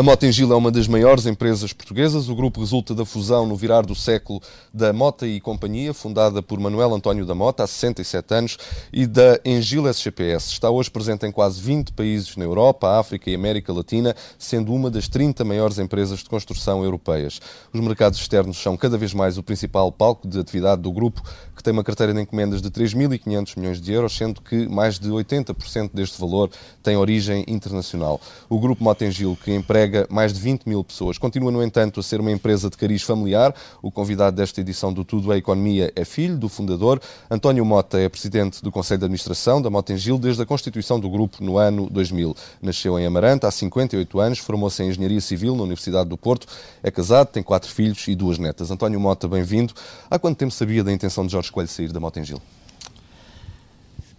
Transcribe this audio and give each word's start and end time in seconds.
A 0.00 0.02
Motengil 0.02 0.50
é 0.50 0.56
uma 0.56 0.70
das 0.70 0.88
maiores 0.88 1.26
empresas 1.26 1.74
portuguesas. 1.74 2.30
O 2.30 2.34
grupo 2.34 2.60
resulta 2.60 2.94
da 2.94 3.04
fusão 3.04 3.46
no 3.46 3.54
virar 3.54 3.82
do 3.82 3.94
século 3.94 4.40
da 4.72 4.94
Mota 4.94 5.26
e 5.26 5.38
Companhia, 5.42 5.92
fundada 5.92 6.42
por 6.42 6.58
Manuel 6.58 6.94
António 6.94 7.26
da 7.26 7.34
Mota 7.34 7.64
há 7.64 7.66
67 7.66 8.32
anos, 8.32 8.56
e 8.90 9.06
da 9.06 9.38
Engil 9.44 9.86
SGPS. 9.86 10.52
Está 10.52 10.70
hoje 10.70 10.90
presente 10.90 11.26
em 11.26 11.30
quase 11.30 11.60
20 11.60 11.92
países 11.92 12.34
na 12.34 12.44
Europa, 12.44 12.98
África 12.98 13.28
e 13.28 13.34
América 13.34 13.74
Latina, 13.74 14.16
sendo 14.38 14.72
uma 14.72 14.90
das 14.90 15.06
30 15.06 15.44
maiores 15.44 15.78
empresas 15.78 16.20
de 16.20 16.30
construção 16.30 16.82
europeias. 16.82 17.38
Os 17.70 17.78
mercados 17.78 18.18
externos 18.18 18.56
são 18.56 18.78
cada 18.78 18.96
vez 18.96 19.12
mais 19.12 19.36
o 19.36 19.42
principal 19.42 19.92
palco 19.92 20.26
de 20.26 20.40
atividade 20.40 20.80
do 20.80 20.90
grupo, 20.90 21.22
que 21.54 21.62
tem 21.62 21.74
uma 21.74 21.84
carteira 21.84 22.14
de 22.14 22.22
encomendas 22.22 22.62
de 22.62 22.70
3.500 22.70 23.58
milhões 23.58 23.78
de 23.78 23.92
euros, 23.92 24.16
sendo 24.16 24.40
que 24.40 24.66
mais 24.66 24.98
de 24.98 25.10
80% 25.10 25.90
deste 25.92 26.18
valor 26.18 26.48
tem 26.82 26.96
origem 26.96 27.44
internacional. 27.46 28.18
O 28.48 28.58
grupo 28.58 28.82
Motengil, 28.82 29.36
que 29.44 29.54
emprega 29.54 29.89
emprega 29.90 30.06
mais 30.08 30.32
de 30.32 30.40
20 30.40 30.66
mil 30.66 30.82
pessoas. 30.84 31.18
Continua, 31.18 31.50
no 31.50 31.62
entanto, 31.62 32.00
a 32.00 32.02
ser 32.02 32.20
uma 32.20 32.30
empresa 32.30 32.70
de 32.70 32.76
cariz 32.76 33.02
familiar. 33.02 33.54
O 33.82 33.90
convidado 33.90 34.36
desta 34.36 34.60
edição 34.60 34.92
do 34.92 35.04
Tudo 35.04 35.32
é 35.32 35.36
Economia 35.36 35.92
é 35.96 36.04
filho 36.04 36.38
do 36.38 36.48
fundador. 36.48 37.00
António 37.30 37.64
Mota 37.64 37.98
é 37.98 38.08
presidente 38.08 38.62
do 38.62 38.70
Conselho 38.70 39.00
de 39.00 39.04
Administração 39.06 39.60
da 39.60 39.68
Motengil 39.68 40.18
desde 40.18 40.42
a 40.42 40.46
constituição 40.46 41.00
do 41.00 41.10
grupo 41.10 41.42
no 41.42 41.58
ano 41.58 41.88
2000. 41.90 42.34
Nasceu 42.62 42.98
em 42.98 43.04
Amarante 43.04 43.44
há 43.44 43.50
58 43.50 44.20
anos, 44.20 44.38
formou-se 44.38 44.82
em 44.82 44.88
Engenharia 44.88 45.20
Civil 45.20 45.56
na 45.56 45.62
Universidade 45.62 46.08
do 46.08 46.16
Porto, 46.16 46.46
é 46.82 46.90
casado, 46.90 47.28
tem 47.28 47.42
quatro 47.42 47.70
filhos 47.70 48.06
e 48.06 48.14
duas 48.14 48.38
netas. 48.38 48.70
António 48.70 49.00
Mota, 49.00 49.26
bem-vindo. 49.26 49.74
Há 50.08 50.18
quanto 50.18 50.38
tempo 50.38 50.52
sabia 50.52 50.84
da 50.84 50.92
intenção 50.92 51.26
de 51.26 51.32
Jorge 51.32 51.50
Coelho 51.50 51.68
sair 51.68 51.92
da 51.92 51.98
Motengil? 51.98 52.40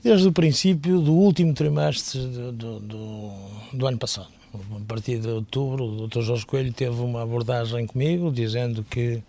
Desde 0.03 0.27
o 0.27 0.31
princípio 0.31 0.99
do 0.99 1.13
último 1.13 1.53
trimestre 1.53 2.19
do, 2.19 2.51
do, 2.51 2.79
do, 2.79 3.31
do 3.73 3.87
ano 3.87 3.99
passado 3.99 4.40
a 4.53 4.85
partir 4.87 5.19
de 5.19 5.29
outubro, 5.29 5.85
o 5.85 6.07
Dr. 6.07 6.21
Jorge 6.21 6.45
Coelho 6.45 6.73
teve 6.73 6.99
uma 7.01 7.23
abordagem 7.23 7.87
comigo, 7.87 8.31
dizendo 8.31 8.83
que 8.83 9.21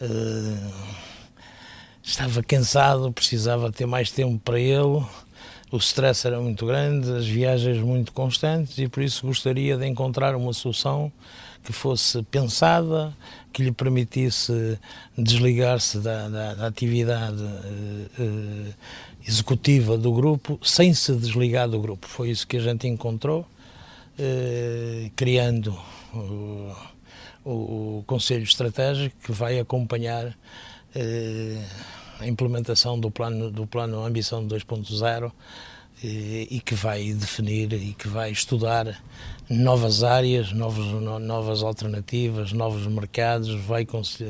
uh, 0.00 0.72
estava 2.02 2.42
cansado, 2.42 3.12
precisava 3.12 3.70
ter 3.70 3.86
mais 3.86 4.10
tempo 4.10 4.38
para 4.38 4.58
ele, 4.58 5.04
o 5.70 5.76
stress 5.78 6.26
era 6.26 6.40
muito 6.40 6.64
grande, 6.64 7.10
as 7.12 7.26
viagens 7.26 7.78
muito 7.78 8.12
constantes 8.12 8.78
e 8.78 8.88
por 8.88 9.02
isso 9.02 9.26
gostaria 9.26 9.76
de 9.76 9.86
encontrar 9.86 10.34
uma 10.36 10.52
solução 10.52 11.12
que 11.64 11.72
fosse 11.72 12.22
pensada, 12.22 13.12
que 13.52 13.62
lhe 13.62 13.72
permitisse 13.72 14.78
desligar-se 15.18 15.98
da, 15.98 16.28
da, 16.28 16.54
da, 16.54 16.66
atividade 16.68 17.42
uh, 17.42 18.74
executiva 19.26 19.98
do 19.98 20.12
grupo 20.12 20.58
sem 20.62 20.94
se 20.94 21.12
desligar 21.16 21.68
do 21.68 21.80
grupo. 21.80 22.06
Foi 22.06 22.30
isso 22.30 22.46
que 22.46 22.56
a 22.56 22.60
gente 22.60 22.86
encontrou 22.86 23.44
eh, 24.18 25.10
criando 25.14 25.78
o, 26.14 26.72
o, 27.44 28.04
Conselho 28.06 28.44
Estratégico 28.44 29.16
que 29.22 29.32
vai 29.32 29.58
acompanhar 29.58 30.36
eh, 30.94 31.62
a 32.18 32.26
implementação 32.26 32.98
do 32.98 33.10
plano, 33.10 33.50
do 33.50 33.66
plano 33.66 34.04
Ambição 34.04 34.46
2.0 34.46 35.30
eh, 36.02 36.46
e 36.50 36.60
que 36.64 36.74
vai 36.74 37.12
definir 37.12 37.72
e 37.74 37.92
que 37.92 38.08
vai 38.08 38.30
estudar 38.30 39.02
novas 39.50 40.02
áreas, 40.02 40.50
novos, 40.50 40.86
novas 41.20 41.62
alternativas, 41.62 42.52
novos 42.52 42.86
mercados, 42.86 43.54
vai 43.66 43.86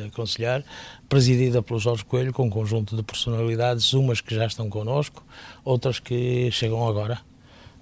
aconselhar, 0.06 0.64
presidida 1.08 1.62
pelo 1.62 1.78
Jorge 1.78 2.04
Coelho, 2.04 2.32
com 2.32 2.46
um 2.46 2.50
conjunto 2.50 2.96
de 2.96 3.02
personalidades, 3.04 3.92
umas 3.92 4.20
que 4.20 4.34
já 4.34 4.46
estão 4.46 4.68
connosco, 4.68 5.24
outras 5.64 6.00
que 6.00 6.50
chegam 6.50 6.86
agora 6.88 7.20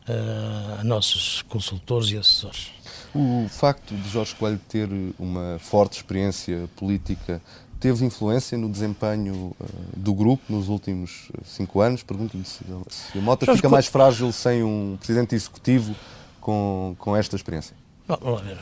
uh, 0.08 0.80
a 0.80 0.84
nossos 0.84 1.42
consultores 1.42 2.10
e 2.10 2.16
assessores. 2.16 2.70
O 3.14 3.46
facto 3.48 3.94
de 3.94 4.08
Jorge 4.08 4.34
Coelho 4.34 4.60
ter 4.68 4.88
uma 5.18 5.58
forte 5.60 5.98
experiência 5.98 6.68
política 6.76 7.40
teve 7.78 8.04
influência 8.04 8.56
no 8.58 8.68
desempenho 8.68 9.54
uh, 9.58 9.66
do 9.96 10.14
grupo 10.14 10.42
nos 10.48 10.68
últimos 10.68 11.30
cinco 11.44 11.80
anos? 11.80 12.02
Pergunto-lhe 12.02 12.44
se, 12.44 12.64
se, 12.88 13.18
a 13.18 13.20
Mota 13.20 13.46
Jorge 13.46 13.58
fica 13.58 13.68
mais 13.68 13.86
frágil 13.86 14.32
sem 14.32 14.62
um 14.62 14.96
presidente 14.98 15.34
executivo 15.34 15.94
com, 16.40 16.96
com 16.98 17.16
esta 17.16 17.36
experiência. 17.36 17.76
Não, 18.06 18.18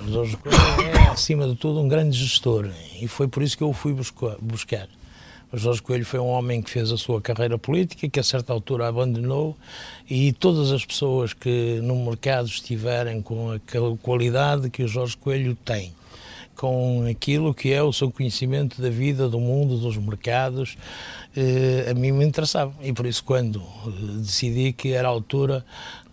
Jorge 0.08 0.36
Coelho 0.36 0.56
é, 0.96 1.08
acima 1.10 1.48
de 1.48 1.56
tudo, 1.56 1.80
um 1.80 1.88
grande 1.88 2.16
gestor 2.16 2.70
e 3.00 3.08
foi 3.08 3.26
por 3.26 3.42
isso 3.42 3.56
que 3.56 3.62
eu 3.64 3.70
o 3.70 3.72
fui 3.72 3.92
buscar. 4.40 4.88
Jorge 5.54 5.82
Coelho 5.82 6.04
foi 6.04 6.18
um 6.18 6.28
homem 6.28 6.62
que 6.62 6.70
fez 6.70 6.90
a 6.90 6.96
sua 6.96 7.20
carreira 7.20 7.58
política, 7.58 8.08
que 8.08 8.18
a 8.18 8.22
certa 8.22 8.52
altura 8.52 8.88
abandonou, 8.88 9.56
e 10.08 10.32
todas 10.32 10.72
as 10.72 10.84
pessoas 10.84 11.34
que 11.34 11.78
no 11.82 11.94
mercado 12.04 12.46
estiverem 12.46 13.20
com 13.20 13.52
aquela 13.52 13.94
qualidade 13.98 14.70
que 14.70 14.82
o 14.82 14.88
Jorge 14.88 15.16
Coelho 15.16 15.54
tem, 15.54 15.92
com 16.56 17.04
aquilo 17.10 17.52
que 17.52 17.72
é 17.72 17.82
o 17.82 17.92
seu 17.92 18.10
conhecimento 18.10 18.80
da 18.80 18.88
vida, 18.88 19.28
do 19.28 19.38
mundo, 19.38 19.76
dos 19.76 19.96
mercados, 19.98 20.76
eh, 21.36 21.88
a 21.90 21.94
mim 21.94 22.12
me 22.12 22.24
interessava. 22.24 22.72
E 22.82 22.92
por 22.92 23.04
isso, 23.04 23.22
quando 23.22 23.60
eh, 23.60 23.90
decidi 24.18 24.72
que 24.72 24.92
era 24.92 25.08
a 25.08 25.10
altura 25.10 25.64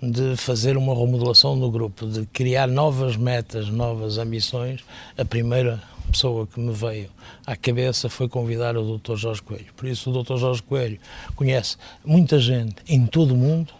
de 0.01 0.35
fazer 0.35 0.77
uma 0.77 0.93
remodelação 0.93 1.59
do 1.59 1.69
grupo, 1.69 2.07
de 2.07 2.25
criar 2.27 2.67
novas 2.67 3.15
metas, 3.15 3.69
novas 3.69 4.17
ambições, 4.17 4.81
a 5.17 5.23
primeira 5.23 5.81
pessoa 6.09 6.47
que 6.47 6.59
me 6.59 6.73
veio 6.73 7.09
à 7.45 7.55
cabeça 7.55 8.09
foi 8.09 8.27
convidar 8.27 8.75
o 8.75 8.97
Dr. 8.97 9.15
Jorge 9.15 9.41
Coelho. 9.41 9.67
Por 9.75 9.87
isso, 9.87 10.11
o 10.11 10.23
Dr. 10.23 10.37
Jorge 10.37 10.63
Coelho 10.63 10.99
conhece 11.35 11.77
muita 12.03 12.39
gente 12.39 12.75
em 12.87 13.05
todo 13.05 13.33
o 13.33 13.37
mundo, 13.37 13.73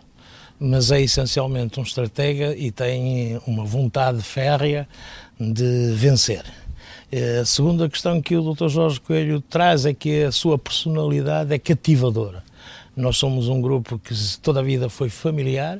mas 0.60 0.92
é 0.92 1.02
essencialmente 1.02 1.80
um 1.80 1.84
estratega 1.84 2.56
e 2.56 2.72
tem 2.72 3.40
uma 3.48 3.66
vontade 3.66 4.22
férrea 4.22 4.88
de 5.40 5.94
vencer. 5.94 6.44
A 7.42 7.44
segunda 7.44 7.90
questão 7.90 8.22
que 8.22 8.36
o 8.36 8.54
Dr. 8.54 8.68
Jorge 8.68 9.00
Coelho 9.00 9.42
traz 9.42 9.86
é 9.86 9.94
que 9.94 10.24
a 10.24 10.32
sua 10.32 10.60
personalidade 10.60 11.54
é 11.54 11.58
cativadora. 11.58 12.44
Nós 12.96 13.18
somos 13.18 13.48
um 13.48 13.60
grupo 13.62 13.98
que 13.98 14.14
toda 14.42 14.60
a 14.60 14.64
vida 14.64 14.90
foi 14.90 15.10
familiar, 15.10 15.80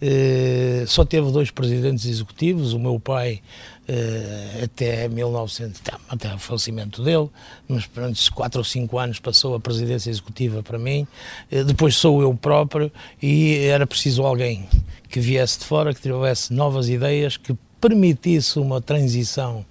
eh, 0.00 0.84
só 0.86 1.04
teve 1.04 1.30
dois 1.30 1.50
presidentes 1.50 2.06
executivos, 2.06 2.72
o 2.72 2.78
meu 2.78 2.98
pai 2.98 3.40
uh, 3.88 4.64
até 4.64 5.08
1900, 5.08 5.80
até 6.08 6.34
o 6.34 6.38
falecimento 6.38 7.02
dele, 7.02 7.28
mas 7.68 7.88
durante 7.92 8.30
quatro 8.30 8.60
ou 8.60 8.64
cinco 8.64 8.98
anos 8.98 9.18
passou 9.18 9.54
a 9.54 9.60
presidência 9.60 10.10
executiva 10.10 10.62
para 10.62 10.78
mim, 10.78 11.06
uh, 11.52 11.64
depois 11.64 11.96
sou 11.96 12.22
eu 12.22 12.34
próprio 12.34 12.90
e 13.22 13.58
era 13.66 13.86
preciso 13.86 14.22
alguém 14.22 14.68
que 15.08 15.20
viesse 15.20 15.60
de 15.60 15.64
fora, 15.64 15.94
que 15.94 16.00
tivesse 16.00 16.52
novas 16.52 16.88
ideias, 16.88 17.36
que 17.36 17.56
permitisse 17.84 18.58
uma 18.58 18.80
transição 18.80 19.62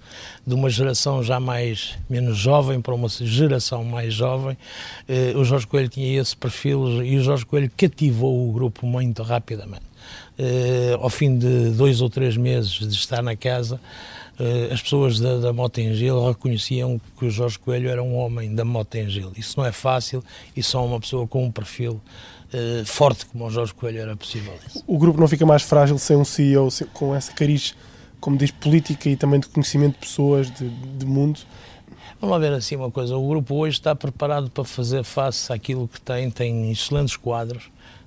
de 0.46 0.54
uma 0.54 0.70
geração 0.70 1.20
já 1.20 1.40
mais 1.40 1.98
menos 2.08 2.38
jovem 2.38 2.80
para 2.80 2.94
uma 2.94 3.08
geração 3.08 3.82
mais 3.82 4.14
jovem. 4.14 4.56
Uh, 5.08 5.36
o 5.36 5.44
Jorge 5.44 5.66
Coelho 5.66 5.88
tinha 5.88 6.20
esse 6.20 6.36
perfil 6.36 7.04
e 7.04 7.16
o 7.16 7.24
Jorge 7.24 7.44
Coelho 7.44 7.68
cativou 7.76 8.48
o 8.48 8.52
grupo 8.52 8.86
muito 8.86 9.24
rapidamente. 9.24 9.82
Uh, 10.38 10.94
ao 11.00 11.10
fim 11.10 11.36
de 11.36 11.70
dois 11.70 12.00
ou 12.00 12.08
três 12.08 12.36
meses 12.36 12.70
de 12.70 12.94
estar 12.94 13.20
na 13.20 13.34
casa, 13.34 13.80
uh, 14.38 14.72
as 14.72 14.80
pessoas 14.80 15.18
da, 15.18 15.38
da 15.38 15.52
Motengil 15.52 16.28
reconheciam 16.28 17.00
que 17.18 17.24
o 17.24 17.30
Jorge 17.30 17.58
Coelho 17.58 17.88
era 17.88 18.00
um 18.00 18.14
homem 18.14 18.54
da 18.54 18.64
Motengil. 18.64 19.32
Isso 19.36 19.58
não 19.58 19.66
é 19.66 19.72
fácil 19.72 20.22
e 20.56 20.62
só 20.62 20.86
uma 20.86 21.00
pessoa 21.00 21.26
com 21.26 21.44
um 21.44 21.50
perfil 21.50 22.00
uh, 22.52 22.86
forte 22.86 23.26
como 23.26 23.44
o 23.44 23.50
Jorge 23.50 23.74
Coelho 23.74 23.98
era 23.98 24.16
possível. 24.16 24.54
O 24.86 24.98
grupo 24.98 25.18
não 25.18 25.26
fica 25.26 25.44
mais 25.44 25.62
frágil 25.62 25.98
sem 25.98 26.16
um 26.16 26.24
CEO 26.24 26.68
com 26.92 27.12
essa 27.12 27.32
cariz, 27.32 27.74
como 28.24 28.38
diz, 28.38 28.50
política 28.50 29.10
e 29.10 29.16
também 29.16 29.38
de 29.38 29.46
conhecimento 29.48 29.92
de 29.92 29.98
pessoas, 29.98 30.50
de, 30.50 30.66
de 30.66 31.04
mundo? 31.04 31.40
Vamos 32.18 32.40
ver 32.40 32.54
assim 32.54 32.74
uma 32.74 32.90
coisa, 32.90 33.14
o 33.14 33.28
grupo 33.28 33.54
hoje 33.54 33.76
está 33.76 33.94
preparado 33.94 34.48
para 34.48 34.64
fazer 34.64 35.04
face 35.04 35.52
àquilo 35.52 35.86
que 35.86 36.00
tem, 36.00 36.30
tem 36.30 36.72
excelentes 36.72 37.18
quadros, 37.18 37.64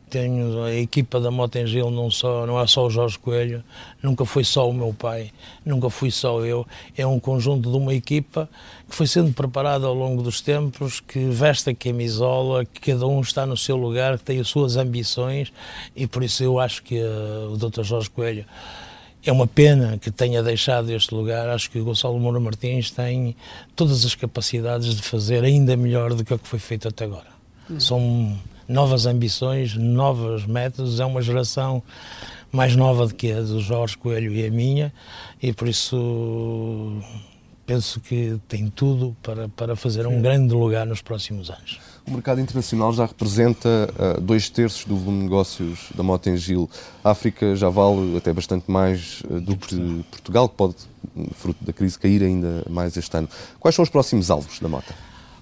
tenho 0.10 0.64
a 0.64 0.74
equipa 0.74 1.20
da 1.20 1.30
Motengil 1.30 1.92
não 1.92 2.10
só 2.10 2.48
não 2.48 2.60
é 2.60 2.66
só 2.66 2.88
o 2.88 2.90
Jorge 2.90 3.20
Coelho 3.20 3.62
nunca 4.02 4.24
foi 4.24 4.44
só 4.44 4.68
o 4.68 4.74
meu 4.74 4.94
pai 4.94 5.34
nunca 5.66 5.90
fui 5.90 6.10
só 6.10 6.40
eu. 6.46 6.66
É 6.98 7.06
um 7.06 7.20
conjunto 7.20 7.70
de 7.70 7.76
uma 7.76 7.94
equipa 7.94 8.50
que 8.90 8.96
foi 8.96 9.06
sendo 9.06 9.34
preparada 9.34 9.86
ao 9.86 9.94
longo 9.94 10.24
dos 10.24 10.40
tempos 10.40 11.02
que 11.02 11.26
veste 11.26 11.70
a 11.70 11.76
camisola 11.76 12.64
que 12.64 12.92
cada 12.92 13.06
um 13.06 13.20
está 13.20 13.46
no 13.46 13.58
seu 13.58 13.76
lugar 13.76 14.18
que 14.18 14.24
tem 14.24 14.40
as 14.40 14.48
suas 14.48 14.78
ambições 14.78 15.52
e 15.94 16.08
por 16.08 16.24
isso 16.24 16.42
eu 16.42 16.58
acho 16.58 16.82
que 16.82 17.00
uh, 17.00 17.52
o 17.52 17.58
Dr 17.58 17.84
Jorge 17.84 18.10
Coelho 18.10 18.46
é 19.30 19.34
uma 19.34 19.48
pena 19.48 19.98
que 19.98 20.12
tenha 20.12 20.42
deixado 20.42 20.92
este 20.92 21.14
lugar. 21.14 21.50
Acho 21.50 21.70
que 21.70 21.80
o 21.80 21.84
Gonçalo 21.84 22.20
Moura 22.20 22.40
Martins 22.40 22.92
tem 22.92 23.36
todas 23.76 24.06
as 24.06 24.16
capacidades 24.16 24.96
de 24.96 25.02
fazer 25.02 25.44
ainda 25.44 25.76
melhor 25.76 26.14
do 26.14 26.24
que 26.24 26.34
o 26.34 26.40
que 26.40 26.48
foi 26.48 26.60
feito 26.60 26.88
até 26.88 27.06
agora. 27.06 27.28
Uhum. 27.70 27.80
São 27.80 28.38
novas 28.68 29.06
ambições, 29.06 29.76
novos 29.76 30.46
métodos. 30.46 31.00
É 31.00 31.06
uma 31.06 31.22
geração 31.22 31.82
mais 32.52 32.76
nova 32.76 33.08
do 33.08 33.14
que 33.14 33.32
a 33.32 33.42
do 33.42 33.60
Jorge 33.60 33.98
Coelho 33.98 34.32
e 34.34 34.46
a 34.46 34.50
minha, 34.50 34.94
e 35.42 35.52
por 35.54 35.68
isso 35.68 37.02
penso 37.66 38.00
que 38.00 38.40
tem 38.48 38.70
tudo 38.70 39.16
para, 39.22 39.50
para 39.50 39.76
fazer 39.76 40.08
um 40.08 40.22
grande 40.22 40.54
lugar 40.54 40.86
nos 40.86 41.02
próximos 41.02 41.50
anos. 41.50 41.80
O 42.08 42.12
mercado 42.12 42.40
internacional 42.40 42.94
já 42.94 43.06
representa 43.06 43.68
uh, 43.68 44.22
dois 44.22 44.50
terços 44.50 44.86
do 44.86 44.96
volume 44.96 45.18
de 45.18 45.24
negócios 45.26 45.90
da 45.94 46.02
Mota 46.02 46.30
em 46.30 46.38
Gil. 46.38 46.70
A 47.04 47.12
África 47.12 47.54
já 47.54 47.68
vale 47.68 48.16
até 48.16 48.32
bastante 48.32 48.72
mais 48.72 49.22
uh, 49.30 49.42
do 49.42 49.58
que 49.58 50.06
Portugal, 50.10 50.48
que 50.48 50.56
pode, 50.56 50.76
fruto 51.34 51.62
da 51.66 51.74
crise, 51.74 52.00
cair 52.00 52.24
ainda 52.24 52.64
mais 52.70 52.96
este 52.96 53.18
ano. 53.18 53.28
Quais 53.60 53.76
são 53.76 53.84
os 53.84 53.90
próximos 53.90 54.32
alvos 54.32 54.58
da 54.60 54.70
Mota? 54.70 54.96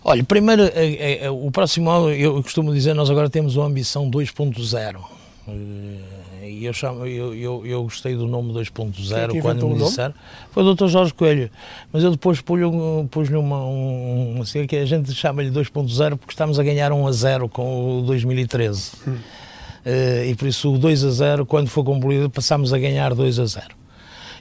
Olha, 0.03 0.23
primeiro, 0.23 0.63
é, 0.63 1.25
é, 1.25 1.29
o 1.29 1.51
próximo 1.51 1.89
alvo, 1.89 2.09
eu 2.09 2.41
costumo 2.41 2.73
dizer, 2.73 2.95
nós 2.95 3.11
agora 3.11 3.29
temos 3.29 3.55
uma 3.55 3.67
ambição 3.67 4.09
2.0 4.09 5.24
e 5.47 6.65
eu, 6.65 6.73
chamo, 6.73 7.05
eu, 7.05 7.35
eu, 7.35 7.65
eu 7.65 7.83
gostei 7.83 8.15
do 8.15 8.27
nome 8.27 8.53
2.0 8.53 9.35
é 9.35 9.41
quando 9.41 9.67
me 9.67 9.77
disseram. 9.77 10.13
Foi 10.51 10.63
o 10.63 10.73
Dr. 10.73 10.87
Jorge 10.87 11.13
Coelho. 11.13 11.51
Mas 11.93 12.03
eu 12.03 12.11
depois 12.11 12.41
pus-lhe 12.41 12.65
pus 13.11 13.29
uma, 13.29 13.63
um, 13.63 14.39
assim, 14.41 14.65
que 14.65 14.75
a 14.75 14.85
gente 14.85 15.13
chama-lhe 15.13 15.51
2.0 15.51 16.17
porque 16.17 16.33
estamos 16.33 16.59
a 16.59 16.63
ganhar 16.63 16.91
1 16.91 17.07
a 17.07 17.11
0 17.11 17.49
com 17.49 17.99
o 17.99 18.01
2013. 18.03 18.91
Hum. 19.07 19.11
Uh, 19.85 20.25
e 20.25 20.35
por 20.35 20.47
isso 20.47 20.73
o 20.73 20.79
2 20.79 21.03
a 21.03 21.11
0, 21.11 21.45
quando 21.45 21.67
for 21.67 21.83
concluído, 21.83 22.27
passamos 22.27 22.73
a 22.73 22.79
ganhar 22.79 23.13
2 23.13 23.39
a 23.39 23.45
0. 23.45 23.67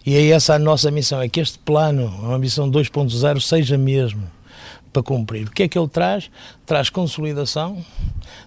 E 0.06 0.16
é 0.16 0.28
essa 0.28 0.54
a 0.54 0.58
nossa 0.58 0.90
missão, 0.90 1.20
é 1.20 1.28
que 1.28 1.40
este 1.40 1.58
plano, 1.58 2.12
a 2.24 2.34
ambição 2.34 2.70
2.0, 2.70 3.40
seja 3.40 3.76
mesmo 3.76 4.22
para 4.92 5.02
cumprir. 5.02 5.48
O 5.48 5.50
que 5.50 5.64
é 5.64 5.68
que 5.68 5.78
ele 5.78 5.88
traz? 5.88 6.30
Traz 6.64 6.88
consolidação, 6.88 7.84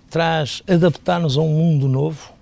traz 0.10 0.64
adaptar-nos 0.68 1.38
a 1.38 1.42
um 1.42 1.50
mundo 1.50 1.88
novo, 1.88 2.32
eh, 2.32 2.37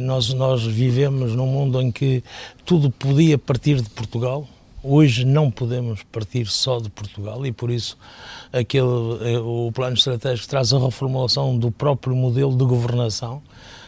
nós, 0.00 0.32
nós 0.32 0.64
vivemos 0.64 1.34
num 1.34 1.46
mundo 1.46 1.80
em 1.80 1.90
que 1.90 2.22
tudo 2.64 2.90
podia 2.90 3.36
partir 3.38 3.80
de 3.80 3.90
Portugal, 3.90 4.46
hoje 4.82 5.24
não 5.24 5.50
podemos 5.50 6.02
partir 6.04 6.46
só 6.46 6.78
de 6.80 6.88
Portugal 6.88 7.44
e 7.44 7.52
por 7.52 7.70
isso 7.70 7.96
aquele, 8.52 8.86
eh, 9.22 9.38
o 9.38 9.70
plano 9.72 9.94
estratégico 9.94 10.48
traz 10.48 10.72
a 10.72 10.78
reformulação 10.78 11.58
do 11.58 11.70
próprio 11.70 12.14
modelo 12.14 12.56
de 12.56 12.64
governação. 12.64 13.42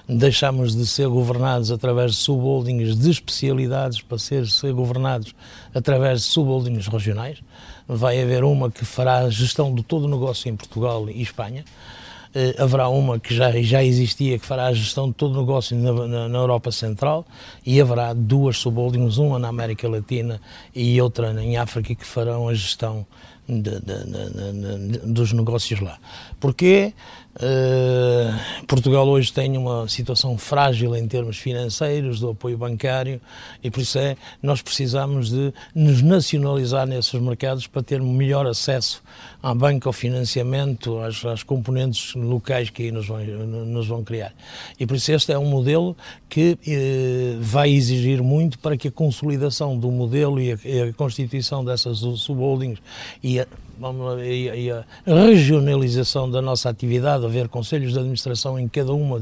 Deixamos 0.09 0.75
de 0.75 0.87
ser 0.87 1.07
governados 1.09 1.71
através 1.71 2.13
de 2.13 2.17
subholdings 2.19 2.99
de 2.99 3.11
especialidades 3.11 4.01
para 4.01 4.19
ser, 4.19 4.47
ser 4.49 4.73
governados 4.73 5.35
através 5.73 6.23
de 6.23 6.27
subholdings 6.27 6.89
regionais. 6.89 7.39
Vai 7.87 8.21
haver 8.21 8.43
uma 8.43 8.71
que 8.71 8.85
fará 8.85 9.19
a 9.19 9.31
gestão 9.31 9.73
de 9.73 9.85
todo 9.85 10.07
o 10.07 10.09
negócio 10.09 10.49
em 10.49 10.57
Portugal 10.57 11.09
e 11.09 11.23
Espanha 11.23 11.65
Uh, 12.33 12.63
haverá 12.63 12.89
uma 12.89 13.19
que 13.19 13.35
já, 13.35 13.51
já 13.61 13.83
existia, 13.83 14.39
que 14.39 14.47
fará 14.47 14.67
a 14.67 14.73
gestão 14.73 15.09
de 15.09 15.15
todo 15.15 15.37
o 15.37 15.41
negócio 15.41 15.77
na, 15.77 16.07
na, 16.07 16.29
na 16.29 16.39
Europa 16.39 16.71
Central, 16.71 17.27
e 17.67 17.81
haverá 17.81 18.13
duas 18.13 18.57
subholdings, 18.59 19.19
uma 19.19 19.39
na 19.39 19.49
América 19.49 19.89
Latina 19.89 20.41
e 20.75 21.01
outra 21.03 21.33
em 21.43 21.57
África, 21.57 21.93
que 21.95 22.07
farão 22.07 22.49
a 22.49 22.55
gestão 22.55 23.05
de, 23.49 23.81
de, 23.81 23.81
de, 23.81 24.99
dos 25.13 25.33
negócios 25.33 25.81
lá. 25.81 25.99
Porquê? 26.39 26.95
Uh, 27.37 28.67
Portugal 28.67 29.07
hoje 29.07 29.33
tem 29.33 29.57
uma 29.57 29.89
situação 29.89 30.37
frágil 30.37 30.97
em 30.97 31.07
termos 31.07 31.39
financeiros, 31.39 32.19
do 32.19 32.31
apoio 32.31 32.59
bancário, 32.59 33.21
e 33.63 33.71
por 33.71 33.81
isso 33.81 33.99
é 34.01 34.17
nós 34.43 34.61
precisamos 34.61 35.31
de 35.31 35.55
nos 35.73 36.03
nacionalizar 36.03 36.89
nesses 36.89 37.15
mercados 37.21 37.69
para 37.69 37.85
ter 37.85 38.03
melhor 38.03 38.49
acesso 38.49 39.01
à 39.41 39.55
banca, 39.55 39.89
ao 39.89 39.93
financiamento, 39.93 40.99
às, 40.99 41.25
às 41.25 41.43
componentes 41.45 42.15
locais 42.17 42.69
que 42.69 42.83
aí 42.83 42.91
nos 42.91 43.07
vão, 43.07 43.21
nos 43.21 43.87
vão 43.87 44.03
criar. 44.03 44.33
E 44.79 44.85
por 44.85 44.97
isso 44.97 45.13
este 45.13 45.33
é 45.33 45.39
um 45.39 45.47
modelo 45.47 45.97
que 46.29 46.59
uh, 46.67 47.41
vai 47.41 47.71
exigir 47.71 48.21
muito 48.23 48.59
para 48.59 48.77
que 48.77 48.89
a 48.89 48.93
consolidação 48.93 49.79
do 49.79 49.91
modelo 49.91 50.41
e 50.41 50.53
a, 50.53 50.59
e 50.65 50.83
a 50.83 50.93
constituição 50.93 51.65
dessas 51.65 51.99
subholdings 51.99 52.81
e 53.23 53.39
a, 53.39 53.47
vamos, 53.81 54.21
e, 54.23 54.71
a 54.71 54.85
regionalização 55.07 56.31
da 56.31 56.43
nossa 56.43 56.69
atividade, 56.69 57.25
haver 57.25 57.49
conselhos 57.49 57.93
de 57.93 57.99
administração 57.99 58.59
em 58.59 58.69
cada 58.69 58.93
uma 58.93 59.21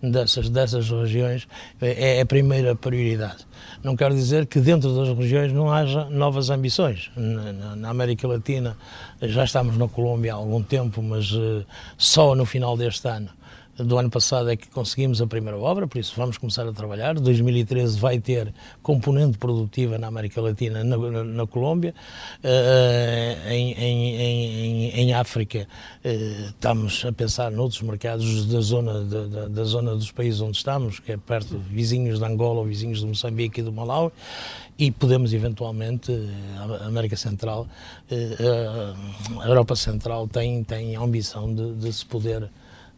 dessas, 0.00 0.48
dessas 0.48 0.88
regiões, 0.88 1.48
é, 1.80 2.18
é 2.18 2.20
a 2.20 2.26
primeira 2.26 2.76
prioridade. 2.76 3.44
Não 3.82 3.96
quero 3.96 4.14
dizer 4.14 4.46
que 4.46 4.60
dentro 4.60 4.94
das 4.94 5.16
regiões 5.16 5.52
não 5.52 5.70
haja 5.72 6.04
novas 6.04 6.50
ambições. 6.50 7.10
Na, 7.16 7.74
na 7.74 7.88
América 7.90 8.28
Latina 8.28 8.76
já 9.20 9.44
estamos 9.44 9.76
na 9.76 9.88
Colômbia 9.88 10.32
há 10.32 10.36
algum 10.36 10.62
tempo, 10.62 11.02
mas 11.02 11.32
uh, 11.32 11.64
só 11.98 12.34
no 12.34 12.46
final 12.46 12.76
deste 12.76 13.08
ano 13.08 13.28
do 13.78 13.98
ano 13.98 14.10
passado 14.10 14.50
é 14.50 14.56
que 14.56 14.68
conseguimos 14.68 15.20
a 15.20 15.26
primeira 15.26 15.58
obra, 15.58 15.86
por 15.86 15.98
isso 15.98 16.14
vamos 16.16 16.38
começar 16.38 16.66
a 16.66 16.72
trabalhar. 16.72 17.14
2013 17.14 17.98
vai 17.98 18.18
ter 18.18 18.52
componente 18.82 19.36
produtiva 19.36 19.98
na 19.98 20.06
América 20.06 20.40
Latina, 20.40 20.82
na, 20.82 20.96
na, 20.96 21.24
na 21.24 21.46
Colômbia. 21.46 21.94
Uh, 22.42 23.50
em, 23.50 23.72
em, 23.72 24.16
em, 24.16 24.90
em, 24.90 25.12
África 25.12 25.68
uh, 26.04 26.48
estamos 26.48 27.04
a 27.04 27.12
pensar 27.12 27.50
noutros 27.50 27.82
mercados 27.82 28.46
da 28.46 28.60
zona, 28.60 29.04
da, 29.04 29.48
da, 29.48 29.64
zona 29.64 29.94
dos 29.94 30.10
países 30.10 30.40
onde 30.40 30.56
estamos, 30.56 30.98
que 30.98 31.12
é 31.12 31.16
perto, 31.16 31.58
vizinhos 31.58 32.18
de 32.18 32.24
Angola, 32.24 32.64
vizinhos 32.64 33.00
de 33.00 33.06
Moçambique 33.06 33.60
e 33.60 33.62
do 33.62 33.72
Malawi 33.72 34.10
e 34.78 34.90
podemos 34.90 35.32
eventualmente 35.32 36.12
a 36.58 36.86
América 36.86 37.16
Central, 37.16 37.66
a 39.42 39.48
Europa 39.48 39.74
Central 39.74 40.28
tem 40.28 40.62
tem 40.64 40.94
a 40.96 41.00
ambição 41.00 41.54
de, 41.54 41.72
de 41.76 41.90
se 41.90 42.04
poder 42.04 42.50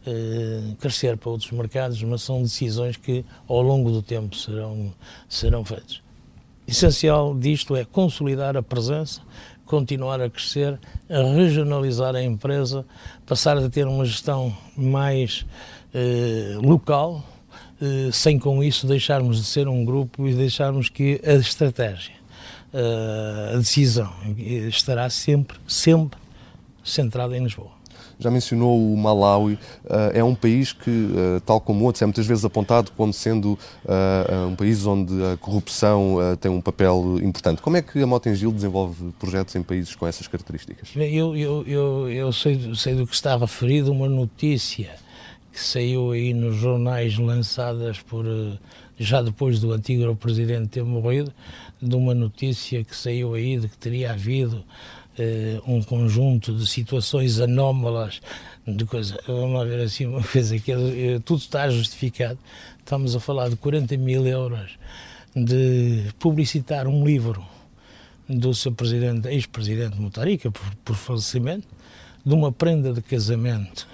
eh, 0.05 0.75
crescer 0.79 1.17
para 1.17 1.29
outros 1.29 1.51
mercados, 1.51 2.01
mas 2.03 2.21
são 2.21 2.41
decisões 2.41 2.95
que 2.95 3.25
ao 3.47 3.61
longo 3.61 3.91
do 3.91 4.01
tempo 4.01 4.35
serão, 4.35 4.93
serão 5.27 5.65
feitas. 5.65 6.01
Essencial 6.67 7.35
disto 7.35 7.75
é 7.75 7.83
consolidar 7.83 8.55
a 8.55 8.61
presença, 8.61 9.21
continuar 9.65 10.21
a 10.21 10.29
crescer, 10.29 10.79
a 11.09 11.33
regionalizar 11.33 12.15
a 12.15 12.23
empresa, 12.23 12.85
passar 13.25 13.57
a 13.57 13.69
ter 13.69 13.87
uma 13.87 14.05
gestão 14.05 14.55
mais 14.77 15.45
eh, 15.93 16.55
local, 16.61 17.23
eh, 17.81 18.09
sem 18.11 18.37
com 18.37 18.63
isso 18.63 18.87
deixarmos 18.87 19.37
de 19.37 19.45
ser 19.45 19.67
um 19.67 19.83
grupo 19.83 20.27
e 20.27 20.33
deixarmos 20.33 20.89
que 20.89 21.19
a 21.25 21.33
estratégia, 21.33 22.15
eh, 22.73 23.51
a 23.55 23.57
decisão 23.57 24.13
estará 24.67 25.09
sempre, 25.09 25.57
sempre 25.67 26.19
centrada 26.83 27.35
em 27.35 27.43
Lisboa 27.43 27.78
já 28.19 28.29
mencionou 28.29 28.77
o 28.77 28.97
Malawi, 28.97 29.57
eh, 29.89 30.19
é 30.19 30.23
um 30.23 30.35
país 30.35 30.73
que, 30.73 30.89
eh, 30.89 31.41
tal 31.45 31.61
como 31.61 31.85
outros, 31.85 32.01
é 32.01 32.05
muitas 32.05 32.27
vezes 32.27 32.43
apontado 32.43 32.91
como 32.91 33.13
sendo 33.13 33.57
eh, 33.87 34.45
um 34.45 34.55
país 34.55 34.85
onde 34.85 35.13
a 35.23 35.37
corrupção 35.37 36.17
tem 36.41 36.51
um 36.51 36.59
papel 36.59 37.17
importante. 37.23 37.61
Como 37.61 37.77
é 37.77 37.81
que 37.81 38.01
a 38.01 38.07
Motengil 38.07 38.51
desenvolve 38.51 39.11
projetos 39.17 39.55
em 39.55 39.63
países 39.63 39.95
com 39.95 40.05
essas 40.05 40.27
características? 40.27 40.89
Eu, 40.95 41.35
eu, 41.35 41.63
eu, 41.65 42.09
eu 42.09 42.33
sei, 42.33 42.75
sei 42.75 42.95
do 42.95 43.07
que 43.07 43.15
está 43.15 43.37
referido, 43.37 43.91
uma 43.91 44.09
notícia 44.09 44.89
que 45.51 45.59
saiu 45.59 46.11
aí 46.11 46.33
nos 46.33 46.57
jornais 46.57 47.17
lançadas 47.17 47.99
por 47.99 48.25
já 48.99 49.21
depois 49.21 49.59
do 49.61 49.71
antigo 49.71 50.13
presidente 50.15 50.67
ter 50.67 50.83
morrido, 50.83 51.31
de 51.81 51.95
uma 51.95 52.13
notícia 52.13 52.83
que 52.83 52.95
saiu 52.95 53.33
aí 53.33 53.57
de 53.57 53.69
que 53.69 53.77
teria 53.77 54.11
havido 54.11 54.63
um 55.67 55.81
conjunto 55.81 56.53
de 56.53 56.65
situações 56.67 57.39
anómalas, 57.39 58.21
de 58.65 58.85
coisa, 58.85 59.19
vamos 59.27 59.67
ver 59.67 59.81
assim 59.81 60.05
uma 60.05 60.23
coisa 60.27 60.57
que 60.59 60.73
uh, 60.73 61.19
tudo 61.21 61.39
está 61.39 61.69
justificado. 61.69 62.37
Estamos 62.79 63.15
a 63.15 63.19
falar 63.19 63.49
de 63.49 63.55
40 63.55 63.97
mil 63.97 64.25
euros 64.25 64.77
de 65.35 66.05
publicitar 66.19 66.87
um 66.87 67.05
livro 67.05 67.45
do 68.27 68.53
seu 68.53 68.71
presidente, 68.71 69.27
ex-presidente 69.27 69.99
Mutarica, 69.99 70.51
por, 70.51 70.75
por 70.83 70.95
falecimento, 70.95 71.67
de 72.25 72.33
uma 72.33 72.51
prenda 72.51 72.93
de 72.93 73.01
casamento 73.01 73.87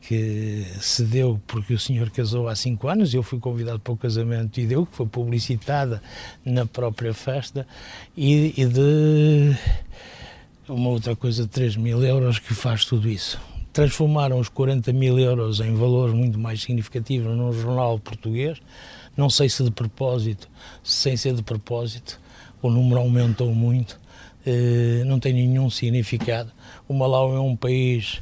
que 0.00 0.66
se 0.80 1.04
deu 1.04 1.40
porque 1.46 1.72
o 1.72 1.78
senhor 1.78 2.10
casou 2.10 2.48
há 2.48 2.56
cinco 2.56 2.88
anos, 2.88 3.14
eu 3.14 3.22
fui 3.22 3.38
convidado 3.38 3.78
para 3.78 3.92
o 3.92 3.96
casamento 3.96 4.58
e 4.58 4.66
deu, 4.66 4.84
que 4.84 4.96
foi 4.96 5.06
publicitada 5.06 6.02
na 6.44 6.66
própria 6.66 7.14
festa, 7.14 7.66
e, 8.16 8.52
e 8.56 8.66
de 8.66 9.56
uma 10.72 10.90
outra 10.90 11.14
coisa 11.14 11.42
de 11.42 11.48
3 11.48 11.76
mil 11.76 12.02
euros 12.02 12.38
que 12.38 12.54
faz 12.54 12.84
tudo 12.84 13.08
isso. 13.08 13.40
Transformaram 13.72 14.38
os 14.38 14.48
40 14.48 14.92
mil 14.92 15.18
euros 15.18 15.60
em 15.60 15.74
valores 15.74 16.14
muito 16.14 16.38
mais 16.38 16.62
significativos 16.62 17.36
num 17.36 17.52
jornal 17.52 17.98
português. 17.98 18.58
Não 19.16 19.30
sei 19.30 19.48
se 19.48 19.62
de 19.62 19.70
propósito, 19.70 20.48
sem 20.82 21.16
ser 21.16 21.34
de 21.34 21.42
propósito, 21.42 22.20
o 22.60 22.70
número 22.70 23.00
aumentou 23.00 23.54
muito, 23.54 24.00
eh, 24.46 25.02
não 25.06 25.18
tem 25.18 25.32
nenhum 25.32 25.68
significado. 25.68 26.50
O 26.88 26.94
Malau 26.94 27.34
é 27.34 27.40
um 27.40 27.54
país 27.54 28.20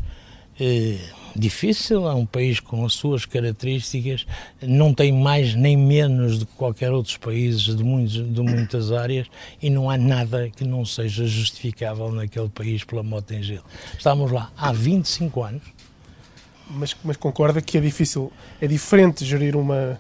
eh, 0.58 0.98
difícil, 1.34 2.08
é 2.08 2.14
um 2.14 2.26
país 2.26 2.60
com 2.60 2.84
as 2.84 2.92
suas 2.92 3.24
características, 3.24 4.26
não 4.62 4.92
tem 4.92 5.12
mais 5.12 5.54
nem 5.54 5.76
menos 5.76 6.38
do 6.38 6.46
que 6.46 6.54
qualquer 6.54 6.92
outros 6.92 7.16
países 7.16 7.74
de, 7.76 7.84
muitos, 7.84 8.12
de 8.14 8.40
muitas 8.40 8.92
áreas 8.92 9.26
e 9.60 9.70
não 9.70 9.90
há 9.90 9.96
nada 9.96 10.50
que 10.50 10.64
não 10.64 10.84
seja 10.84 11.26
justificável 11.26 12.10
naquele 12.12 12.48
país 12.48 12.84
pela 12.84 13.02
Motengil. 13.02 13.62
Estamos 13.96 14.30
lá 14.30 14.50
há 14.56 14.72
25 14.72 15.42
anos. 15.42 15.62
Mas, 16.72 16.96
mas 17.02 17.16
concorda 17.16 17.60
que 17.60 17.78
é 17.78 17.80
difícil, 17.80 18.32
é 18.60 18.66
diferente 18.68 19.24
gerir 19.24 19.56
uma 19.56 19.98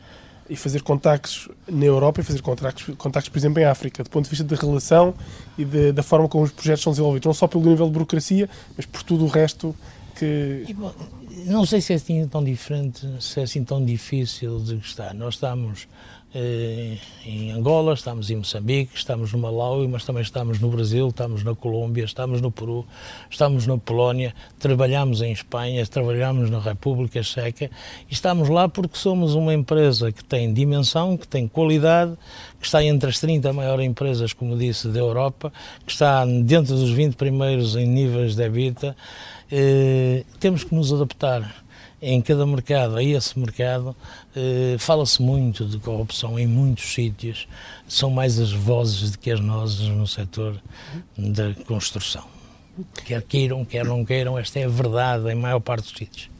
e 0.50 0.56
fazer 0.56 0.82
contactos 0.82 1.48
na 1.68 1.84
Europa 1.84 2.20
e 2.20 2.24
fazer 2.24 2.42
contactos, 2.42 2.92
contactos, 2.96 3.28
por 3.28 3.38
exemplo, 3.38 3.60
em 3.60 3.64
África, 3.64 4.02
do 4.02 4.10
ponto 4.10 4.24
de 4.24 4.30
vista 4.30 4.44
da 4.44 4.56
relação 4.56 5.14
e 5.56 5.64
de, 5.64 5.92
da 5.92 6.02
forma 6.02 6.28
como 6.28 6.42
os 6.42 6.50
projetos 6.50 6.82
são 6.82 6.92
desenvolvidos, 6.92 7.24
não 7.24 7.32
só 7.32 7.46
pelo 7.46 7.64
nível 7.64 7.86
de 7.86 7.92
burocracia, 7.92 8.50
mas 8.76 8.84
por 8.84 9.04
tudo 9.04 9.24
o 9.24 9.28
resto 9.28 9.74
que... 10.20 10.76
Não 11.46 11.64
sei 11.64 11.80
se 11.80 11.92
é 11.92 11.96
assim 11.96 12.26
tão 12.28 12.44
diferente, 12.44 13.08
se 13.20 13.40
é 13.40 13.42
assim 13.44 13.64
tão 13.64 13.84
difícil 13.84 14.60
de 14.60 14.76
gostar. 14.76 15.14
Nós 15.14 15.34
estamos 15.34 15.88
em 16.32 17.50
Angola, 17.50 17.92
estamos 17.92 18.30
em 18.30 18.36
Moçambique, 18.36 18.92
estamos 18.94 19.32
no 19.32 19.38
Malawi, 19.38 19.88
mas 19.88 20.04
também 20.04 20.22
estamos 20.22 20.60
no 20.60 20.68
Brasil, 20.70 21.08
estamos 21.08 21.42
na 21.42 21.54
Colômbia, 21.56 22.04
estamos 22.04 22.40
no 22.40 22.52
Peru, 22.52 22.86
estamos 23.28 23.66
na 23.66 23.76
Polónia, 23.76 24.32
trabalhamos 24.58 25.22
em 25.22 25.32
Espanha, 25.32 25.84
trabalhamos 25.86 26.48
na 26.48 26.60
República 26.60 27.20
Checa 27.22 27.70
e 28.08 28.12
estamos 28.12 28.48
lá 28.48 28.68
porque 28.68 28.96
somos 28.96 29.34
uma 29.34 29.52
empresa 29.52 30.12
que 30.12 30.22
tem 30.22 30.52
dimensão, 30.52 31.16
que 31.16 31.26
tem 31.26 31.48
qualidade, 31.48 32.16
que 32.60 32.66
está 32.66 32.84
entre 32.84 33.10
as 33.10 33.18
30 33.18 33.52
maiores 33.52 33.84
empresas, 33.84 34.32
como 34.32 34.56
disse, 34.56 34.86
da 34.88 35.00
Europa, 35.00 35.52
que 35.84 35.90
está 35.90 36.24
dentro 36.24 36.76
dos 36.76 36.90
20 36.90 37.16
primeiros 37.16 37.74
em 37.74 37.86
níveis 37.86 38.36
de 38.36 38.44
habita. 38.44 38.96
Eh, 39.50 40.24
temos 40.38 40.62
que 40.62 40.72
nos 40.72 40.92
adaptar 40.92 41.64
em 42.02 42.20
cada 42.22 42.46
mercado, 42.46 42.96
a 42.96 43.02
esse 43.02 43.38
mercado, 43.38 43.94
eh, 44.34 44.76
fala-se 44.78 45.20
muito 45.20 45.64
de 45.64 45.78
corrupção 45.78 46.38
em 46.38 46.46
muitos 46.46 46.94
sítios, 46.94 47.46
são 47.86 48.10
mais 48.10 48.38
as 48.38 48.52
vozes 48.52 49.10
do 49.10 49.18
que 49.18 49.30
as 49.30 49.40
nozes 49.40 49.88
no 49.88 50.06
setor 50.06 50.60
da 51.16 51.54
construção. 51.66 52.24
Quer 53.04 53.22
queiram, 53.22 53.64
quer 53.64 53.84
não 53.84 54.04
queiram, 54.04 54.38
esta 54.38 54.58
é 54.58 54.64
a 54.64 54.68
verdade 54.68 55.28
em 55.30 55.34
maior 55.34 55.60
parte 55.60 55.82
dos 55.82 55.98
sítios. 55.98 56.30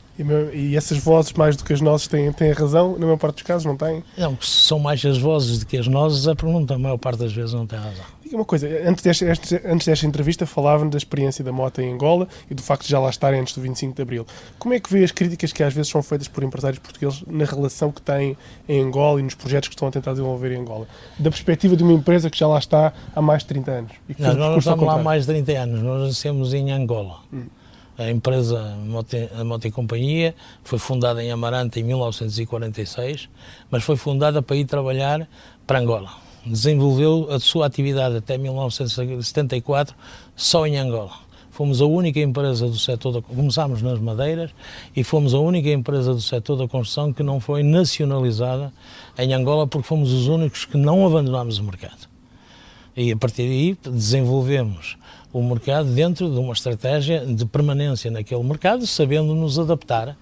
E, 0.55 0.77
essas 0.77 0.99
vozes, 0.99 1.33
mais 1.33 1.57
do 1.57 1.65
que 1.65 1.73
as 1.73 1.81
nossas, 1.81 2.07
têm, 2.07 2.31
têm 2.33 2.53
razão? 2.53 2.93
Na 2.93 3.07
maior 3.07 3.17
parte 3.17 3.37
dos 3.37 3.43
casos, 3.43 3.65
não 3.65 3.77
têm? 3.77 4.05
Não, 4.19 4.37
são 4.41 4.79
mais 4.79 5.05
as 5.05 5.17
vozes 5.17 5.61
do 5.61 5.67
que 5.67 5.79
as 5.79 5.87
nossas, 5.87 6.29
a 6.29 6.35
pergunta, 6.35 6.75
a 6.75 6.79
maior 6.79 6.99
parte 6.99 7.21
das 7.21 7.33
vezes, 7.33 7.55
não 7.55 7.67
tem 7.67 7.79
razão. 7.79 8.05
Uma 8.33 8.45
coisa, 8.45 8.69
antes 8.87 9.03
desta, 9.03 9.27
antes 9.65 9.87
desta 9.87 10.07
entrevista 10.07 10.47
falavam 10.47 10.89
da 10.89 10.97
experiência 10.97 11.45
da 11.45 11.51
moto 11.51 11.81
em 11.81 11.93
Angola 11.93 12.29
e 12.49 12.55
do 12.55 12.63
facto 12.63 12.85
de 12.85 12.91
já 12.91 13.01
lá 13.01 13.11
estarem 13.11 13.41
antes 13.41 13.55
do 13.55 13.61
25 13.61 13.95
de 13.95 14.03
Abril. 14.03 14.27
Como 14.59 14.73
é 14.73 14.79
que 14.79 14.93
vê 14.93 15.03
as 15.03 15.11
críticas 15.11 15.53
que 15.53 15.63
às 15.63 15.75
vezes 15.75 15.91
são 15.91 16.01
feitas 16.03 16.29
por 16.29 16.45
empresários 16.45 16.79
portugueses 16.79 17.25
na 17.27 17.45
relação 17.45 17.91
que 17.91 18.01
têm 18.01 18.37
em 18.69 18.81
Angola 18.81 19.19
e 19.19 19.23
nos 19.23 19.35
projetos 19.35 19.69
que 19.69 19.75
estão 19.75 19.89
a 19.89 19.91
tentar 19.91 20.13
desenvolver 20.13 20.53
em 20.53 20.61
Angola? 20.61 20.87
Da 21.19 21.31
perspectiva 21.31 21.77
de 21.77 21.83
uma 21.83 21.93
empresa 21.93 22.31
que 22.31 22.39
já 22.39 22.47
lá 22.47 22.59
está 22.59 22.93
há 23.15 23.21
mais 23.21 23.43
de 23.43 23.49
30 23.49 23.71
anos. 23.71 23.93
não, 24.19 24.35
nós 24.35 24.37
não 24.37 24.59
estamos 24.59 24.85
lá 24.85 24.95
há 24.95 25.03
mais 25.03 25.27
de 25.27 25.33
30 25.33 25.53
anos, 25.53 25.83
nós 25.83 26.09
nascemos 26.09 26.55
em 26.55 26.71
Angola. 26.71 27.19
Hum. 27.33 27.47
A 27.99 28.09
empresa 28.09 28.79
a 29.39 29.45
Mote 29.45 29.69
e 29.69 29.71
Companhia 29.71 30.35
foi 30.65 30.79
fundada 30.79 31.23
em 31.23 31.31
Amarante 31.31 31.81
em 31.81 31.83
1946, 31.83 33.29
mas 33.71 33.83
foi 33.83 33.97
fundada 33.97 34.41
para 34.41 34.57
ir 34.57 34.65
trabalhar 34.65 35.29
para 35.67 35.81
Angola. 35.81 36.30
Desenvolveu 36.45 37.29
a 37.31 37.39
sua 37.39 37.67
atividade 37.67 38.17
até 38.17 38.39
1974 38.39 39.95
só 40.35 40.67
em 40.67 40.79
Angola. 40.79 41.13
Fomos 41.51 41.83
a 41.83 41.85
única 41.85 42.19
empresa 42.21 42.67
do 42.67 42.79
setor 42.79 43.13
da, 43.13 43.21
começámos 43.21 43.83
nas 43.83 43.99
madeiras 43.99 44.51
e 44.97 45.05
fomos 45.05 45.35
a 45.35 45.39
única 45.39 45.69
empresa 45.69 46.15
do 46.15 46.21
setor 46.21 46.57
da 46.57 46.67
construção 46.67 47.13
que 47.13 47.23
não 47.23 47.39
foi 47.39 47.63
nacionalizada 47.63 48.73
em 49.19 49.35
Angola 49.35 49.67
porque 49.67 49.87
fomos 49.87 50.13
os 50.13 50.27
únicos 50.27 50.65
que 50.65 50.79
não 50.79 51.07
abandonámos 51.07 51.59
o 51.59 51.65
mercado. 51.65 52.09
E 52.97 53.13
a 53.13 53.17
partir 53.17 53.43
daí 53.43 53.77
desenvolvemos 53.93 54.97
o 55.33 55.43
mercado 55.43 55.93
dentro 55.93 56.31
de 56.31 56.39
uma 56.39 56.53
estratégia 56.53 57.25
de 57.27 57.45
permanência 57.45 58.11
naquele 58.11 58.43
mercado, 58.43 58.87
sabendo 58.87 59.35
nos 59.35 59.59
adaptar 59.59 60.17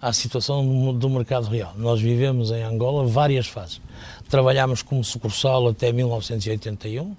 à 0.00 0.12
situação 0.12 0.94
do 0.94 1.10
mercado 1.10 1.48
real. 1.48 1.74
Nós 1.76 2.00
vivemos 2.00 2.50
em 2.50 2.62
Angola 2.62 3.06
várias 3.06 3.46
fases. 3.46 3.80
Trabalhámos 4.28 4.82
como 4.82 5.04
sucursal 5.04 5.68
até 5.68 5.92
1981. 5.92 7.14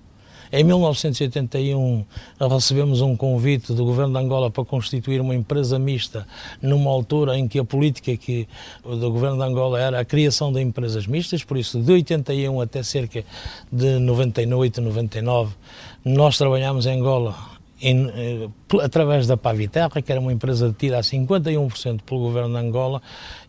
Em 0.53 0.65
1981 0.65 2.03
recebemos 2.37 2.99
um 2.99 3.15
convite 3.15 3.71
do 3.71 3.85
governo 3.85 4.19
de 4.19 4.19
Angola 4.19 4.51
para 4.51 4.65
constituir 4.65 5.21
uma 5.21 5.33
empresa 5.33 5.79
mista 5.79 6.27
numa 6.61 6.91
altura 6.91 7.37
em 7.37 7.47
que 7.47 7.57
a 7.57 7.63
política 7.63 8.17
que 8.17 8.49
do 8.83 9.09
governo 9.09 9.37
de 9.37 9.43
Angola 9.43 9.79
era 9.79 10.01
a 10.01 10.03
criação 10.03 10.51
de 10.51 10.59
empresas 10.59 11.07
mistas, 11.07 11.41
por 11.41 11.57
isso 11.57 11.79
de 11.79 11.93
81 11.93 12.59
até 12.59 12.83
cerca 12.83 13.23
de 13.71 13.97
98, 13.99 14.81
99 14.81 15.55
nós 16.03 16.37
trabalhamos 16.37 16.85
em 16.85 16.99
Angola 16.99 17.50
em, 17.81 18.07
eh, 18.09 18.49
através 18.81 19.27
da 19.27 19.35
Paviterra, 19.35 20.01
que 20.01 20.11
era 20.11 20.21
uma 20.21 20.31
empresa 20.31 20.67
detida 20.67 20.99
a 20.99 21.01
51% 21.01 22.01
pelo 22.03 22.21
governo 22.21 22.49
de 22.49 22.65
Angola 22.65 23.01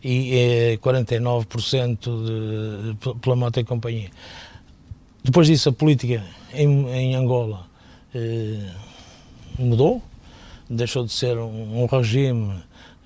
e 0.03 0.73
eh, 0.73 0.77
49% 0.81 1.99
de, 1.99 3.15
pela 3.19 3.35
Mota 3.35 3.59
e 3.59 3.63
Companhia. 3.63 4.09
Depois 5.23 5.47
disso, 5.47 5.69
a 5.69 5.73
política 5.73 6.23
em, 6.53 6.89
em 6.89 7.15
Angola 7.15 7.67
eh, 8.13 8.69
mudou, 9.57 10.01
deixou 10.69 11.05
de 11.05 11.11
ser 11.11 11.37
um, 11.37 11.83
um 11.83 11.85
regime 11.85 12.53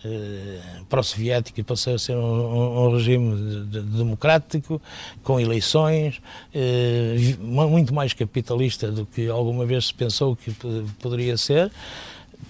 eh, 0.08 0.60
pró-soviético 0.90 1.60
e 1.60 1.64
passou 1.64 1.96
a 1.96 2.00
ser 2.00 2.16
um, 2.16 2.86
um 2.86 2.94
regime 2.94 3.36
de, 3.36 3.66
de, 3.66 3.98
democrático, 3.98 4.82
com 5.24 5.40
eleições, 5.40 6.22
eh, 6.54 7.36
muito 7.40 7.94
mais 7.94 8.14
capitalista 8.14 8.92
do 8.92 9.06
que 9.06 9.28
alguma 9.28 9.66
vez 9.66 9.88
se 9.88 9.94
pensou 9.94 10.36
que 10.36 10.52
poderia 11.00 11.38
ser. 11.38 11.72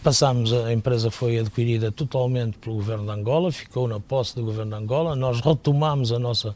Passámos, 0.04 0.54
a 0.54 0.72
empresa 0.72 1.10
foi 1.10 1.40
adquirida 1.40 1.92
totalmente 1.92 2.58
pelo 2.60 2.76
governo 2.76 3.06
de 3.06 3.12
Angola, 3.12 3.52
ficou 3.52 3.88
na 3.88 4.00
posse 4.00 4.36
do 4.36 4.44
governo 4.44 4.78
de 4.78 4.84
Angola. 4.84 5.16
Nós 5.16 5.42
retomámos 5.42 6.12
a 6.12 6.20
nossa, 6.20 6.56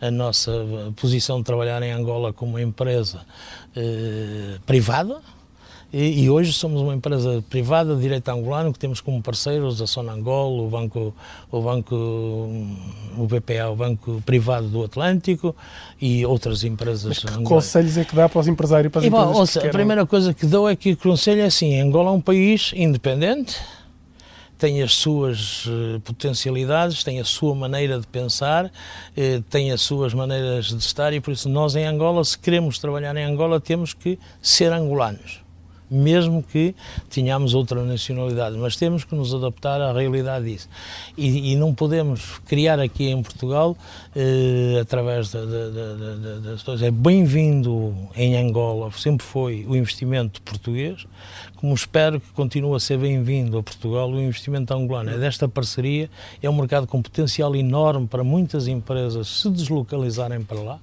a 0.00 0.10
nossa 0.10 0.52
posição 0.96 1.38
de 1.38 1.44
trabalhar 1.44 1.82
em 1.82 1.92
Angola 1.92 2.32
como 2.32 2.52
uma 2.52 2.62
empresa 2.62 3.20
eh, 3.76 4.58
privada, 4.66 5.20
e, 5.92 6.22
e, 6.22 6.30
hoje 6.30 6.52
somos 6.52 6.80
uma 6.80 6.94
empresa 6.94 7.42
privada 7.50 7.96
de 7.96 8.00
direito 8.00 8.28
angolano 8.28 8.72
que 8.72 8.78
temos 8.78 9.00
como 9.00 9.20
parceiros 9.20 9.82
a 9.82 9.86
Sonangol, 9.88 10.64
o 10.64 10.68
banco, 10.68 11.12
o 11.50 11.60
banco, 11.60 11.96
o 11.96 13.26
BPA, 13.26 13.68
o 13.70 13.74
banco 13.74 14.22
privado 14.24 14.68
do 14.68 14.84
Atlântico 14.84 15.54
e 16.00 16.24
outras 16.24 16.62
empresas. 16.62 17.24
Mas 17.24 17.36
que 17.36 17.42
conselhos 17.42 17.98
é 17.98 18.04
que 18.04 18.14
dá 18.14 18.28
para 18.28 18.38
os 18.38 18.46
empresários 18.46 18.86
e 18.86 18.90
para 18.90 19.00
as 19.00 19.04
e, 19.04 19.08
empresas 19.08 19.32
bom, 19.32 19.38
ouça, 19.40 19.66
A 19.66 19.70
primeira 19.70 20.06
coisa 20.06 20.32
que 20.32 20.46
dou 20.46 20.68
é 20.68 20.76
que 20.76 20.92
o 20.92 20.96
conselho 20.96 21.40
é 21.40 21.46
assim: 21.46 21.80
Angola 21.80 22.10
é 22.10 22.12
um 22.12 22.20
país 22.20 22.72
independente 22.74 23.58
tem 24.56 24.82
as 24.82 24.92
suas 24.92 25.64
uh, 25.64 25.98
potencialidades, 26.04 27.02
tem 27.02 27.18
a 27.18 27.24
sua 27.24 27.54
maneira 27.54 27.98
de 27.98 28.06
pensar, 28.06 28.66
uh, 28.66 29.42
tem 29.48 29.72
as 29.72 29.80
suas 29.80 30.12
maneiras 30.12 30.66
de 30.66 30.76
estar 30.76 31.14
e 31.14 31.20
por 31.20 31.32
isso 31.32 31.48
nós 31.48 31.74
em 31.74 31.86
Angola, 31.86 32.22
se 32.22 32.38
queremos 32.38 32.78
trabalhar 32.78 33.16
em 33.16 33.24
Angola, 33.24 33.58
temos 33.58 33.94
que 33.94 34.18
ser 34.42 34.70
angolanos 34.70 35.40
mesmo 35.90 36.42
que 36.42 36.74
tenhamos 37.08 37.54
outra 37.54 37.82
nacionalidade, 37.84 38.56
mas 38.56 38.76
temos 38.76 39.04
que 39.04 39.14
nos 39.14 39.34
adaptar 39.34 39.80
à 39.80 39.92
realidade 39.92 40.44
disso. 40.44 40.68
E, 41.16 41.52
e 41.52 41.56
não 41.56 41.74
podemos 41.74 42.38
criar 42.46 42.78
aqui 42.78 43.08
em 43.08 43.22
Portugal, 43.22 43.76
eh, 44.14 44.78
através 44.80 45.32
das 45.32 46.62
coisas, 46.62 46.82
é 46.82 46.90
bem-vindo 46.90 47.94
em 48.14 48.36
Angola, 48.36 48.90
sempre 48.92 49.26
foi 49.26 49.66
o 49.68 49.74
investimento 49.74 50.40
português, 50.42 51.06
como 51.56 51.74
espero 51.74 52.20
que 52.20 52.28
continue 52.32 52.76
a 52.76 52.80
ser 52.80 52.98
bem-vindo 52.98 53.58
a 53.58 53.62
Portugal 53.62 54.10
o 54.10 54.20
investimento 54.20 54.72
angolano. 54.72 55.10
É 55.10 55.18
desta 55.18 55.48
parceria, 55.48 56.08
é 56.42 56.48
um 56.48 56.56
mercado 56.56 56.86
com 56.86 57.02
potencial 57.02 57.54
enorme 57.56 58.06
para 58.06 58.22
muitas 58.22 58.68
empresas 58.68 59.28
se 59.28 59.50
deslocalizarem 59.50 60.42
para 60.42 60.60
lá 60.60 60.80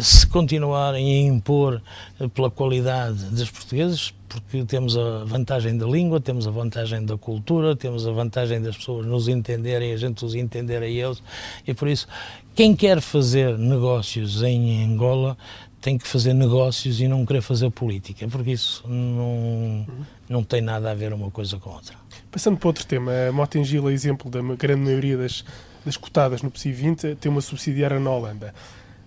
se 0.00 0.26
continuarem 0.26 1.06
a 1.06 1.28
impor 1.28 1.82
eh, 2.20 2.28
pela 2.28 2.50
qualidade 2.50 3.24
dos 3.24 3.50
portugueses, 3.50 4.14
porque 4.28 4.64
temos 4.64 4.96
a 4.96 5.24
vantagem 5.24 5.76
da 5.76 5.86
língua, 5.86 6.20
temos 6.20 6.46
a 6.46 6.50
vantagem 6.50 7.04
da 7.04 7.16
cultura, 7.16 7.74
temos 7.74 8.06
a 8.06 8.12
vantagem 8.12 8.60
das 8.60 8.76
pessoas 8.76 9.06
nos 9.06 9.28
entenderem, 9.28 9.92
a 9.92 9.96
gente 9.96 10.24
os 10.24 10.34
entender 10.34 10.82
a 10.82 10.86
eles, 10.86 11.22
e 11.66 11.74
por 11.74 11.88
isso, 11.88 12.06
quem 12.54 12.76
quer 12.76 13.00
fazer 13.00 13.58
negócios 13.58 14.42
em 14.42 14.84
Angola 14.84 15.36
tem 15.80 15.96
que 15.96 16.06
fazer 16.06 16.34
negócios 16.34 17.00
e 17.00 17.08
não 17.08 17.24
querer 17.24 17.40
fazer 17.40 17.70
política, 17.70 18.26
porque 18.28 18.50
isso 18.50 18.84
não, 18.88 19.86
não 20.28 20.42
tem 20.42 20.60
nada 20.60 20.90
a 20.90 20.94
ver 20.94 21.12
uma 21.12 21.30
coisa 21.30 21.56
com 21.58 21.70
outra. 21.70 21.96
Passando 22.30 22.56
para 22.56 22.68
outro 22.68 22.86
tema, 22.86 23.12
a 23.28 23.32
Motengil 23.32 23.88
é 23.88 23.92
exemplo 23.92 24.30
da 24.30 24.42
grande 24.56 24.82
maioria 24.82 25.16
das, 25.16 25.44
das 25.84 25.96
cotadas 25.96 26.42
no 26.42 26.50
PSI 26.50 26.72
20, 26.72 27.14
tem 27.14 27.30
uma 27.30 27.40
subsidiária 27.40 27.98
na 27.98 28.10
Holanda 28.10 28.52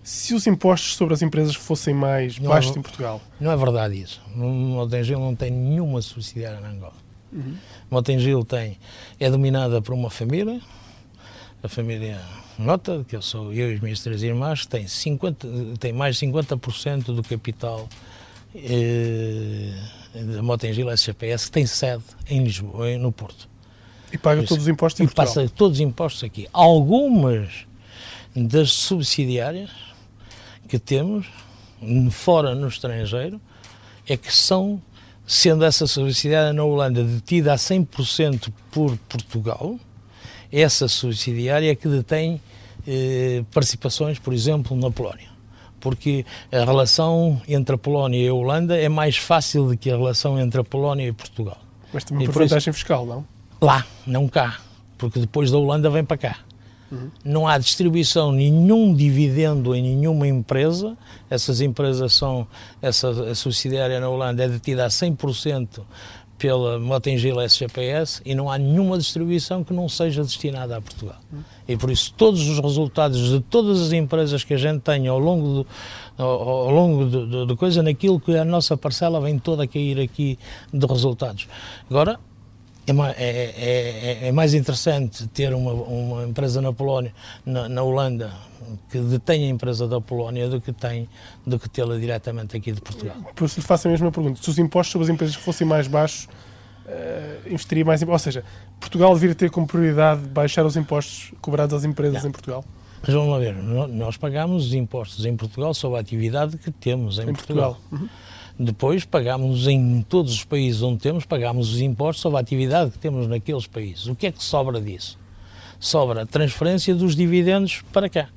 se 0.02 0.34
os 0.34 0.46
impostos 0.46 0.96
sobre 0.96 1.14
as 1.14 1.22
empresas 1.22 1.54
fossem 1.54 1.94
mais 1.94 2.38
não, 2.38 2.50
baixos 2.50 2.76
em 2.76 2.82
Portugal? 2.82 3.20
Não 3.40 3.52
é 3.52 3.56
verdade 3.56 4.00
isso. 4.00 4.20
O 4.34 4.40
Motengil 4.40 5.20
não 5.20 5.34
tem 5.34 5.50
nenhuma 5.50 6.02
subsidiária 6.02 6.60
na 6.60 6.70
Angola. 6.70 6.94
Uhum. 7.32 7.56
Motengil 7.90 8.44
tem, 8.44 8.78
é 9.18 9.30
dominada 9.30 9.80
por 9.80 9.94
uma 9.94 10.10
família, 10.10 10.60
a 11.62 11.68
família 11.68 12.20
Nota, 12.58 13.04
que 13.08 13.14
eu 13.14 13.22
sou 13.22 13.52
eu 13.52 13.70
e 13.70 13.74
as 13.74 13.80
minhas 13.80 14.00
três 14.00 14.22
irmãs, 14.22 14.62
que 14.62 14.68
tem, 14.68 14.86
50, 14.86 15.48
tem 15.78 15.92
mais 15.92 16.16
de 16.16 16.26
50% 16.26 17.04
do 17.14 17.22
capital 17.22 17.88
eh, 18.54 19.72
da 20.14 20.42
Motengil 20.42 20.90
SGPS, 20.90 21.46
que 21.46 21.52
tem 21.52 21.64
sede 21.64 22.02
em 22.28 22.42
Lisboa, 22.42 22.98
no 22.98 23.12
Porto. 23.12 23.48
E 24.12 24.18
paga 24.18 24.42
todos 24.42 24.64
os 24.64 24.68
impostos 24.68 25.00
em 25.00 25.04
e 25.04 25.06
Portugal? 25.06 25.26
passa 25.26 25.48
todos 25.48 25.78
os 25.78 25.80
impostos 25.80 26.24
aqui. 26.24 26.46
Algumas 26.52 27.66
das 28.34 28.72
subsidiárias 28.72 29.70
que 30.72 30.78
temos, 30.78 31.26
fora 32.10 32.54
no 32.54 32.66
estrangeiro, 32.66 33.38
é 34.08 34.16
que 34.16 34.34
são, 34.34 34.80
sendo 35.26 35.66
essa 35.66 35.86
subsidiária 35.86 36.50
na 36.50 36.64
Holanda 36.64 37.04
detida 37.04 37.52
a 37.52 37.56
100% 37.56 38.50
por 38.70 38.96
Portugal, 39.06 39.78
essa 40.50 40.88
subsidiária 40.88 41.70
é 41.70 41.74
que 41.74 41.86
detém 41.86 42.40
eh, 42.88 43.44
participações, 43.52 44.18
por 44.18 44.32
exemplo, 44.32 44.74
na 44.74 44.90
Polónia. 44.90 45.28
Porque 45.78 46.24
a 46.50 46.64
relação 46.64 47.42
entre 47.46 47.74
a 47.74 47.78
Polónia 47.78 48.24
e 48.24 48.28
a 48.28 48.32
Holanda 48.32 48.74
é 48.74 48.88
mais 48.88 49.18
fácil 49.18 49.68
do 49.68 49.76
que 49.76 49.90
a 49.90 49.96
relação 49.98 50.40
entre 50.40 50.58
a 50.58 50.64
Polónia 50.64 51.06
e 51.06 51.12
Portugal. 51.12 51.58
Mas 51.92 52.02
também 52.02 52.24
por 52.24 52.32
vantagem 52.32 52.70
isso, 52.70 52.72
fiscal, 52.72 53.04
não? 53.04 53.26
Lá, 53.60 53.86
não 54.06 54.26
cá. 54.26 54.58
Porque 54.96 55.20
depois 55.20 55.50
da 55.50 55.58
Holanda 55.58 55.90
vem 55.90 56.02
para 56.02 56.16
cá. 56.16 56.38
Uhum. 56.92 57.10
Não 57.24 57.48
há 57.48 57.56
distribuição 57.56 58.30
nenhum 58.30 58.94
dividendo 58.94 59.74
em 59.74 59.82
nenhuma 59.82 60.28
empresa. 60.28 60.96
Essas 61.30 61.62
empresas 61.62 62.12
são, 62.12 62.46
essa 62.82 63.34
subsidiária 63.34 63.98
na 63.98 64.08
Holanda 64.08 64.44
é 64.44 64.48
detida 64.48 64.84
a 64.84 64.88
100% 64.88 65.80
pela 66.42 66.78
Motengil 66.78 67.40
SGPS 67.40 68.20
e 68.26 68.34
não 68.34 68.50
há 68.50 68.58
nenhuma 68.58 68.98
distribuição 68.98 69.62
que 69.62 69.72
não 69.72 69.88
seja 69.88 70.22
destinada 70.22 70.76
a 70.76 70.80
Portugal. 70.80 71.18
E 71.68 71.76
por 71.76 71.88
isso 71.88 72.12
todos 72.16 72.46
os 72.48 72.58
resultados 72.58 73.30
de 73.30 73.40
todas 73.40 73.80
as 73.80 73.92
empresas 73.92 74.42
que 74.42 74.52
a 74.52 74.56
gente 74.56 74.80
tem 74.80 75.06
ao 75.06 75.20
longo 75.20 75.62
do, 75.62 75.66
ao, 76.18 76.70
longo 76.70 77.46
de 77.46 77.56
coisa, 77.56 77.82
naquilo 77.82 78.18
que 78.18 78.36
a 78.36 78.44
nossa 78.44 78.76
parcela 78.76 79.20
vem 79.20 79.38
toda 79.38 79.62
a 79.62 79.66
cair 79.68 80.00
aqui 80.00 80.36
de 80.72 80.84
resultados. 80.84 81.46
Agora, 81.88 82.18
é, 82.86 82.92
é, 83.16 84.24
é, 84.24 84.28
é, 84.28 84.32
mais 84.32 84.54
interessante 84.54 85.26
ter 85.28 85.54
uma, 85.54 85.72
uma 85.72 86.24
empresa 86.24 86.60
na 86.60 86.72
Polónia, 86.72 87.14
na, 87.46 87.68
na, 87.68 87.82
Holanda, 87.82 88.32
que 88.90 88.98
detém 88.98 89.44
a 89.44 89.48
empresa 89.48 89.86
da 89.86 90.00
Polónia 90.00 90.48
do 90.48 90.60
que 90.60 90.72
tem 90.72 91.08
do 91.46 91.58
que 91.58 91.68
tê-la 91.68 91.96
diretamente 91.96 92.56
aqui 92.56 92.72
de 92.72 92.80
Portugal. 92.80 93.16
Por 93.36 93.44
isso 93.44 93.60
lhe 93.60 93.66
faço 93.66 93.86
a 93.86 93.90
mesma 93.90 94.10
pergunta. 94.10 94.42
Se 94.42 94.50
os 94.50 94.58
impostos 94.58 94.92
sobre 94.92 95.04
as 95.04 95.10
empresas 95.10 95.36
fossem 95.36 95.66
mais 95.66 95.86
baixos, 95.86 96.24
uh, 96.86 97.48
investiria 97.48 97.84
mais 97.84 98.02
Ou 98.02 98.18
seja, 98.18 98.44
Portugal 98.80 99.14
deveria 99.14 99.36
ter 99.36 99.50
como 99.50 99.66
prioridade 99.66 100.22
baixar 100.22 100.66
os 100.66 100.76
impostos 100.76 101.32
cobrados 101.40 101.74
às 101.74 101.84
empresas 101.84 102.22
Não. 102.22 102.30
em 102.30 102.32
Portugal? 102.32 102.64
Mas 103.00 103.14
vamos 103.14 103.30
lá 103.30 103.38
ver, 103.38 103.54
nós 103.54 104.16
pagamos 104.16 104.66
os 104.66 104.74
impostos 104.74 105.24
em 105.24 105.36
Portugal 105.36 105.74
sobre 105.74 105.98
a 105.98 106.00
atividade 106.00 106.56
que 106.56 106.70
temos 106.70 107.18
em, 107.18 107.22
em 107.22 107.32
Portugal. 107.32 107.76
Portugal. 107.90 108.00
Uhum. 108.00 108.08
Depois 108.62 109.04
pagamos 109.04 109.66
em 109.66 110.02
todos 110.08 110.32
os 110.32 110.44
países 110.44 110.82
onde 110.82 111.00
temos, 111.00 111.24
pagamos 111.24 111.74
os 111.74 111.80
impostos 111.80 112.22
sobre 112.22 112.38
a 112.38 112.40
atividade 112.40 112.92
que 112.92 112.98
temos 112.98 113.26
naqueles 113.26 113.66
países. 113.66 114.06
O 114.06 114.14
que 114.14 114.28
é 114.28 114.32
que 114.32 114.42
sobra 114.42 114.80
disso? 114.80 115.18
Sobra 115.80 116.22
a 116.22 116.26
transferência 116.26 116.94
dos 116.94 117.16
dividendos 117.16 117.82
para 117.92 118.08
cá. 118.08 118.28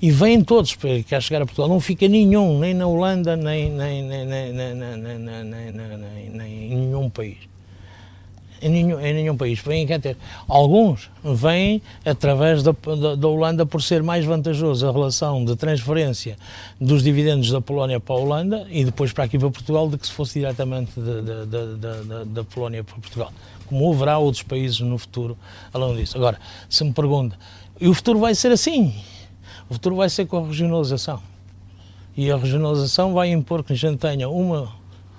E 0.00 0.10
vêm 0.10 0.42
todos 0.42 0.74
para 0.74 1.02
cá 1.02 1.20
chegar 1.20 1.42
a 1.42 1.44
Portugal. 1.44 1.68
Não 1.68 1.80
fica 1.80 2.08
nenhum, 2.08 2.58
nem 2.58 2.72
na 2.72 2.86
Holanda, 2.86 3.36
nem, 3.36 3.70
nem, 3.70 4.02
nem, 4.02 4.32
em 6.72 6.76
nenhum 6.76 7.10
país 7.10 7.57
em 8.60 8.68
nenhum, 8.68 9.00
em 9.00 9.14
nenhum 9.14 9.36
país. 9.36 9.60
Vêm, 9.60 9.86
quer 9.86 10.00
ter, 10.00 10.16
alguns 10.46 11.10
vêm 11.22 11.82
através 12.04 12.62
da, 12.62 12.72
da, 12.72 13.14
da, 13.14 13.28
Holanda 13.28 13.66
por 13.66 13.82
ser 13.82 14.02
mais 14.02 14.24
vantajoso 14.24 14.86
a 14.86 14.92
relação 14.92 15.44
de 15.44 15.56
transferência 15.56 16.36
dos 16.80 17.02
dividendos 17.02 17.50
da 17.50 17.60
Polónia 17.60 18.00
para 18.00 18.14
a 18.14 18.18
Holanda 18.18 18.66
e 18.70 18.84
depois 18.84 19.12
para 19.12 19.24
aqui 19.24 19.38
para 19.38 19.50
Portugal 19.50 19.88
do 19.88 19.98
que 19.98 20.06
se 20.06 20.12
fosse 20.12 20.40
diretamente 20.40 20.92
da, 22.26 22.44
Polónia 22.44 22.84
para 22.84 22.94
Portugal. 22.94 23.32
Como 23.66 23.92
haverá 23.92 24.18
outros 24.18 24.42
países 24.42 24.80
no 24.80 24.98
futuro 24.98 25.36
além 25.72 25.96
disso. 25.96 26.16
Agora, 26.16 26.38
se 26.68 26.82
me 26.84 26.92
pergunta, 26.92 27.36
e 27.80 27.86
o 27.88 27.94
futuro 27.94 28.18
vai 28.18 28.34
ser 28.34 28.50
assim? 28.50 28.94
O 29.68 29.74
futuro 29.74 29.96
vai 29.96 30.08
ser 30.08 30.26
com 30.26 30.38
a 30.38 30.46
regionalização. 30.46 31.20
E 32.16 32.30
a 32.30 32.36
regionalização 32.36 33.12
vai 33.12 33.30
impor 33.30 33.62
que 33.62 33.72
a 33.72 33.76
gente 33.76 33.98
tenha 33.98 34.28
uma, 34.28 34.72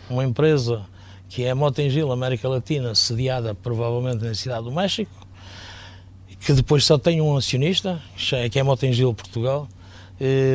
uma 0.09 0.25
empresa 0.25 0.81
que 1.29 1.45
é 1.45 1.51
a 1.51 1.55
Motengil 1.55 2.11
América 2.11 2.49
Latina, 2.49 2.95
sediada 2.95 3.53
provavelmente 3.53 4.25
na 4.25 4.33
cidade 4.33 4.63
do 4.63 4.71
México, 4.71 5.11
que 6.39 6.53
depois 6.53 6.83
só 6.83 6.97
tem 6.97 7.21
um 7.21 7.37
acionista, 7.37 8.01
que 8.51 8.57
é 8.57 8.61
a 8.61 8.65
Motengil 8.65 9.13
Portugal. 9.13 9.67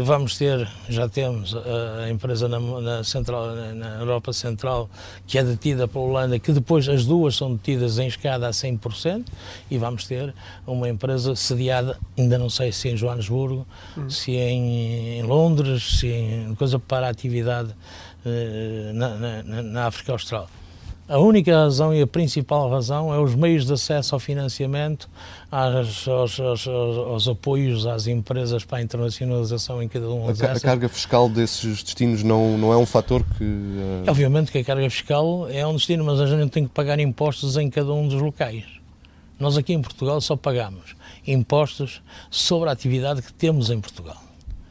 Vamos 0.04 0.36
ter, 0.36 0.68
já 0.90 1.08
temos 1.08 1.56
a 1.56 2.10
empresa 2.10 2.48
na, 2.48 2.58
na, 2.58 3.04
Central, 3.04 3.54
na 3.74 4.00
Europa 4.00 4.32
Central, 4.32 4.90
que 5.26 5.38
é 5.38 5.44
detida 5.44 5.88
pela 5.88 6.04
Holanda, 6.04 6.38
que 6.38 6.52
depois 6.52 6.86
as 6.86 7.06
duas 7.06 7.36
são 7.36 7.54
detidas 7.54 7.98
em 7.98 8.06
escada 8.06 8.46
a 8.46 8.50
100%, 8.50 9.24
e 9.70 9.78
vamos 9.78 10.06
ter 10.06 10.34
uma 10.66 10.88
empresa 10.88 11.34
sediada, 11.34 11.98
ainda 12.18 12.36
não 12.36 12.50
sei 12.50 12.72
se 12.72 12.90
em 12.90 12.96
Joanesburgo, 12.96 13.66
hum. 13.96 14.10
se 14.10 14.32
em, 14.32 15.18
em 15.18 15.22
Londres, 15.22 15.98
se 16.00 16.08
em 16.08 16.54
coisa 16.56 16.78
para 16.78 17.06
a 17.06 17.10
atividade 17.10 17.74
eh, 18.26 18.90
na, 18.94 19.42
na, 19.42 19.62
na 19.62 19.86
África 19.86 20.12
Austral. 20.12 20.48
A 21.06 21.18
única 21.18 21.54
razão 21.54 21.92
e 21.94 22.00
a 22.00 22.06
principal 22.06 22.70
razão 22.70 23.12
é 23.12 23.18
os 23.18 23.34
meios 23.34 23.66
de 23.66 23.74
acesso 23.74 24.14
ao 24.14 24.18
financiamento, 24.18 25.08
às, 25.52 26.08
aos, 26.08 26.40
aos, 26.40 26.66
aos, 26.66 27.28
apoios 27.28 27.86
às 27.86 28.06
empresas 28.06 28.64
para 28.64 28.78
a 28.78 28.82
internacionalização 28.82 29.82
em 29.82 29.88
cada 29.88 30.08
um 30.08 30.26
a, 30.26 30.32
a 30.32 30.60
carga 30.60 30.88
fiscal 30.88 31.28
desses 31.28 31.82
destinos 31.82 32.22
não, 32.22 32.56
não 32.56 32.72
é 32.72 32.76
um 32.78 32.86
fator 32.86 33.22
que. 33.36 33.44
Uh... 33.44 34.04
Obviamente 34.08 34.50
que 34.50 34.58
a 34.58 34.64
carga 34.64 34.88
fiscal 34.88 35.46
é 35.50 35.66
um 35.66 35.74
destino, 35.74 36.02
mas 36.04 36.20
a 36.20 36.26
gente 36.26 36.50
tem 36.50 36.64
que 36.64 36.70
pagar 36.70 36.98
impostos 36.98 37.58
em 37.58 37.68
cada 37.68 37.92
um 37.92 38.08
dos 38.08 38.22
locais. 38.22 38.64
Nós 39.38 39.58
aqui 39.58 39.74
em 39.74 39.82
Portugal 39.82 40.22
só 40.22 40.36
pagamos 40.36 40.96
impostos 41.26 42.00
sobre 42.30 42.70
a 42.70 42.72
atividade 42.72 43.20
que 43.20 43.32
temos 43.32 43.68
em 43.68 43.78
Portugal. 43.78 44.23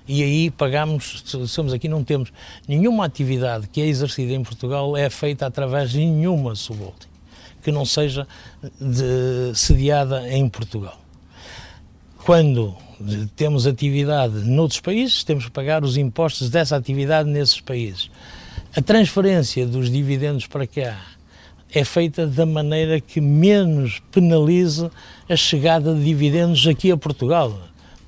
E 0.08 0.22
aí 0.22 0.52
pagamos, 0.52 1.24
somos 1.48 1.72
aqui, 1.72 1.88
não 1.88 2.04
temos 2.04 2.32
nenhuma 2.68 3.06
atividade 3.06 3.68
que 3.68 3.82
é 3.82 3.86
exercida 3.86 4.34
em 4.34 4.44
Portugal 4.44 4.98
é 4.98 5.10
feita 5.10 5.46
através 5.46 5.92
de 5.92 6.00
nenhuma 6.00 6.56
subholding 6.56 7.14
que 7.64 7.72
não 7.72 7.86
seja 7.86 8.28
de, 8.80 9.58
sediada 9.58 10.30
em 10.30 10.48
Portugal. 10.50 11.00
Quando 12.26 12.76
temos 13.36 13.66
atividade 13.66 14.34
noutros 14.46 14.80
países, 14.80 15.24
temos 15.24 15.46
que 15.46 15.52
pagar 15.52 15.84
os 15.84 15.98
impostos 15.98 16.50
dessa 16.50 16.76
atividade 16.76 17.30
nesses 17.30 17.60
países. 17.60 18.12
A 18.76 18.82
transferência 18.82 19.66
dos 19.66 19.90
dividendos 19.90 20.46
para 20.46 20.68
cá 20.68 21.00
é 21.74 21.84
feita 21.84 22.28
da 22.28 22.46
maneira 22.46 23.00
que 23.00 23.20
menos 23.20 24.02
penalize 24.12 24.90
a 25.28 25.36
chegada 25.36 25.96
de 25.96 26.04
dividendos 26.04 26.68
aqui 26.68 26.92
a 26.92 26.98
Portugal 26.98 27.60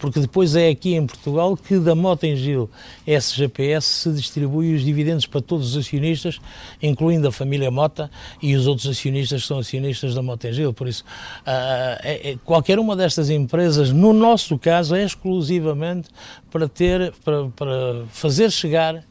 porque 0.06 0.20
depois 0.20 0.56
é 0.56 0.70
aqui 0.70 0.94
em 0.94 1.08
Portugal 1.08 1.58
que 1.58 1.80
da 1.80 1.96
Motengil 1.96 2.70
SGPS 3.08 3.88
se 3.88 4.12
distribui 4.12 4.76
os 4.76 4.84
dividendos 4.84 5.26
para 5.26 5.42
todos 5.42 5.72
os 5.76 5.84
acionistas, 5.84 6.40
incluindo 6.80 7.28
a 7.28 7.32
família 7.32 7.72
Mota 7.72 8.12
e 8.40 8.56
os 8.56 8.68
outros 8.68 8.88
acionistas 8.88 9.42
que 9.42 9.48
são 9.48 9.58
acionistas 9.58 10.14
da 10.14 10.22
Motengil. 10.22 10.72
Por 10.74 10.88
isso, 10.88 11.04
uh, 11.04 11.98
é, 12.04 12.38
qualquer 12.46 12.78
uma 12.78 12.96
destas 12.96 13.32
empresas, 13.32 13.92
no 13.92 14.14
nosso 14.14 14.60
caso, 14.60 14.94
é 14.94 15.04
exclusivamente 15.04 16.10
para 16.52 16.70
ter, 16.70 17.12
para, 17.24 17.48
para 17.48 18.06
fazer 18.10 18.52
chegar 18.52 19.04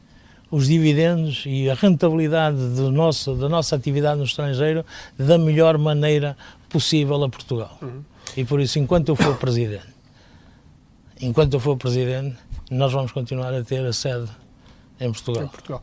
os 0.49 0.69
dividendos 0.69 1.43
e 1.45 1.69
a 1.69 1.73
rentabilidade 1.73 2.55
do 2.55 2.89
nosso, 2.89 3.35
da 3.35 3.49
nossa 3.49 3.75
atividade 3.75 4.17
no 4.17 4.23
estrangeiro 4.23 4.85
da 5.19 5.37
melhor 5.37 5.77
maneira 5.77 6.37
possível 6.69 7.21
a 7.21 7.27
Portugal. 7.27 7.77
Uhum. 7.81 8.01
E 8.37 8.45
por 8.45 8.61
isso, 8.61 8.79
enquanto 8.79 9.09
eu 9.09 9.17
for 9.17 9.35
presidente, 9.35 9.94
enquanto 11.21 11.53
eu 11.53 11.59
for 11.59 11.77
presidente, 11.77 12.37
nós 12.69 12.91
vamos 12.91 13.11
continuar 13.11 13.53
a 13.53 13.63
ter 13.63 13.85
a 13.85 13.93
sede 13.93 14.29
em 14.99 15.11
Portugal. 15.11 15.43
Em 15.43 15.47
Portugal. 15.47 15.81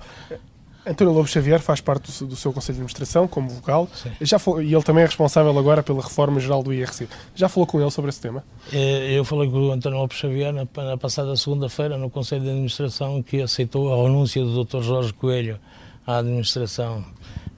António 0.85 1.13
Lobo 1.13 1.29
Xavier 1.29 1.61
faz 1.61 1.81
parte 1.81 2.11
do, 2.11 2.27
do 2.29 2.37
seu 2.37 2.53
Conselho 2.53 2.75
de 2.75 2.81
Administração 2.81 3.29
como 3.29 3.49
vogal 3.49 3.89
Já 4.21 4.37
falou, 4.39 4.61
e 4.61 4.75
ele 4.75 4.83
também 4.83 5.05
é 5.05 5.07
responsável 5.07 5.57
agora 5.57 5.81
pela 5.81 6.03
reforma 6.03 6.41
geral 6.41 6.61
do 6.61 6.73
IRC. 6.73 7.09
Já 7.37 7.49
falou 7.49 7.69
com 7.69 7.81
ele 7.81 7.91
sobre 7.91 8.09
esse 8.09 8.21
tema? 8.21 8.45
Eh, 8.73 9.13
eu 9.13 9.25
falei 9.25 9.49
com 9.49 9.69
o 9.69 9.71
António 9.71 9.99
Lobo 9.99 10.13
Xavier 10.13 10.53
na, 10.53 10.67
na 10.77 10.97
passada 10.97 11.37
segunda-feira 11.37 11.97
no 11.97 12.11
Conselho 12.11 12.43
de 12.43 12.49
Administração 12.49 13.23
que 13.23 13.41
aceitou 13.41 13.93
a 13.93 14.03
renúncia 14.03 14.43
do 14.43 14.65
Dr. 14.65 14.83
Jorge 14.83 15.13
Coelho 15.13 15.59
à 16.05 16.19
administração 16.19 17.05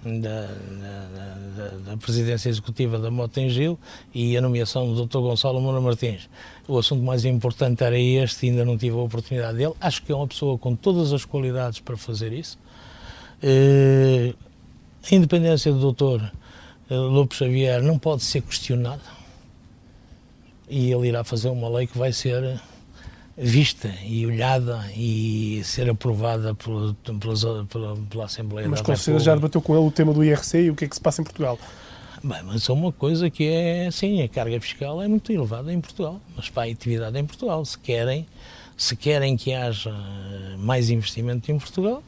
da, 0.04 0.46
da, 1.56 1.68
da, 1.90 1.96
presidência 1.96 2.48
executiva 2.48 2.98
da 2.98 3.10
Motengil 3.10 3.78
e 4.14 4.36
a 4.36 4.40
nomeação 4.40 4.92
do 4.92 5.06
Dr. 5.06 5.18
Gonçalo 5.18 5.60
Moura 5.60 5.80
Martins. 5.80 6.28
O 6.68 6.78
assunto 6.78 7.02
mais 7.02 7.24
importante 7.24 7.82
era 7.82 7.98
este, 7.98 8.48
ainda 8.48 8.64
não 8.64 8.76
tive 8.76 8.96
a 8.96 9.00
oportunidade 9.00 9.58
dele. 9.58 9.72
Acho 9.80 10.02
que 10.02 10.12
é 10.12 10.14
uma 10.14 10.26
pessoa 10.26 10.58
com 10.58 10.76
todas 10.76 11.12
as 11.12 11.24
qualidades 11.24 11.80
para 11.80 11.96
fazer 11.96 12.32
isso. 12.32 12.58
Uh, 13.42 14.34
a 15.10 15.14
independência 15.14 15.72
do 15.72 15.92
Dr. 15.92 16.24
Eh, 16.90 16.94
Lopes 16.94 17.38
Xavier 17.38 17.82
não 17.82 17.98
pode 17.98 18.22
ser 18.22 18.40
questionada 18.40 19.02
e 20.68 20.90
ele 20.90 21.08
irá 21.08 21.22
fazer 21.22 21.48
uma 21.48 21.68
lei 21.68 21.86
que 21.86 21.96
vai 21.96 22.12
ser 22.12 22.60
vista 23.36 23.92
e 24.04 24.24
olhada 24.26 24.84
e 24.96 25.60
ser 25.64 25.90
aprovada 25.90 26.54
por, 26.54 26.94
pela, 26.94 27.64
pela, 27.64 27.96
pela 27.96 28.24
Assembleia 28.24 28.68
Mas 28.68 28.80
da 28.80 28.86
com 28.86 28.96
certeza 28.96 29.24
já 29.24 29.34
debateu 29.34 29.60
com 29.60 29.76
ele 29.76 29.86
o 29.86 29.90
tema 29.90 30.12
do 30.12 30.22
IRC 30.22 30.58
e 30.58 30.70
o 30.70 30.74
que 30.74 30.84
é 30.84 30.88
que 30.88 30.94
se 30.94 31.00
passa 31.00 31.20
em 31.20 31.24
Portugal? 31.24 31.58
Bem, 32.22 32.42
mas 32.44 32.68
é 32.68 32.72
uma 32.72 32.92
coisa 32.92 33.28
que 33.28 33.46
é 33.48 33.86
assim, 33.88 34.22
a 34.22 34.28
carga 34.28 34.58
fiscal 34.60 35.02
é 35.02 35.08
muito 35.08 35.30
elevada 35.30 35.72
em 35.72 35.80
Portugal, 35.80 36.20
mas 36.34 36.48
para 36.48 36.68
a 36.68 36.72
atividade 36.72 37.18
em 37.18 37.24
Portugal, 37.26 37.62
se 37.64 37.78
querem, 37.78 38.26
se 38.76 38.96
querem 38.96 39.36
que 39.36 39.52
haja 39.52 39.94
mais 40.58 40.88
investimento 40.88 41.50
em 41.50 41.58
Portugal, 41.58 42.02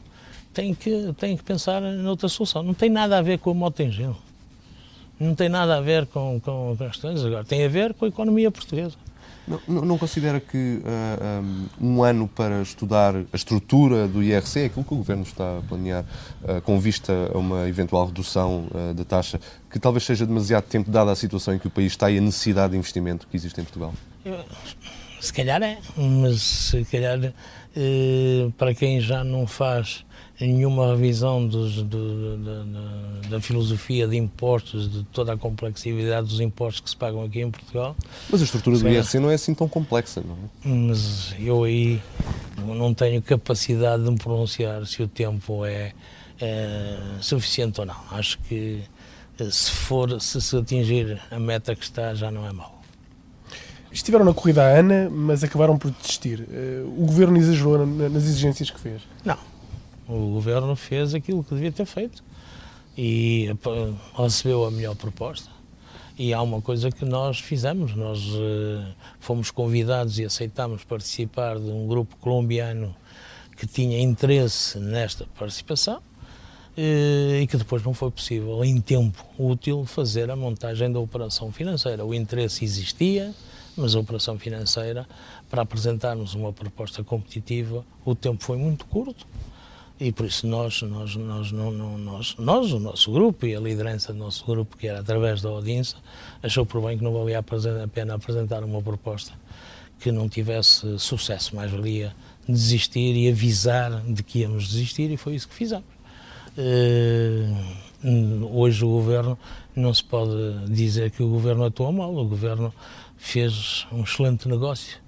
tem 0.53 0.73
que, 0.73 1.13
tem 1.19 1.37
que 1.37 1.43
pensar 1.43 1.81
noutra 1.81 2.27
solução. 2.27 2.63
Não 2.63 2.73
tem 2.73 2.89
nada 2.89 3.19
a 3.19 3.21
ver 3.21 3.37
com 3.37 3.51
a 3.51 3.53
moto 3.53 3.79
em 3.81 3.91
gelo. 3.91 4.17
Não 5.19 5.35
tem 5.35 5.49
nada 5.49 5.77
a 5.77 5.81
ver 5.81 6.07
com, 6.07 6.39
com, 6.39 6.75
com 6.75 6.83
as 6.83 6.97
coisas 6.97 7.23
agora. 7.23 7.43
Tem 7.43 7.63
a 7.63 7.67
ver 7.67 7.93
com 7.93 8.05
a 8.05 8.07
economia 8.07 8.49
portuguesa. 8.49 8.95
Não, 9.47 9.81
não, 9.81 9.97
considera 9.97 10.41
que 10.41 10.81
uh, 10.83 10.83
ah, 11.21 11.41
um, 11.79 11.95
um, 11.95 12.03
ano 12.03 12.27
para 12.27 12.61
estudar 12.61 13.15
a 13.15 13.35
estrutura 13.35 14.05
do 14.05 14.21
IRC, 14.21 14.65
aquilo 14.65 14.83
que 14.83 14.93
o 14.93 14.97
Governo 14.97 15.23
está 15.23 15.59
a 15.59 15.61
planear, 15.61 16.03
uh, 16.43 16.61
com 16.61 16.77
vista 16.77 17.13
a 17.33 17.37
uma 17.37 17.67
eventual 17.67 18.07
redução 18.07 18.67
uh, 18.71 18.93
da 18.93 19.05
taxa, 19.05 19.39
que 19.71 19.79
talvez 19.79 20.03
seja 20.03 20.25
demasiado 20.25 20.65
tempo, 20.65 20.91
dada 20.91 21.11
a 21.11 21.15
situação 21.15 21.53
em 21.53 21.59
que 21.59 21.67
o 21.67 21.69
país 21.69 21.93
está 21.93 22.11
e 22.11 22.17
a 22.17 22.21
necessidade 22.21 22.71
de 22.71 22.77
investimento 22.77 23.25
que 23.25 23.37
existe 23.37 23.61
em 23.61 23.63
Portugal? 23.63 23.93
Se 25.21 25.31
calhar 25.31 25.63
é, 25.63 25.77
mas 25.95 26.41
se 26.41 26.83
calhar 26.85 27.33
para 28.57 28.73
quem 28.73 28.99
já 28.99 29.23
não 29.23 29.47
faz 29.47 30.05
nenhuma 30.45 30.91
revisão 30.91 31.47
dos, 31.47 31.81
do, 31.81 32.37
da, 32.37 33.29
da, 33.29 33.41
filosofia 33.41 34.07
de 34.07 34.15
impostos, 34.15 34.91
de 34.91 35.03
toda 35.05 35.33
a 35.33 35.37
complexidade 35.37 36.27
dos 36.27 36.39
impostos 36.39 36.81
que 36.81 36.89
se 36.91 36.95
pagam 36.95 37.23
aqui 37.23 37.41
em 37.41 37.49
Portugal. 37.49 37.95
Mas 38.29 38.41
a 38.41 38.43
estrutura 38.43 38.77
do 38.77 38.87
IRC 38.87 39.19
não 39.19 39.31
é 39.31 39.33
assim 39.33 39.55
tão 39.55 39.67
complexa, 39.67 40.21
não 40.21 40.35
é? 40.35 40.67
Mas 40.67 41.33
eu 41.39 41.63
aí 41.63 41.99
não 42.63 42.93
tenho 42.93 43.21
capacidade 43.21 44.03
de 44.03 44.11
me 44.11 44.17
pronunciar 44.17 44.85
se 44.85 45.01
o 45.01 45.07
tempo 45.07 45.65
é, 45.65 45.93
é 46.39 46.97
suficiente 47.19 47.79
ou 47.79 47.87
não. 47.87 47.97
Acho 48.11 48.37
que 48.39 48.83
eh, 49.39 49.49
se 49.49 49.71
for, 49.71 50.21
se 50.21 50.39
se 50.39 50.55
atingir 50.55 51.19
a 51.31 51.39
meta 51.39 51.75
que 51.75 51.83
está, 51.83 52.13
já 52.13 52.29
não 52.29 52.45
é 52.45 52.53
mau. 52.53 52.77
Estiveram 53.91 54.25
na 54.25 54.33
corrida 54.33 54.63
à 54.63 54.77
ANA, 54.77 55.09
mas 55.09 55.43
acabaram 55.43 55.79
por 55.79 55.89
desistir. 55.89 56.47
Eh, 56.51 56.83
o 56.85 57.05
governo 57.07 57.37
exagerou 57.37 57.87
nas 57.87 58.23
exigências 58.23 58.69
que 58.69 58.79
fez? 58.79 59.01
Não 59.25 59.56
o 60.07 60.31
governo 60.31 60.75
fez 60.75 61.13
aquilo 61.13 61.43
que 61.43 61.53
devia 61.53 61.71
ter 61.71 61.85
feito 61.85 62.23
e 62.97 63.49
recebeu 64.15 64.65
a 64.65 64.71
melhor 64.71 64.95
proposta. 64.95 65.49
E 66.17 66.33
há 66.33 66.41
uma 66.41 66.61
coisa 66.61 66.89
que 66.89 67.05
nós 67.05 67.39
fizemos: 67.39 67.95
nós 67.95 68.25
uh, 68.25 68.87
fomos 69.19 69.51
convidados 69.51 70.17
e 70.17 70.25
aceitámos 70.25 70.83
participar 70.83 71.59
de 71.59 71.69
um 71.69 71.85
grupo 71.87 72.15
colombiano 72.17 72.95
que 73.55 73.67
tinha 73.67 73.99
interesse 73.99 74.79
nesta 74.79 75.27
participação 75.37 75.97
uh, 75.97 77.35
e 77.39 77.45
que 77.45 77.57
depois 77.57 77.83
não 77.83 77.93
foi 77.93 78.09
possível, 78.09 78.63
em 78.63 78.81
tempo 78.81 79.23
útil, 79.37 79.85
fazer 79.85 80.31
a 80.31 80.35
montagem 80.35 80.91
da 80.91 80.99
operação 80.99 81.51
financeira. 81.51 82.03
O 82.03 82.15
interesse 82.15 82.65
existia, 82.65 83.31
mas 83.75 83.93
a 83.93 83.99
operação 83.99 84.39
financeira, 84.39 85.07
para 85.51 85.61
apresentarmos 85.61 86.33
uma 86.33 86.51
proposta 86.51 87.03
competitiva, 87.03 87.85
o 88.03 88.15
tempo 88.15 88.43
foi 88.43 88.57
muito 88.57 88.85
curto 88.85 89.27
e 89.99 90.11
por 90.11 90.27
isso 90.27 90.45
nós, 90.45 90.81
nós, 90.83 91.15
nós, 91.15 91.51
não, 91.51 91.71
nós, 91.71 92.35
nós, 92.37 92.71
o 92.71 92.79
nosso 92.79 93.11
grupo 93.11 93.47
e 93.47 93.55
a 93.55 93.59
liderança 93.59 94.13
do 94.13 94.19
nosso 94.19 94.45
grupo, 94.45 94.77
que 94.77 94.87
era 94.87 94.99
através 94.99 95.41
da 95.41 95.51
Odinsa, 95.51 95.97
achou 96.41 96.65
por 96.65 96.81
bem 96.83 96.97
que 96.97 97.03
não 97.03 97.13
valia 97.13 97.39
a 97.39 97.87
pena 97.87 98.13
apresentar 98.13 98.63
uma 98.63 98.81
proposta 98.81 99.33
que 99.99 100.11
não 100.11 100.29
tivesse 100.29 100.99
sucesso, 100.99 101.55
mais 101.55 101.71
valia 101.71 102.15
desistir 102.47 103.15
e 103.15 103.29
avisar 103.29 104.01
de 104.01 104.21
que 104.21 104.39
íamos 104.39 104.67
desistir 104.67 105.11
e 105.11 105.17
foi 105.17 105.33
isso 105.35 105.47
que 105.47 105.55
fizemos. 105.55 105.85
Uh, 106.57 108.45
hoje 108.51 108.85
o 108.85 108.89
governo 108.89 109.37
não 109.75 109.93
se 109.93 110.03
pode 110.03 110.65
dizer 110.69 111.11
que 111.11 111.23
o 111.23 111.29
governo 111.29 111.65
atuou 111.65 111.91
mal, 111.91 112.15
o 112.15 112.25
governo 112.25 112.73
fez 113.17 113.87
um 113.91 114.03
excelente 114.03 114.47
negócio, 114.47 114.99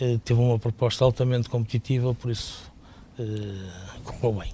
uh, 0.00 0.18
teve 0.20 0.40
uma 0.40 0.58
proposta 0.60 1.04
altamente 1.04 1.48
competitiva, 1.48 2.14
por 2.14 2.30
isso 2.30 2.71
correu 4.04 4.40
bem. 4.40 4.52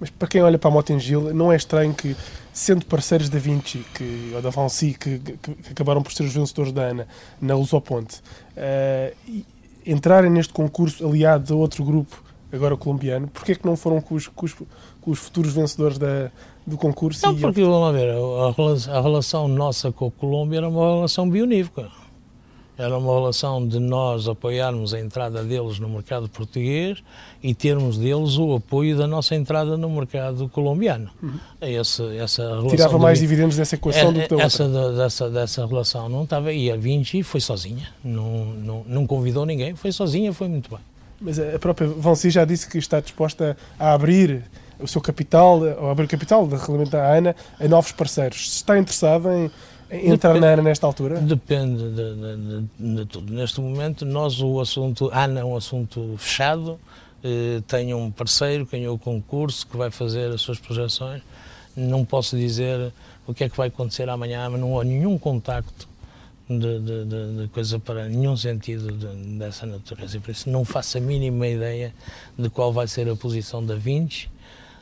Mas 0.00 0.08
para 0.08 0.26
quem 0.26 0.42
olha 0.42 0.58
para 0.58 0.70
a 0.70 0.72
Motengil, 0.72 1.34
não 1.34 1.52
é 1.52 1.56
estranho 1.56 1.92
que, 1.92 2.16
sendo 2.52 2.86
parceiros 2.86 3.28
da 3.28 3.38
Vinci 3.38 3.84
que, 3.94 4.32
ou 4.34 4.40
da 4.40 4.48
Vancy, 4.48 4.94
que, 4.98 5.18
que, 5.18 5.36
que 5.36 5.72
acabaram 5.72 6.02
por 6.02 6.10
ser 6.10 6.22
os 6.22 6.32
vencedores 6.32 6.72
da 6.72 6.84
ANA 6.88 7.06
na 7.38 7.54
Lusoponte, 7.54 8.22
uh, 8.56 9.44
entrarem 9.84 10.30
neste 10.30 10.54
concurso 10.54 11.06
aliados 11.06 11.52
a 11.52 11.54
outro 11.54 11.84
grupo, 11.84 12.22
agora 12.50 12.76
colombiano, 12.78 13.28
porquê 13.28 13.52
é 13.52 13.54
que 13.54 13.66
não 13.66 13.76
foram 13.76 14.00
com 14.00 14.14
os, 14.14 14.26
com 14.26 14.46
os, 14.46 14.54
com 14.54 15.10
os 15.10 15.18
futuros 15.18 15.52
vencedores 15.52 15.98
da, 15.98 16.30
do 16.66 16.78
concurso? 16.78 17.26
Não, 17.26 17.36
porque, 17.36 17.62
vamos 17.62 17.92
ver, 17.92 18.08
a, 18.10 18.96
a 18.96 19.02
relação 19.02 19.46
nossa 19.48 19.92
com 19.92 20.06
a 20.06 20.10
Colômbia 20.10 20.58
era 20.58 20.68
uma 20.68 20.94
relação 20.94 21.28
bionívoca 21.28 21.90
era 22.80 22.96
uma 22.96 23.14
relação 23.14 23.66
de 23.66 23.78
nós 23.78 24.26
apoiarmos 24.26 24.94
a 24.94 25.00
entrada 25.00 25.44
deles 25.44 25.78
no 25.78 25.88
mercado 25.88 26.28
português 26.28 27.02
e 27.42 27.54
termos 27.54 27.98
deles 27.98 28.38
o 28.38 28.54
apoio 28.54 28.96
da 28.96 29.06
nossa 29.06 29.34
entrada 29.34 29.76
no 29.76 29.90
mercado 29.90 30.48
colombiano. 30.48 31.10
Uhum. 31.22 31.38
Essa, 31.60 32.04
essa 32.14 32.42
relação 32.42 32.68
Tirava 32.70 32.98
mais 32.98 33.18
dividendos 33.20 33.56
dessa 33.56 33.74
equação 33.74 34.08
é, 34.08 34.12
do 34.12 34.20
que 34.22 34.34
da 34.34 34.42
essa, 34.42 34.64
outra. 34.64 34.92
Dessa, 34.92 35.30
dessa 35.30 35.66
relação 35.66 36.08
não 36.08 36.24
estava. 36.24 36.52
E 36.52 36.70
a 36.70 36.76
Vinci 36.76 37.22
foi 37.22 37.40
sozinha, 37.40 37.88
não, 38.02 38.46
não, 38.46 38.84
não 38.86 39.06
convidou 39.06 39.44
ninguém, 39.44 39.74
foi 39.74 39.92
sozinha, 39.92 40.32
foi 40.32 40.48
muito 40.48 40.70
bem. 40.70 40.80
Mas 41.20 41.38
a 41.38 41.58
própria 41.58 41.86
Vonsi 41.86 42.30
já 42.30 42.46
disse 42.46 42.66
que 42.66 42.78
está 42.78 42.98
disposta 42.98 43.54
a 43.78 43.92
abrir 43.92 44.42
o 44.78 44.88
seu 44.88 45.02
capital, 45.02 45.60
ou 45.60 45.90
abrir 45.90 46.04
o 46.04 46.08
capital 46.08 46.46
de 46.46 46.56
regulamento 46.56 46.92
da 46.92 47.14
ANA 47.14 47.36
a 47.58 47.68
novos 47.68 47.92
parceiros. 47.92 48.50
Se 48.50 48.56
está 48.56 48.78
interessado 48.78 49.30
em 49.30 49.50
entrar 49.90 50.34
Depende, 50.34 50.62
nesta 50.62 50.86
altura? 50.86 51.20
Depende 51.20 51.90
de, 51.90 52.14
de, 52.14 52.36
de, 52.78 52.94
de, 52.96 53.06
tudo. 53.06 53.32
Neste 53.32 53.60
momento, 53.60 54.06
nós 54.06 54.40
o 54.40 54.60
assunto, 54.60 55.10
ANA 55.12 55.40
é 55.40 55.44
um 55.44 55.56
assunto 55.56 56.14
fechado, 56.18 56.78
eh, 57.22 57.62
tenho 57.66 57.98
um 57.98 58.10
parceiro, 58.10 58.66
ganhou 58.70 58.94
o 58.94 58.98
concurso, 58.98 59.66
que 59.66 59.76
vai 59.76 59.90
fazer 59.90 60.30
as 60.30 60.40
suas 60.40 60.58
projeções. 60.58 61.22
Não 61.76 62.04
posso 62.04 62.36
dizer 62.36 62.92
o 63.26 63.34
que 63.34 63.44
é 63.44 63.48
que 63.48 63.56
vai 63.56 63.68
acontecer 63.68 64.08
amanhã, 64.08 64.48
mas 64.48 64.60
não 64.60 64.78
há 64.78 64.84
nenhum 64.84 65.18
contacto 65.18 65.88
de, 66.48 66.58
de, 66.58 67.04
de, 67.04 67.42
de, 67.42 67.48
coisa 67.48 67.78
para 67.78 68.08
nenhum 68.08 68.36
sentido 68.36 68.92
dessa 69.38 69.66
natureza. 69.66 70.16
E 70.16 70.20
por 70.20 70.30
isso 70.30 70.50
não 70.50 70.64
faço 70.64 70.98
a 70.98 71.00
mínima 71.00 71.46
ideia 71.46 71.94
de 72.38 72.50
qual 72.50 72.72
vai 72.72 72.88
ser 72.88 73.08
a 73.08 73.14
posição 73.14 73.64
da 73.64 73.76
Vinci 73.76 74.28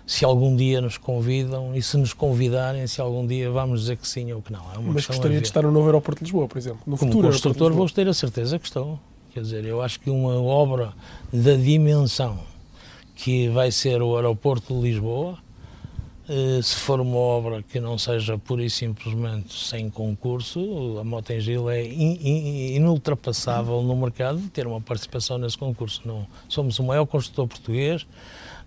se 0.09 0.25
algum 0.25 0.57
dia 0.57 0.81
nos 0.81 0.97
convidam 0.97 1.77
e 1.77 1.83
se 1.83 1.99
nos 1.99 2.14
convidarem, 2.14 2.87
se 2.87 2.99
algum 2.99 3.27
dia 3.27 3.51
vamos 3.51 3.81
dizer 3.83 3.99
que 3.99 4.09
sim 4.09 4.33
ou 4.33 4.40
que 4.40 4.51
não. 4.51 4.62
É 4.73 4.79
Mas 4.79 5.07
gostaria 5.07 5.38
de 5.38 5.47
estar 5.47 5.62
no 5.62 5.71
novo 5.71 5.85
aeroporto 5.85 6.21
de 6.21 6.25
Lisboa, 6.25 6.49
por 6.49 6.57
exemplo, 6.57 6.81
no 6.87 6.97
Como 6.97 7.12
futuro 7.12 7.29
construtor 7.29 7.75
vou 7.75 7.87
ter 7.90 8.09
a 8.09 8.14
certeza 8.14 8.59
que 8.59 8.64
estou. 8.64 8.99
Quer 9.35 9.42
dizer, 9.42 9.66
eu 9.66 9.83
acho 9.83 10.01
que 10.01 10.09
uma 10.09 10.40
obra 10.40 10.94
da 11.31 11.55
dimensão 11.57 12.38
que 13.14 13.51
vai 13.51 13.71
ser 13.71 14.01
o 14.01 14.16
aeroporto 14.16 14.73
de 14.73 14.81
Lisboa, 14.81 15.37
eh, 16.27 16.61
se 16.62 16.77
for 16.77 17.03
uma 17.03 17.18
obra 17.18 17.62
que 17.62 17.79
não 17.79 17.99
seja 17.99 18.38
pura 18.38 18.64
e 18.64 18.71
simplesmente 18.71 19.53
sem 19.62 19.90
concurso, 19.90 20.97
a 20.99 21.05
Motengil 21.05 21.68
é 21.68 21.85
inultrapassável 21.85 23.83
no 23.83 23.94
mercado 23.94 24.38
de 24.38 24.49
ter 24.49 24.66
uma 24.66 24.81
participação 24.81 25.37
nesse 25.37 25.59
concurso. 25.59 26.01
Não, 26.07 26.27
somos 26.49 26.79
o 26.79 26.83
maior 26.83 27.05
construtor 27.05 27.47
português, 27.47 28.07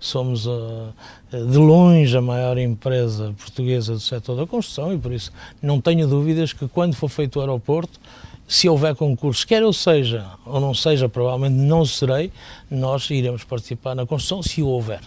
somos 0.01 0.47
uh, 0.47 0.91
de 1.31 1.57
longe 1.57 2.17
a 2.17 2.21
maior 2.21 2.57
empresa 2.57 3.33
portuguesa 3.37 3.93
do 3.93 3.99
setor 3.99 4.35
da 4.35 4.47
construção 4.47 4.91
e 4.91 4.97
por 4.97 5.13
isso 5.13 5.31
não 5.61 5.79
tenho 5.79 6.07
dúvidas 6.07 6.51
que 6.51 6.67
quando 6.67 6.95
for 6.95 7.07
feito 7.07 7.37
o 7.37 7.39
aeroporto, 7.39 7.99
se 8.47 8.67
houver 8.67 8.95
concurso, 8.95 9.47
quer 9.47 9.61
eu 9.61 9.71
seja 9.71 10.25
ou 10.45 10.59
não 10.59 10.73
seja, 10.73 11.07
provavelmente 11.07 11.55
não 11.55 11.85
serei, 11.85 12.33
nós 12.69 13.09
iremos 13.11 13.43
participar 13.43 13.95
na 13.95 14.05
construção 14.05 14.41
se 14.41 14.61
houver 14.63 15.01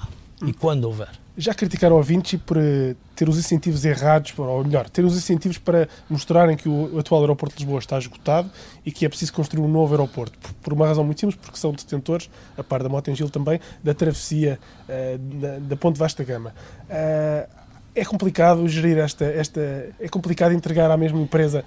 e 0.47 0.53
quando 0.53 0.85
houver. 0.85 1.24
Já 1.37 1.53
criticaram 1.53 1.99
a 1.99 2.03
Vinci 2.03 2.39
por 2.39 2.57
uh, 2.57 2.95
ter 3.17 3.29
os 3.29 3.37
incentivos 3.37 3.85
errados, 3.85 4.33
ou 4.39 4.65
melhor, 4.65 4.89
ter 4.89 5.05
os 5.05 5.17
incentivos 5.17 5.59
para 5.59 5.89
mostrarem 6.09 6.57
que 6.57 6.69
o 6.69 6.97
atual 6.97 7.23
aeroporto 7.23 7.57
de 7.57 7.65
Lisboa 7.65 7.81
está 7.81 7.99
esgotado 7.99 8.49
e 8.87 8.93
que 8.93 9.05
é 9.05 9.09
preciso 9.09 9.33
construir 9.33 9.61
um 9.61 9.69
novo 9.69 9.95
aeroporto. 9.95 10.39
Por, 10.63 10.73
uma 10.73 10.87
razão 10.87 11.03
muito 11.03 11.21
simples, 11.21 11.37
porque 11.37 11.59
são 11.59 11.73
detentores, 11.73 12.31
a 12.57 12.63
par 12.63 12.85
da 12.85 12.89
Motengil 12.89 13.29
também, 13.29 13.59
da 13.83 13.93
travessia 13.93 14.61
uh, 14.89 15.19
da, 15.19 15.59
da, 15.59 15.77
Ponte 15.77 15.99
Vasta 15.99 16.23
Gama. 16.23 16.55
Uh, 16.85 17.49
é 17.97 18.05
complicado 18.05 18.69
gerir 18.69 18.99
esta, 18.99 19.25
esta. 19.25 19.61
É 19.99 20.09
complicado 20.09 20.53
entregar 20.53 20.89
à 20.89 20.97
mesma 20.97 21.21
empresa 21.21 21.65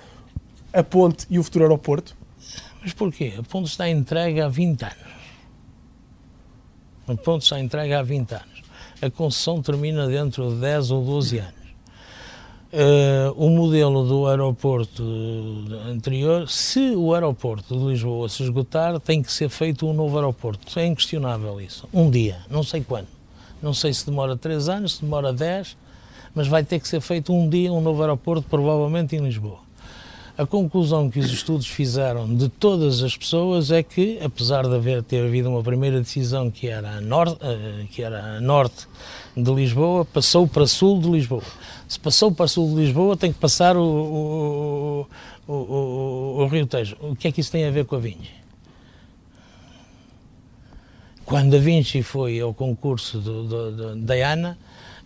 a 0.71 0.84
ponte 0.84 1.25
e 1.30 1.39
o 1.39 1.43
futuro 1.43 1.65
aeroporto? 1.65 2.15
Mas 2.82 2.93
porquê? 2.93 3.34
A 3.38 3.43
ponte 3.43 3.67
está 3.69 3.89
entregue 3.89 4.39
há 4.39 4.47
20 4.47 4.84
anos. 4.84 5.17
A 7.06 7.15
ponte 7.15 7.43
está 7.43 7.60
entregue 7.60 7.93
há 7.93 8.01
20 8.01 8.32
anos 8.34 8.56
a 9.01 9.10
concessão 9.10 9.62
termina 9.62 10.07
dentro 10.07 10.49
de 10.49 10.62
10 10.62 10.91
ou 10.91 11.03
12 11.03 11.38
anos. 11.39 11.53
Uh, 12.73 13.31
o 13.38 13.49
modelo 13.49 14.05
do 14.05 14.27
aeroporto 14.27 15.03
anterior, 15.88 16.49
se 16.49 16.95
o 16.95 17.13
aeroporto 17.13 17.77
de 17.77 17.86
Lisboa 17.86 18.27
se 18.27 18.43
esgotar, 18.43 18.99
tem 18.99 19.21
que 19.23 19.31
ser 19.31 19.49
feito 19.49 19.88
um 19.88 19.93
novo 19.93 20.17
aeroporto. 20.17 20.77
É 20.77 20.86
inquestionável 20.86 21.62
isso. 21.62 21.88
Um 21.93 22.10
dia, 22.10 22.39
não 22.49 22.63
sei 22.63 22.81
quando. 22.81 23.07
Não 23.62 23.73
sei 23.73 23.93
se 23.93 24.05
demora 24.05 24.36
3 24.36 24.69
anos, 24.69 24.95
se 24.95 25.01
demora 25.01 25.31
10, 25.31 25.77
mas 26.36 26.47
vai 26.47 26.63
ter 26.63 26.79
que 26.79 26.88
ser 26.88 26.99
feito 26.99 27.33
um 27.33 27.49
dia 27.49 27.71
um 27.71 27.81
novo 27.81 28.01
aeroporto, 28.01 28.47
provavelmente 28.49 29.15
em 29.15 29.19
Lisboa. 29.19 29.66
A 30.38 30.45
conclusão 30.45 31.10
que 31.10 31.17
os 31.17 31.32
estudos 31.32 31.65
fizeram 31.65 32.32
de 32.32 32.47
todas 32.47 33.02
as 33.02 33.17
pessoas 33.17 33.71
é 33.71 33.82
que, 33.82 34.19
apesar 34.23 34.67
de 34.67 34.76
haver 34.76 35.02
ter 35.02 35.26
havido 35.26 35.50
uma 35.50 35.63
primeira 35.63 36.00
decisão 36.00 36.52
que 36.52 36.67
era 36.67 36.91
a 36.91 37.02
norte, 37.02 37.39
eh, 37.41 37.86
que 37.89 38.04
era 38.04 38.38
a 38.38 38.39
norte 38.39 38.88
de 39.36 39.52
Lisboa, 39.52 40.06
passou 40.06 40.47
para 40.47 40.67
sul 40.67 41.02
de 41.02 41.10
Lisboa. 41.10 41.41
Se 41.88 42.00
passou 42.00 42.32
para 42.32 42.47
sul 42.47 42.69
de 42.69 42.82
Lisboa, 42.84 43.17
tem 43.17 43.34
que 43.34 43.39
passar 43.39 43.76
o, 43.76 45.08
o, 45.47 45.52
o, 45.52 46.43
o, 46.43 46.47
Rio 46.47 46.67
Tejo. 46.67 46.95
O 47.02 47.15
que 47.15 47.30
é 47.30 47.32
que 47.32 47.41
isso 47.41 47.52
tem 47.52 47.65
a 47.65 47.71
ver 47.71 47.86
com 47.86 47.95
a 47.95 48.00
Vinci? 48.00 48.30
Quando 51.26 51.56
a 51.56 51.60
Vinci 51.60 52.04
foi 52.04 52.39
ao 52.39 52.54
concurso 52.54 53.19
da 53.97 54.13
ANA, 54.32 54.56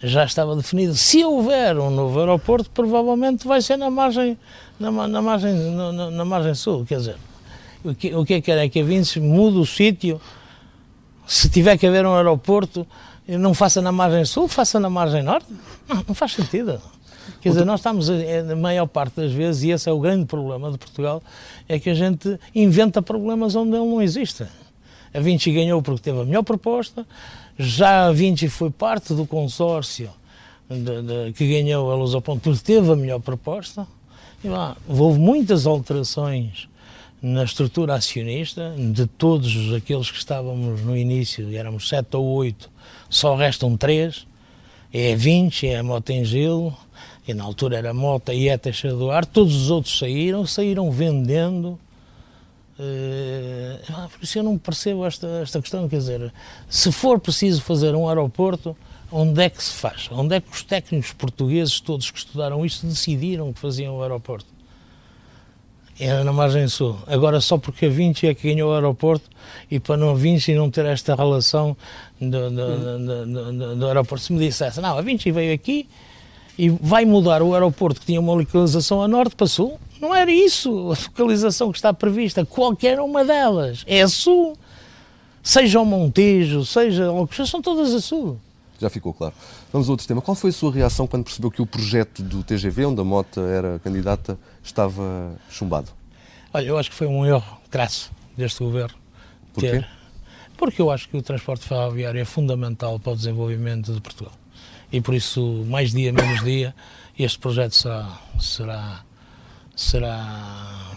já 0.01 0.23
estava 0.23 0.55
definido. 0.55 0.95
Se 0.95 1.23
houver 1.23 1.77
um 1.77 1.89
novo 1.89 2.19
aeroporto, 2.19 2.69
provavelmente 2.71 3.47
vai 3.47 3.61
ser 3.61 3.77
na 3.77 3.89
margem, 3.89 4.37
na, 4.79 4.91
na 5.07 5.21
margem, 5.21 5.53
na, 5.53 6.11
na, 6.11 6.25
margem 6.25 6.55
sul. 6.55 6.85
Quer 6.85 6.97
dizer, 6.97 7.15
o 7.83 7.93
que, 7.93 8.15
o 8.15 8.25
que 8.25 8.35
é 8.35 8.41
que 8.41 8.51
é 8.51 8.69
que 8.69 8.79
a 8.79 8.83
Vinci 8.83 9.19
muda 9.19 9.59
o 9.59 9.65
sítio? 9.65 10.19
Se 11.27 11.49
tiver 11.49 11.77
que 11.77 11.85
haver 11.85 12.05
um 12.05 12.15
aeroporto, 12.15 12.85
não 13.27 13.53
faça 13.53 13.81
na 13.81 13.91
margem 13.91 14.25
sul, 14.25 14.47
faça 14.47 14.79
na 14.79 14.89
margem 14.89 15.23
norte. 15.23 15.47
Não, 15.87 16.03
não 16.07 16.15
faz 16.15 16.33
sentido. 16.33 16.81
Quer 17.39 17.49
dizer, 17.49 17.65
nós 17.65 17.79
estamos, 17.79 18.09
a 18.09 18.55
maior 18.55 18.87
parte 18.87 19.15
das 19.15 19.31
vezes, 19.31 19.63
e 19.63 19.69
esse 19.71 19.89
é 19.89 19.91
o 19.91 19.99
grande 19.99 20.25
problema 20.25 20.71
de 20.71 20.77
Portugal, 20.77 21.21
é 21.69 21.79
que 21.79 21.89
a 21.89 21.93
gente 21.93 22.39
inventa 22.53 23.01
problemas 23.01 23.55
onde 23.55 23.75
ele 23.75 23.85
não 23.85 24.01
existe. 24.01 24.45
A 25.13 25.19
Vinci 25.19 25.51
ganhou 25.51 25.81
porque 25.81 26.01
teve 26.01 26.21
a 26.21 26.25
melhor 26.25 26.43
proposta, 26.43 27.05
já 27.62 28.08
a 28.08 28.12
Vinci 28.12 28.50
foi 28.50 28.69
parte 28.69 29.13
do 29.13 29.26
consórcio 29.26 30.10
de, 30.69 31.02
de, 31.02 31.34
que 31.34 31.47
ganhou 31.47 31.91
a 31.91 31.95
Luz 31.95 32.13
ao 32.13 32.21
Ponto 32.21 32.41
porque 32.41 32.60
teve 32.63 32.91
a 32.91 32.95
melhor 32.95 33.19
proposta. 33.19 33.88
E 34.43 34.47
lá, 34.47 34.76
houve 34.88 35.19
muitas 35.19 35.67
alterações 35.67 36.67
na 37.21 37.43
estrutura 37.43 37.93
acionista, 37.93 38.74
de 38.76 39.06
todos 39.06 39.74
aqueles 39.74 40.10
que 40.10 40.17
estávamos 40.17 40.82
no 40.82 40.97
início, 40.97 41.56
éramos 41.56 41.88
sete 41.88 42.17
ou 42.17 42.26
oito, 42.26 42.69
só 43.08 43.36
restam 43.36 43.78
três. 43.78 44.26
É 44.91 45.13
a 45.13 45.15
Vinci, 45.15 45.67
é 45.67 45.78
a 45.78 45.84
Motengil, 45.84 46.74
e 47.28 47.34
na 47.34 47.43
altura 47.43 47.78
era 47.78 47.93
Mota 47.93 48.34
e 48.34 48.50
a 48.50 48.58
Teixeira 48.58 48.95
do 48.95 49.12
Ar, 49.12 49.26
todos 49.26 49.56
os 49.56 49.69
outros 49.69 49.97
saíram, 49.97 50.45
saíram 50.45 50.91
vendendo 50.91 51.80
Uh, 52.79 54.10
por 54.10 54.23
isso 54.23 54.39
eu 54.39 54.43
não 54.43 54.57
percebo 54.57 55.05
esta, 55.05 55.27
esta 55.41 55.62
questão, 55.62 55.88
quer 55.88 55.97
dizer, 55.97 56.34
se 56.69 56.91
for 56.91 57.19
preciso 57.19 57.62
fazer 57.62 57.93
um 57.95 58.07
aeroporto, 58.07 58.75
onde 59.12 59.43
é 59.43 59.49
que 59.49 59.63
se 59.63 59.73
faz? 59.73 60.10
Onde 60.12 60.36
é 60.36 60.41
que 60.41 60.51
os 60.51 60.63
técnicos 60.63 61.12
portugueses, 61.13 61.79
todos 61.79 62.10
que 62.10 62.17
estudaram 62.17 62.65
isto, 62.65 62.88
decidiram 62.88 63.51
que 63.53 63.60
faziam 63.60 63.97
o 63.97 64.01
aeroporto? 64.01 64.47
Era 65.99 66.23
na 66.23 66.34
margem 66.34 66.67
sul. 66.67 66.97
Agora, 67.05 67.39
só 67.39 67.60
porque 67.60 67.86
a 67.86 67.89
Vinci 67.89 68.25
é 68.25 68.34
que 68.34 68.51
ganhou 68.51 68.71
o 68.71 68.73
aeroporto 68.73 69.29
e 69.69 69.79
para 69.79 69.97
não 69.97 70.12
a 70.12 70.15
Vinci 70.15 70.55
não 70.55 70.71
ter 70.71 70.86
esta 70.86 71.13
relação 71.13 71.77
do, 72.19 72.49
do, 72.49 73.25
do, 73.25 73.75
do 73.75 73.88
aeroporto, 73.88 74.23
se 74.23 74.34
me 74.34 74.39
dissesse, 74.39 74.81
não, 74.81 74.97
a 74.97 75.01
Vinci 75.01 75.31
veio 75.31 75.53
aqui 75.53 75.88
e 76.57 76.69
vai 76.69 77.05
mudar 77.05 77.43
o 77.43 77.53
aeroporto 77.53 77.99
que 77.99 78.07
tinha 78.07 78.19
uma 78.19 78.34
localização 78.34 79.03
a 79.03 79.07
norte 79.07 79.36
para 79.36 79.45
sul, 79.45 79.79
não 80.01 80.13
era 80.15 80.31
isso 80.31 80.91
a 80.91 80.97
localização 81.07 81.71
que 81.71 81.77
está 81.77 81.93
prevista, 81.93 82.43
qualquer 82.43 82.99
uma 82.99 83.23
delas. 83.23 83.83
É 83.85 84.01
a 84.01 84.07
sul. 84.07 84.57
Seja 85.43 85.79
o 85.79 85.85
Montejo, 85.85 86.65
seja 86.65 87.11
o 87.11 87.27
que 87.27 87.45
são 87.45 87.61
todas 87.61 87.93
a 87.93 88.01
sul. 88.01 88.39
Já 88.79 88.89
ficou 88.89 89.13
claro. 89.13 89.33
Vamos 89.71 89.87
a 89.87 89.91
outro 89.91 90.07
tema. 90.07 90.21
Qual 90.21 90.33
foi 90.33 90.49
a 90.49 90.53
sua 90.53 90.71
reação 90.71 91.05
quando 91.05 91.23
percebeu 91.23 91.51
que 91.51 91.61
o 91.61 91.65
projeto 91.67 92.23
do 92.23 92.43
TGV, 92.43 92.85
onde 92.85 92.99
a 92.99 93.03
Mota 93.03 93.41
era 93.41 93.79
candidata, 93.79 94.39
estava 94.63 95.35
chumbado? 95.49 95.89
Olha, 96.51 96.65
eu 96.65 96.77
acho 96.77 96.89
que 96.89 96.95
foi 96.95 97.07
um 97.07 97.23
erro 97.25 97.59
crasso 97.69 98.11
deste 98.35 98.63
governo. 98.63 98.95
Porquê? 99.53 99.69
Ter... 99.69 99.87
Porque 100.57 100.81
eu 100.81 100.89
acho 100.89 101.07
que 101.09 101.17
o 101.17 101.21
transporte 101.21 101.67
ferroviário 101.67 102.19
é 102.19 102.25
fundamental 102.25 102.99
para 102.99 103.13
o 103.13 103.15
desenvolvimento 103.15 103.93
de 103.93 104.01
Portugal. 104.01 104.33
E 104.91 104.99
por 104.99 105.13
isso, 105.13 105.63
mais 105.67 105.91
dia, 105.91 106.11
menos 106.11 106.43
dia, 106.43 106.75
este 107.17 107.39
projeto 107.39 107.75
será, 107.75 108.19
será 108.39 109.05
será, 109.75 110.91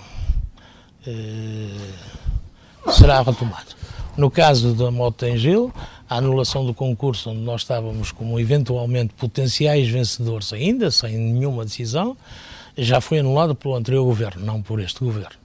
eh, 1.07 1.93
será 2.91 3.23
retomado. 3.23 3.75
No 4.17 4.31
caso 4.31 4.75
da 4.75 4.91
Motengil, 4.91 5.73
a 6.09 6.17
anulação 6.17 6.65
do 6.65 6.73
concurso 6.73 7.31
onde 7.31 7.41
nós 7.41 7.63
estávamos 7.63 8.13
como 8.13 8.39
eventualmente 8.39 9.13
potenciais 9.15 9.89
vencedores 9.89 10.53
ainda, 10.53 10.91
sem 10.91 11.17
nenhuma 11.17 11.65
decisão, 11.65 12.17
já 12.77 13.01
foi 13.01 13.19
anulada 13.19 13.55
pelo 13.55 13.75
anterior 13.75 14.05
governo, 14.05 14.45
não 14.45 14.63
por 14.63 14.81
este 14.81 15.01
governo. 15.01 15.44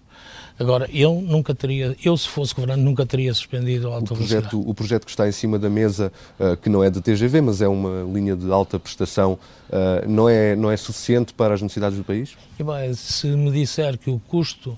Agora, 0.59 0.89
eu 0.91 1.21
nunca 1.21 1.55
teria, 1.55 1.95
eu 2.03 2.17
se 2.17 2.27
fosse 2.27 2.53
governante, 2.53 2.81
nunca 2.81 3.05
teria 3.05 3.33
suspendido 3.33 3.87
a 3.87 3.95
alta 3.95 4.13
o 4.13 4.17
projeto, 4.17 4.49
velocidade. 4.49 4.69
O 4.69 4.73
projeto 4.73 5.05
que 5.05 5.11
está 5.11 5.25
em 5.25 5.31
cima 5.31 5.57
da 5.57 5.69
mesa, 5.69 6.11
uh, 6.37 6.57
que 6.57 6.67
não 6.67 6.83
é 6.83 6.89
da 6.89 6.99
TGV, 6.99 7.39
mas 7.39 7.61
é 7.61 7.67
uma 7.67 8.03
linha 8.03 8.35
de 8.35 8.51
alta 8.51 8.77
prestação, 8.77 9.39
uh, 9.69 10.09
não, 10.09 10.27
é, 10.27 10.57
não 10.57 10.69
é 10.69 10.75
suficiente 10.75 11.33
para 11.33 11.53
as 11.53 11.61
necessidades 11.61 11.97
do 11.97 12.03
país? 12.03 12.35
E 12.59 12.63
bem, 12.63 12.93
se 12.93 13.27
me 13.27 13.49
disser 13.51 13.97
que 13.97 14.09
o 14.09 14.19
custo 14.19 14.77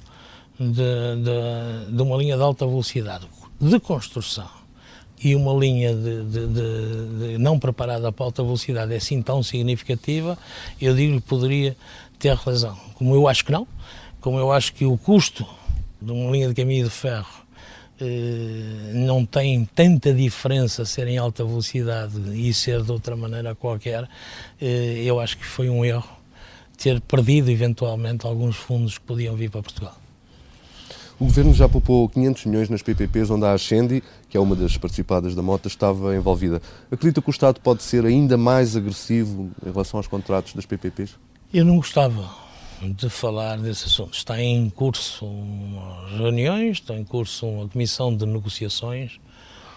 de, 0.59 0.75
de, 0.75 1.95
de, 1.95 2.01
uma 2.03 2.15
linha 2.15 2.37
de 2.37 2.43
alta 2.43 2.67
velocidade 2.67 3.27
de 3.59 3.79
construção 3.79 4.49
e 5.23 5.35
uma 5.35 5.53
linha 5.53 5.95
de, 5.95 6.47
de 6.47 7.37
não 7.39 7.57
preparada 7.57 8.11
para 8.11 8.25
alta 8.25 8.43
velocidade 8.43 8.93
é 8.93 8.97
assim 8.97 9.19
tão 9.19 9.41
significativa, 9.41 10.37
eu 10.79 10.95
digo-lhe 10.95 11.21
que 11.21 11.27
poderia 11.27 11.75
ter 12.19 12.35
razão. 12.35 12.77
Como 12.93 13.15
eu 13.15 13.27
acho 13.27 13.43
que 13.43 13.51
não, 13.51 13.67
como 14.19 14.37
eu 14.37 14.51
acho 14.51 14.73
que 14.73 14.85
o 14.85 14.95
custo 14.95 15.43
de 16.01 16.11
uma 16.11 16.31
linha 16.31 16.47
de 16.47 16.53
caminho 16.53 16.85
de 16.85 16.89
ferro 16.89 17.41
eh, 18.03 18.93
não 18.93 19.23
tem 19.23 19.63
tanta 19.75 20.11
diferença 20.11 20.83
ser 20.85 21.07
em 21.07 21.19
alta 21.19 21.45
velocidade 21.45 22.17
e 22.33 22.51
ser 22.51 22.81
de 22.81 22.91
outra 22.91 23.15
maneira 23.15 23.53
qualquer, 23.53 24.09
eh, 24.59 25.03
eu 25.05 25.19
acho 25.19 25.37
que 25.37 25.45
foi 25.45 25.69
um 25.69 25.85
erro 25.85 26.09
ter 26.75 26.99
perdido 27.01 27.51
eventualmente 27.51 28.25
alguns 28.25 28.55
fundos 28.55 28.97
que 28.97 29.05
podiam 29.05 29.35
vir 29.35 29.51
para 29.51 29.61
Portugal. 29.61 29.95
O 31.19 31.25
Governo 31.25 31.53
já 31.53 31.69
poupou 31.69 32.09
500 32.09 32.45
milhões 32.47 32.69
nas 32.69 32.81
PPPs, 32.81 33.29
onde 33.29 33.45
a 33.45 33.53
Ascendi, 33.53 34.01
que 34.27 34.35
é 34.35 34.39
uma 34.39 34.55
das 34.55 34.75
participadas 34.77 35.35
da 35.35 35.43
Mota, 35.43 35.67
estava 35.67 36.15
envolvida. 36.15 36.59
Acredita 36.89 37.21
que 37.21 37.29
o 37.29 37.31
Estado 37.31 37.59
pode 37.61 37.83
ser 37.83 38.03
ainda 38.03 38.35
mais 38.35 38.75
agressivo 38.75 39.51
em 39.63 39.71
relação 39.71 39.99
aos 39.99 40.07
contratos 40.07 40.55
das 40.55 40.65
PPPs? 40.65 41.19
Eu 41.53 41.63
não 41.63 41.75
gostava 41.75 42.27
de 42.81 43.09
falar 43.09 43.57
desse 43.57 43.85
assunto. 43.85 44.13
Está 44.13 44.41
em 44.41 44.69
curso 44.69 45.27
reuniões, 46.17 46.77
está 46.77 46.95
em 46.95 47.03
curso 47.03 47.47
uma 47.47 47.67
comissão 47.69 48.15
de 48.15 48.25
negociações. 48.25 49.19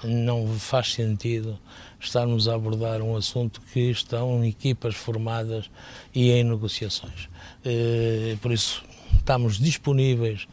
Não 0.02 0.46
faz 0.58 0.92
sentido 0.92 1.58
estarmos 2.00 2.48
a 2.48 2.54
abordar 2.54 3.00
um 3.00 3.16
assunto 3.16 3.60
que 3.72 3.90
estão 3.90 4.44
equipas 4.44 4.94
formadas 4.94 5.70
e 6.14 6.30
em 6.30 6.44
negociações. 6.44 7.28
Eh, 7.64 8.36
por 8.42 8.52
isso, 8.52 8.84
estamos 9.16 9.58
disponíveis 9.58 10.46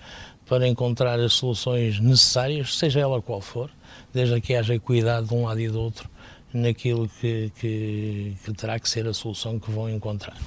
para 0.45 0.67
encontrar 0.67 1.19
as 1.19 1.33
soluções 1.33 1.99
necessárias, 1.99 2.77
seja 2.77 3.01
ela 3.01 3.21
qual 3.21 3.41
for, 3.41 3.69
desde 4.13 4.39
que 4.39 4.55
haja 4.55 4.77
cuidado 4.79 5.27
de 5.27 5.33
um 5.33 5.45
lado 5.45 5.59
e 5.59 5.67
do 5.67 5.79
outro 5.79 6.09
naquilo 6.53 7.09
que, 7.19 7.51
que, 7.59 8.35
que, 8.43 8.53
terá 8.53 8.79
que 8.79 8.89
ser 8.89 9.07
a 9.07 9.13
solução 9.13 9.59
que 9.59 9.71
vão 9.71 9.89
encontrar. 9.89 10.37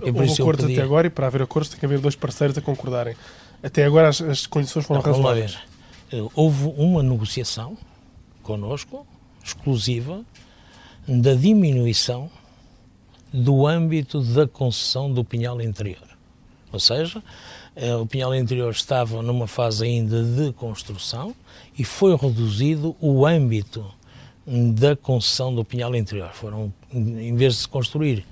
Mas, 0.00 0.30
houve 0.30 0.32
acordos 0.42 0.64
pedia... 0.66 0.78
até 0.78 0.84
agora 0.84 1.06
e 1.06 1.10
para 1.10 1.26
haver 1.26 1.42
acordos 1.42 1.70
tem 1.70 1.78
que 1.78 1.86
haver 1.86 2.00
dois 2.00 2.16
parceiros 2.16 2.56
a 2.56 2.60
concordarem. 2.60 3.14
Até 3.62 3.84
agora 3.84 4.08
as, 4.08 4.20
as 4.20 4.46
condições 4.46 4.86
foram 4.86 5.02
Não, 5.02 5.12
razoáveis. 5.12 5.58
Eh, 6.12 6.22
houve 6.34 6.72
uma 6.76 7.02
negociação 7.02 7.76
connosco, 8.42 9.06
exclusiva, 9.44 10.24
da 11.06 11.34
diminuição 11.34 12.30
do 13.32 13.66
âmbito 13.66 14.20
da 14.20 14.46
concessão 14.46 15.12
do 15.12 15.24
pinhal 15.24 15.60
interior. 15.60 16.08
Ou 16.72 16.80
seja, 16.80 17.22
eh, 17.76 17.94
o 17.94 18.06
pinhal 18.06 18.34
interior 18.34 18.70
estava 18.70 19.22
numa 19.22 19.46
fase 19.46 19.84
ainda 19.84 20.22
de 20.22 20.52
construção 20.52 21.34
e 21.78 21.84
foi 21.84 22.16
reduzido 22.16 22.96
o 23.00 23.26
âmbito 23.26 23.84
da 24.46 24.96
concessão 24.96 25.54
do 25.54 25.64
Pinhal 25.64 25.94
Interior. 25.94 26.30
Foram, 26.32 26.72
em 26.92 27.34
vez 27.36 27.54
de 27.54 27.60
se 27.60 27.68
construir 27.68 28.24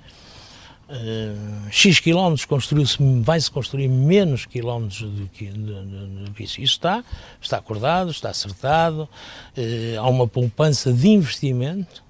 uh, 0.89 1.71
X 1.71 1.99
quilómetros, 1.99 2.47
vai-se 3.21 3.49
construir 3.49 3.87
menos 3.87 4.45
quilómetros 4.45 5.01
do 5.01 5.27
que, 5.27 5.45
isso. 6.43 6.61
Isso 6.61 6.73
está, 6.73 7.03
está 7.41 7.57
acordado, 7.57 8.11
está 8.11 8.29
acertado, 8.29 9.03
uh, 9.03 9.99
há 9.99 10.09
uma 10.09 10.27
poupança 10.27 10.91
de 10.91 11.07
investimento 11.07 12.03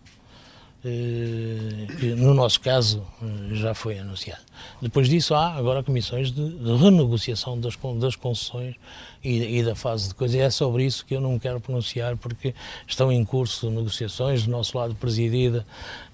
eh, 0.81 1.87
que 1.99 2.05
no 2.15 2.33
nosso 2.33 2.61
caso 2.61 3.05
já 3.51 3.73
foi 3.73 3.99
anunciado. 3.99 4.41
Depois 4.81 5.09
disso 5.09 5.35
há 5.35 5.53
agora 5.55 5.83
comissões 5.83 6.31
de 6.31 6.41
renegociação 6.77 7.59
das, 7.59 7.77
das 7.99 8.15
concessões 8.15 8.75
e, 9.23 9.59
e, 9.59 9.63
da 9.63 9.75
fase 9.75 10.09
de 10.09 10.15
coisa. 10.15 10.37
E 10.37 10.39
é 10.41 10.49
sobre 10.49 10.85
isso 10.85 11.05
que 11.05 11.15
eu 11.15 11.21
não 11.21 11.37
quero 11.37 11.59
pronunciar 11.59 12.17
porque 12.17 12.53
estão 12.87 13.11
em 13.11 13.23
curso 13.23 13.69
negociações, 13.69 14.45
do 14.45 14.51
nosso 14.51 14.77
lado 14.77 14.95
presidida 14.95 15.65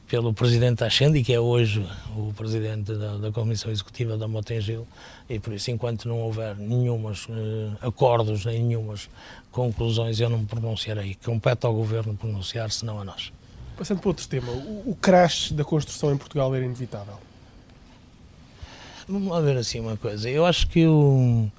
pelo 0.07 0.33
presidente 0.33 0.83
Ascendi, 0.83 1.23
que 1.23 1.33
é 1.33 1.39
hoje 1.39 1.85
o 2.15 2.31
presidente 2.33 2.93
da, 2.93 3.17
da 3.17 3.31
Comissão 3.31 3.71
Executiva 3.71 4.15
da 4.15 4.27
Motengil, 4.27 4.87
e 5.27 5.39
por 5.39 5.53
isso, 5.53 5.71
enquanto 5.71 6.07
não 6.07 6.19
houver 6.19 6.55
nenhumas 6.55 7.25
uh, 7.25 7.75
acordos, 7.81 8.45
nem 8.45 8.63
nenhumas 8.63 9.09
conclusões, 9.51 10.19
eu 10.19 10.29
não 10.29 10.39
me 10.39 10.45
pronunciarei. 10.45 11.17
Compete 11.25 11.65
ao 11.65 11.73
Governo 11.73 12.15
pronunciar, 12.15 12.69
se 12.71 12.85
não 12.85 12.99
a 12.99 13.03
nós. 13.03 13.33
Passando 13.75 13.99
para 13.99 14.09
outro 14.09 14.27
tema, 14.27 14.51
o, 14.51 14.91
o 14.91 14.97
crash 15.01 15.51
da 15.51 15.63
construção 15.63 16.13
em 16.13 16.17
Portugal 16.17 16.53
era 16.53 16.63
inevitável? 16.63 17.15
Vamos 19.07 19.29
lá 19.29 19.41
ver 19.41 19.57
assim 19.57 19.79
uma 19.79 19.97
coisa. 19.97 20.29
Eu 20.29 20.45
acho 20.45 20.67
que 20.67 20.85
o, 20.85 21.49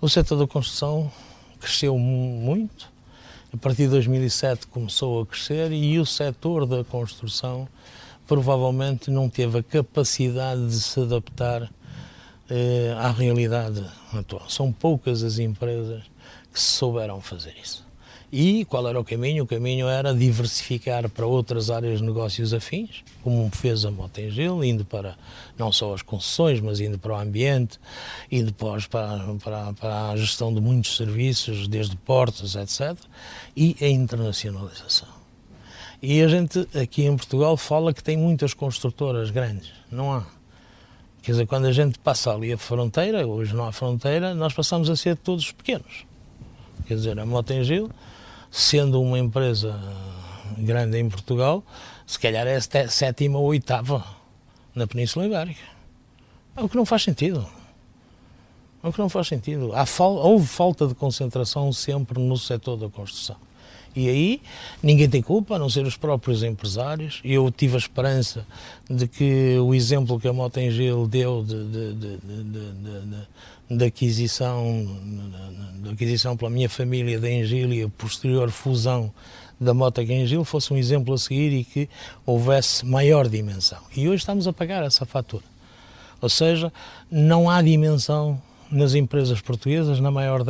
o 0.00 0.08
setor 0.08 0.38
da 0.38 0.46
construção 0.46 1.10
cresceu 1.58 1.98
muito. 1.98 2.88
A 3.52 3.56
partir 3.56 3.84
de 3.84 3.88
2007 3.88 4.66
começou 4.66 5.22
a 5.22 5.26
crescer 5.26 5.72
e 5.72 5.98
o 5.98 6.06
setor 6.06 6.66
da 6.66 6.84
construção 6.84 7.66
provavelmente 8.26 9.10
não 9.10 9.28
teve 9.28 9.58
a 9.58 9.62
capacidade 9.62 10.68
de 10.68 10.80
se 10.80 11.00
adaptar 11.00 11.70
eh, 12.50 12.94
à 12.96 13.10
realidade 13.10 13.84
atual. 14.12 14.48
São 14.48 14.70
poucas 14.70 15.22
as 15.22 15.38
empresas 15.38 16.02
que 16.52 16.60
souberam 16.60 17.20
fazer 17.20 17.54
isso. 17.60 17.87
E 18.30 18.66
qual 18.66 18.86
era 18.86 19.00
o 19.00 19.04
caminho? 19.04 19.44
O 19.44 19.46
caminho 19.46 19.88
era 19.88 20.12
diversificar 20.12 21.08
para 21.08 21.26
outras 21.26 21.70
áreas 21.70 22.00
de 22.00 22.04
negócios 22.04 22.52
afins, 22.52 23.02
como 23.22 23.48
fez 23.50 23.86
a 23.86 23.90
Motengil, 23.90 24.62
indo 24.62 24.84
para 24.84 25.16
não 25.56 25.72
só 25.72 25.94
as 25.94 26.02
concessões, 26.02 26.60
mas 26.60 26.78
indo 26.78 26.98
para 26.98 27.14
o 27.14 27.18
ambiente, 27.18 27.80
e 28.30 28.42
depois 28.42 28.86
para, 28.86 29.18
para, 29.42 29.72
para 29.72 30.10
a 30.10 30.16
gestão 30.16 30.52
de 30.52 30.60
muitos 30.60 30.96
serviços, 30.96 31.66
desde 31.66 31.96
portos, 31.96 32.54
etc. 32.54 32.98
E 33.56 33.74
a 33.80 33.88
internacionalização. 33.88 35.08
E 36.02 36.22
a 36.22 36.28
gente 36.28 36.68
aqui 36.80 37.04
em 37.06 37.16
Portugal 37.16 37.56
fala 37.56 37.94
que 37.94 38.02
tem 38.02 38.16
muitas 38.16 38.52
construtoras 38.52 39.30
grandes. 39.30 39.72
Não 39.90 40.12
há. 40.12 40.26
Quer 41.22 41.32
dizer, 41.32 41.46
quando 41.46 41.64
a 41.66 41.72
gente 41.72 41.98
passa 41.98 42.32
ali 42.32 42.52
a 42.52 42.58
fronteira, 42.58 43.26
hoje 43.26 43.54
não 43.54 43.66
há 43.66 43.72
fronteira, 43.72 44.34
nós 44.34 44.52
passamos 44.52 44.88
a 44.88 44.96
ser 44.96 45.16
todos 45.16 45.50
pequenos. 45.50 46.06
Quer 46.86 46.94
dizer, 46.94 47.18
a 47.18 47.26
Motengil, 47.26 47.90
sendo 48.50 49.00
uma 49.00 49.18
empresa 49.18 49.78
grande 50.56 50.98
em 50.98 51.08
Portugal, 51.08 51.64
se 52.06 52.18
calhar 52.18 52.46
é 52.46 52.56
a 52.56 52.88
sétima 52.88 53.38
ou 53.38 53.46
oitava 53.46 54.04
na 54.74 54.86
Península 54.86 55.26
Ibérica. 55.26 55.62
É 56.56 56.62
o 56.62 56.68
que 56.68 56.76
não 56.76 56.86
faz 56.86 57.02
sentido. 57.02 57.46
É 58.82 58.88
o 58.88 58.92
que 58.92 58.98
não 58.98 59.08
faz 59.08 59.28
sentido. 59.28 59.72
Há 59.74 59.84
fal 59.84 60.14
houve 60.14 60.46
falta 60.46 60.86
de 60.86 60.94
concentração 60.94 61.72
sempre 61.72 62.20
no 62.20 62.36
setor 62.36 62.76
da 62.76 62.88
construção. 62.88 63.36
E 63.98 64.08
aí 64.08 64.40
ninguém 64.80 65.10
tem 65.10 65.20
culpa, 65.20 65.56
a 65.56 65.58
não 65.58 65.68
ser 65.68 65.84
os 65.84 65.96
próprios 65.96 66.44
empresários. 66.44 67.20
Eu 67.24 67.50
tive 67.50 67.74
a 67.74 67.78
esperança 67.78 68.46
de 68.88 69.08
que 69.08 69.58
o 69.58 69.74
exemplo 69.74 70.20
que 70.20 70.28
a 70.28 70.32
Motengil 70.32 71.08
deu 71.08 71.42
de, 71.42 71.64
de, 71.64 71.94
de, 71.94 73.76
de, 73.76 73.84
aquisição, 73.84 74.86
de 75.82 75.90
aquisição 75.90 76.36
pela 76.36 76.48
minha 76.48 76.68
família 76.68 77.18
da 77.18 77.28
Engil 77.28 77.72
e 77.72 77.82
a 77.82 77.88
posterior 77.88 78.50
fusão 78.50 79.12
da 79.60 79.74
Mota 79.74 80.00
Engil 80.00 80.44
fosse 80.44 80.72
um 80.72 80.76
exemplo 80.76 81.12
a 81.12 81.18
seguir 81.18 81.52
e 81.52 81.64
que 81.64 81.88
houvesse 82.24 82.86
maior 82.86 83.28
dimensão. 83.28 83.80
E 83.96 84.08
hoje 84.08 84.22
estamos 84.22 84.46
a 84.46 84.52
pagar 84.52 84.84
essa 84.84 85.04
fatura. 85.04 85.42
Ou 86.20 86.28
seja, 86.28 86.72
não 87.10 87.50
há 87.50 87.60
dimensão 87.60 88.40
nas 88.70 88.94
empresas 88.94 89.40
portuguesas, 89.40 89.98
na 89.98 90.12
maior 90.12 90.44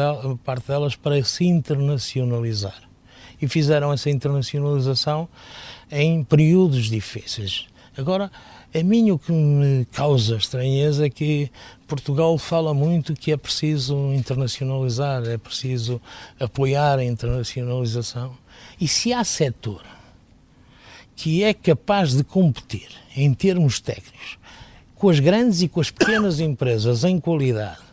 parte 0.44 0.68
delas, 0.68 0.94
para 0.94 1.24
se 1.24 1.46
internacionalizar 1.46 2.87
e 3.40 3.48
fizeram 3.48 3.92
essa 3.92 4.10
internacionalização 4.10 5.28
em 5.90 6.22
períodos 6.22 6.86
difíceis. 6.86 7.66
Agora, 7.96 8.30
a 8.74 8.82
mim 8.82 9.10
o 9.10 9.18
que 9.18 9.32
me 9.32 9.86
causa 9.86 10.36
estranheza 10.36 11.06
é 11.06 11.10
que 11.10 11.50
Portugal 11.86 12.36
fala 12.36 12.74
muito 12.74 13.14
que 13.14 13.32
é 13.32 13.36
preciso 13.36 14.12
internacionalizar, 14.12 15.24
é 15.24 15.38
preciso 15.38 16.00
apoiar 16.38 16.98
a 16.98 17.04
internacionalização. 17.04 18.36
E 18.80 18.86
se 18.86 19.12
há 19.12 19.24
setor 19.24 19.82
que 21.16 21.42
é 21.42 21.52
capaz 21.52 22.14
de 22.14 22.22
competir 22.22 22.88
em 23.16 23.32
termos 23.34 23.80
técnicos 23.80 24.38
com 24.94 25.08
as 25.08 25.18
grandes 25.18 25.62
e 25.62 25.68
com 25.68 25.80
as 25.80 25.90
pequenas 25.90 26.38
empresas 26.38 27.04
em 27.04 27.18
qualidade, 27.18 27.87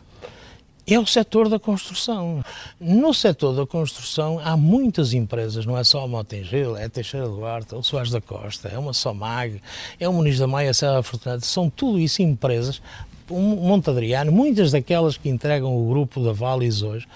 é 0.86 0.98
o 0.98 1.06
setor 1.06 1.48
da 1.48 1.58
construção. 1.58 2.44
No 2.80 3.12
setor 3.12 3.54
da 3.54 3.66
construção 3.66 4.40
há 4.42 4.56
muitas 4.56 5.12
empresas, 5.12 5.66
não 5.66 5.76
é 5.76 5.82
só 5.82 6.04
a 6.04 6.08
Motengil, 6.08 6.76
é 6.76 6.84
a 6.84 6.88
Teixeira 6.88 7.28
Duarte, 7.28 7.74
é 7.74 7.76
o 7.76 7.82
Soares 7.82 8.10
da 8.10 8.20
Costa, 8.20 8.68
é 8.68 8.78
uma 8.78 8.92
Somag, 8.92 9.60
é 9.98 10.08
o 10.08 10.12
Muniz 10.12 10.38
da 10.38 10.46
Maia, 10.46 10.70
a 10.70 10.74
Serra 10.74 11.02
Fortunada, 11.02 11.40
são 11.40 11.68
tudo 11.68 11.98
isso 11.98 12.22
empresas 12.22 12.80
um 13.28 13.56
Montadriano, 13.56 14.30
muitas 14.30 14.70
daquelas 14.70 15.16
que 15.16 15.28
entregam 15.28 15.76
o 15.76 15.88
grupo 15.88 16.22
da 16.22 16.32
Valis 16.32 16.82
hoje, 16.82 17.08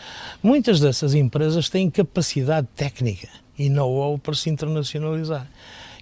muitas 0.42 0.80
dessas 0.80 1.14
empresas 1.14 1.68
têm 1.68 1.88
capacidade 1.88 2.66
técnica 2.74 3.28
e 3.56 3.68
know-how 3.68 4.18
para 4.18 4.34
se 4.34 4.50
internacionalizar. 4.50 5.48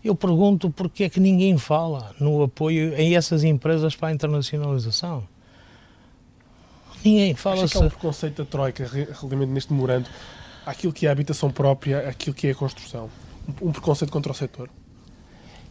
Eu 0.02 0.14
pergunto 0.14 0.70
porque 0.70 1.04
é 1.04 1.08
que 1.10 1.20
ninguém 1.20 1.58
fala 1.58 2.14
no 2.18 2.42
apoio 2.42 2.94
a 2.94 3.02
essas 3.02 3.44
empresas 3.44 3.94
para 3.94 4.08
a 4.08 4.12
internacionalização. 4.12 5.24
Ninguém 7.04 7.34
fala 7.34 7.64
Acho 7.64 7.72
que 7.72 7.78
há 7.78 7.86
um 7.86 7.88
preconceito 7.88 8.42
da 8.42 8.50
Troika, 8.50 8.86
relativamente 8.86 9.50
neste 9.50 9.72
memorando, 9.72 10.08
aquilo 10.66 10.92
que 10.92 11.06
é 11.06 11.08
a 11.08 11.12
habitação 11.12 11.50
própria, 11.50 12.08
aquilo 12.08 12.34
que 12.34 12.48
é 12.48 12.50
a 12.50 12.54
construção. 12.54 13.08
Um 13.62 13.72
preconceito 13.72 14.10
contra 14.10 14.32
o 14.32 14.34
setor. 14.34 14.68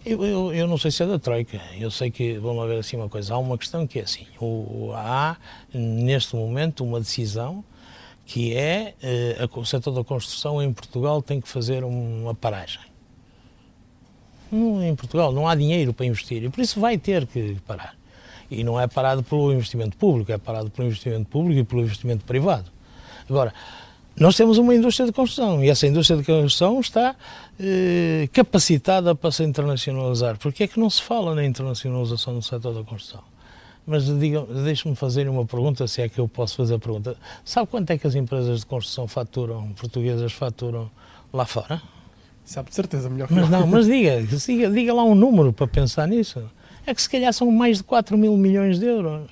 Eu, 0.06 0.24
eu, 0.24 0.54
eu, 0.54 0.68
não 0.68 0.78
sei 0.78 0.90
se 0.90 1.04
é 1.04 1.06
da 1.06 1.20
Troika. 1.20 1.62
Eu 1.78 1.92
sei 1.92 2.10
que, 2.10 2.38
vamos 2.38 2.66
ver 2.68 2.80
assim 2.80 2.96
uma 2.96 3.10
coisa, 3.10 3.34
há 3.34 3.38
uma 3.38 3.58
questão 3.58 3.86
que 3.86 4.00
é 4.00 4.04
assim, 4.04 4.26
o, 4.40 4.92
há 4.96 5.36
neste 5.74 6.36
momento 6.36 6.84
uma 6.84 7.00
decisão 7.00 7.64
que 8.26 8.56
é 8.56 8.94
eh, 9.02 9.50
o 9.54 9.66
setor 9.66 9.92
da 9.92 10.04
construção 10.04 10.62
em 10.62 10.72
Portugal 10.72 11.22
tem 11.22 11.40
que 11.40 11.48
fazer 11.48 11.84
uma 11.84 12.36
paragem. 12.36 12.82
em 14.52 14.96
Portugal 14.96 15.32
não 15.32 15.48
há 15.48 15.56
dinheiro 15.56 15.94
para 15.94 16.06
investir 16.06 16.44
e 16.44 16.50
por 16.50 16.62
isso 16.62 16.80
vai 16.80 16.98
ter 16.98 17.26
que 17.26 17.58
parar. 17.66 17.97
E 18.50 18.64
não 18.64 18.80
é 18.80 18.88
parado 18.88 19.24
pelo 19.24 19.52
investimento 19.52 19.98
público, 19.98 20.32
é 20.32 20.38
parado 20.38 20.70
pelo 20.70 20.88
investimento 20.88 21.30
público 21.30 21.60
e 21.60 21.64
pelo 21.64 21.82
investimento 21.82 22.24
privado. 22.24 22.72
Agora, 23.30 23.54
nós 24.20 24.36
temos 24.36 24.58
uma 24.58 24.74
indústria 24.74 25.06
de 25.06 25.12
construção 25.12 25.64
e 25.64 25.70
essa 25.70 25.86
indústria 25.86 26.18
de 26.18 26.26
construção 26.26 26.80
está 26.80 27.16
eh, 27.60 28.28
capacitada 28.34 29.14
para 29.14 29.32
se 29.32 29.44
internacionalizar. 29.44 30.40
Por 30.40 30.52
que 30.52 30.64
é 30.64 30.68
que 30.68 30.80
não 30.80 30.90
se 30.90 31.04
fala 31.04 31.36
na 31.36 31.46
internacionalização 31.46 32.34
do 32.34 32.42
setor 32.42 32.74
da 32.74 32.84
construção? 32.84 33.22
Mas 33.86 34.06
deixe-me 34.10 34.96
fazer 34.96 35.30
uma 35.30 35.46
pergunta, 35.46 35.88
se 35.88 36.02
é 36.02 36.10
que 36.10 36.20
eu 36.20 36.28
posso 36.28 36.58
fazer 36.58 36.76
a 36.76 36.80
pergunta. 36.80 37.16
Sabe 37.46 37.68
quanto 37.68 37.92
é 37.92 37.98
que 37.98 38.08
as 38.08 38.16
empresas 38.16 38.62
de 38.62 38.66
construção 38.66 39.08
faturam, 39.08 39.72
portuguesas 39.74 40.34
faturam 40.34 40.90
lá 41.32 41.46
fora? 41.46 41.82
Sabe 42.44 42.70
de 42.70 42.76
certeza, 42.76 43.10
melhor 43.10 43.28
que 43.28 43.34
Mas 43.34 43.50
não, 43.50 43.68
mas 43.68 43.86
diga, 43.86 44.22
diga, 44.26 44.70
diga 44.72 44.94
lá 44.94 45.04
um 45.04 45.16
número 45.16 45.54
para 45.54 45.68
pensar 45.68 46.08
nisso 46.08 46.44
é 46.88 46.96
que 46.96 47.02
se 47.02 47.10
calhar 47.10 47.34
são 47.34 47.52
mais 47.52 47.78
de 47.78 47.84
4 47.84 48.18
mil 48.18 48.36
milhões 48.38 48.80
de 48.80 48.86
euros. 48.86 49.30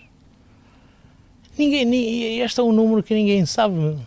Ninguém, 1.57 2.41
este 2.41 2.59
é 2.59 2.63
um 2.63 2.73
número 2.73 3.01
que 3.01 3.13
ninguém 3.13 3.45
sabe. 3.45 3.97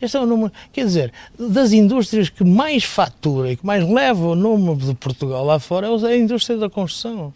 Este 0.00 0.16
é 0.16 0.20
um 0.20 0.26
número, 0.26 0.50
quer 0.72 0.86
dizer, 0.86 1.12
das 1.38 1.70
indústrias 1.72 2.30
que 2.30 2.42
mais 2.42 2.82
fatura 2.82 3.52
e 3.52 3.56
que 3.56 3.64
mais 3.64 3.86
leva 3.86 4.26
o 4.28 4.34
nome 4.34 4.74
de 4.76 4.94
Portugal 4.94 5.44
lá 5.44 5.60
fora 5.60 5.86
é 5.86 6.06
a 6.06 6.16
indústria 6.16 6.56
da 6.56 6.70
construção. 6.70 7.32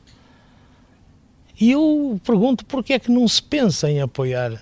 E 1.60 1.70
eu 1.70 2.18
pergunto 2.24 2.64
porque 2.64 2.94
é 2.94 2.98
que 2.98 3.10
não 3.10 3.28
se 3.28 3.42
pensa 3.42 3.90
em 3.90 4.00
apoiar 4.00 4.60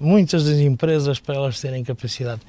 muitas 0.00 0.44
das 0.44 0.58
empresas 0.58 1.20
para 1.20 1.34
elas 1.34 1.60
terem 1.60 1.84
capacidade. 1.84 2.40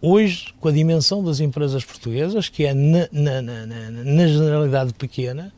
Hoje, 0.00 0.54
com 0.60 0.68
a 0.68 0.72
dimensão 0.72 1.22
das 1.22 1.40
empresas 1.40 1.84
portuguesas, 1.84 2.48
que 2.48 2.64
é 2.64 2.72
na, 2.72 3.06
na, 3.12 3.42
na, 3.42 3.66
na 3.90 4.26
generalidade 4.26 4.94
pequena, 4.94 5.52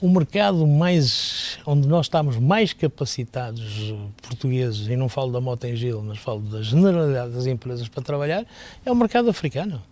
o 0.00 0.08
mercado 0.08 0.66
mais 0.66 1.58
onde 1.66 1.88
nós 1.88 2.06
estamos 2.06 2.36
mais 2.36 2.72
capacitados 2.72 3.94
portugueses, 4.22 4.86
e 4.86 4.96
não 4.96 5.08
falo 5.08 5.32
da 5.32 5.40
Motengil, 5.40 6.02
mas 6.02 6.18
falo 6.18 6.40
da 6.40 6.62
generalidade 6.62 7.32
das 7.32 7.46
empresas 7.46 7.88
para 7.88 8.02
trabalhar, 8.02 8.46
é 8.84 8.92
o 8.92 8.94
mercado 8.94 9.28
africano. 9.28 9.82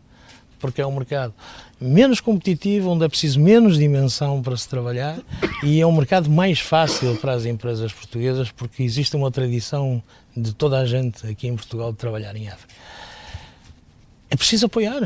Porque 0.58 0.80
é 0.80 0.86
um 0.86 0.92
mercado 0.92 1.34
menos 1.78 2.18
competitivo, 2.20 2.90
onde 2.90 3.04
é 3.04 3.08
preciso 3.08 3.38
menos 3.38 3.76
dimensão 3.76 4.40
para 4.40 4.56
se 4.56 4.66
trabalhar 4.66 5.18
e 5.62 5.80
é 5.80 5.86
um 5.86 5.92
mercado 5.92 6.30
mais 6.30 6.60
fácil 6.60 7.14
para 7.16 7.32
as 7.32 7.44
empresas 7.44 7.92
portuguesas 7.92 8.50
porque 8.50 8.82
existe 8.82 9.14
uma 9.14 9.30
tradição 9.30 10.02
de 10.34 10.54
toda 10.54 10.78
a 10.78 10.86
gente 10.86 11.26
aqui 11.26 11.46
em 11.46 11.54
Portugal 11.54 11.92
de 11.92 11.98
trabalhar 11.98 12.34
em 12.36 12.48
África. 12.48 12.74
É 14.30 14.36
preciso 14.36 14.64
apoiar, 14.64 15.00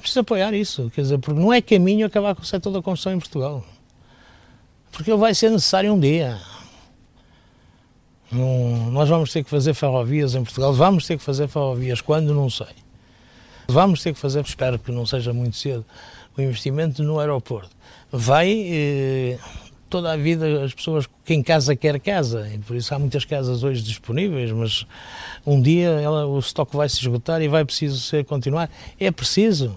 preciso 0.00 0.20
apoiar 0.20 0.54
isso, 0.54 0.90
quer 0.94 1.02
dizer, 1.02 1.18
porque 1.18 1.40
não 1.40 1.52
é 1.52 1.60
caminho 1.60 2.06
acabar 2.06 2.34
com 2.36 2.42
o 2.42 2.46
setor 2.46 2.70
da 2.72 2.80
construção 2.80 3.12
em 3.12 3.18
Portugal. 3.18 3.64
Porque 4.94 5.12
vai 5.14 5.34
ser 5.34 5.50
necessário 5.50 5.92
um 5.92 5.98
dia. 5.98 6.38
nós 8.30 9.08
vamos 9.08 9.32
ter 9.32 9.42
que 9.42 9.50
fazer 9.50 9.74
ferrovias 9.74 10.34
em 10.34 10.42
Portugal, 10.42 10.72
vamos 10.72 11.04
ter 11.06 11.18
que 11.18 11.22
fazer 11.22 11.48
ferrovias 11.48 12.00
quando, 12.00 12.32
não 12.32 12.48
sei. 12.48 12.68
Vamos 13.66 14.02
ter 14.02 14.14
que 14.14 14.20
fazer, 14.20 14.44
espero 14.44 14.78
que 14.78 14.92
não 14.92 15.04
seja 15.04 15.32
muito 15.32 15.56
cedo, 15.56 15.84
o 16.36 16.40
investimento 16.40 17.02
no 17.02 17.18
aeroporto. 17.18 17.70
Vai 18.12 18.66
eh, 18.70 19.38
toda 19.90 20.12
a 20.12 20.16
vida 20.16 20.64
as 20.64 20.72
pessoas, 20.72 21.08
quem 21.24 21.42
casa 21.42 21.74
quer 21.74 21.98
casa, 21.98 22.48
e 22.54 22.58
por 22.58 22.76
isso 22.76 22.94
há 22.94 22.98
muitas 22.98 23.24
casas 23.24 23.64
hoje 23.64 23.82
disponíveis, 23.82 24.52
mas 24.52 24.86
um 25.44 25.60
dia 25.60 25.88
ela, 25.88 26.24
o 26.24 26.38
estoque 26.38 26.76
vai 26.76 26.88
se 26.88 27.00
esgotar 27.00 27.42
e 27.42 27.48
vai 27.48 27.64
preciso 27.64 27.98
ser 27.98 28.24
continuar. 28.24 28.70
É 29.00 29.10
preciso 29.10 29.76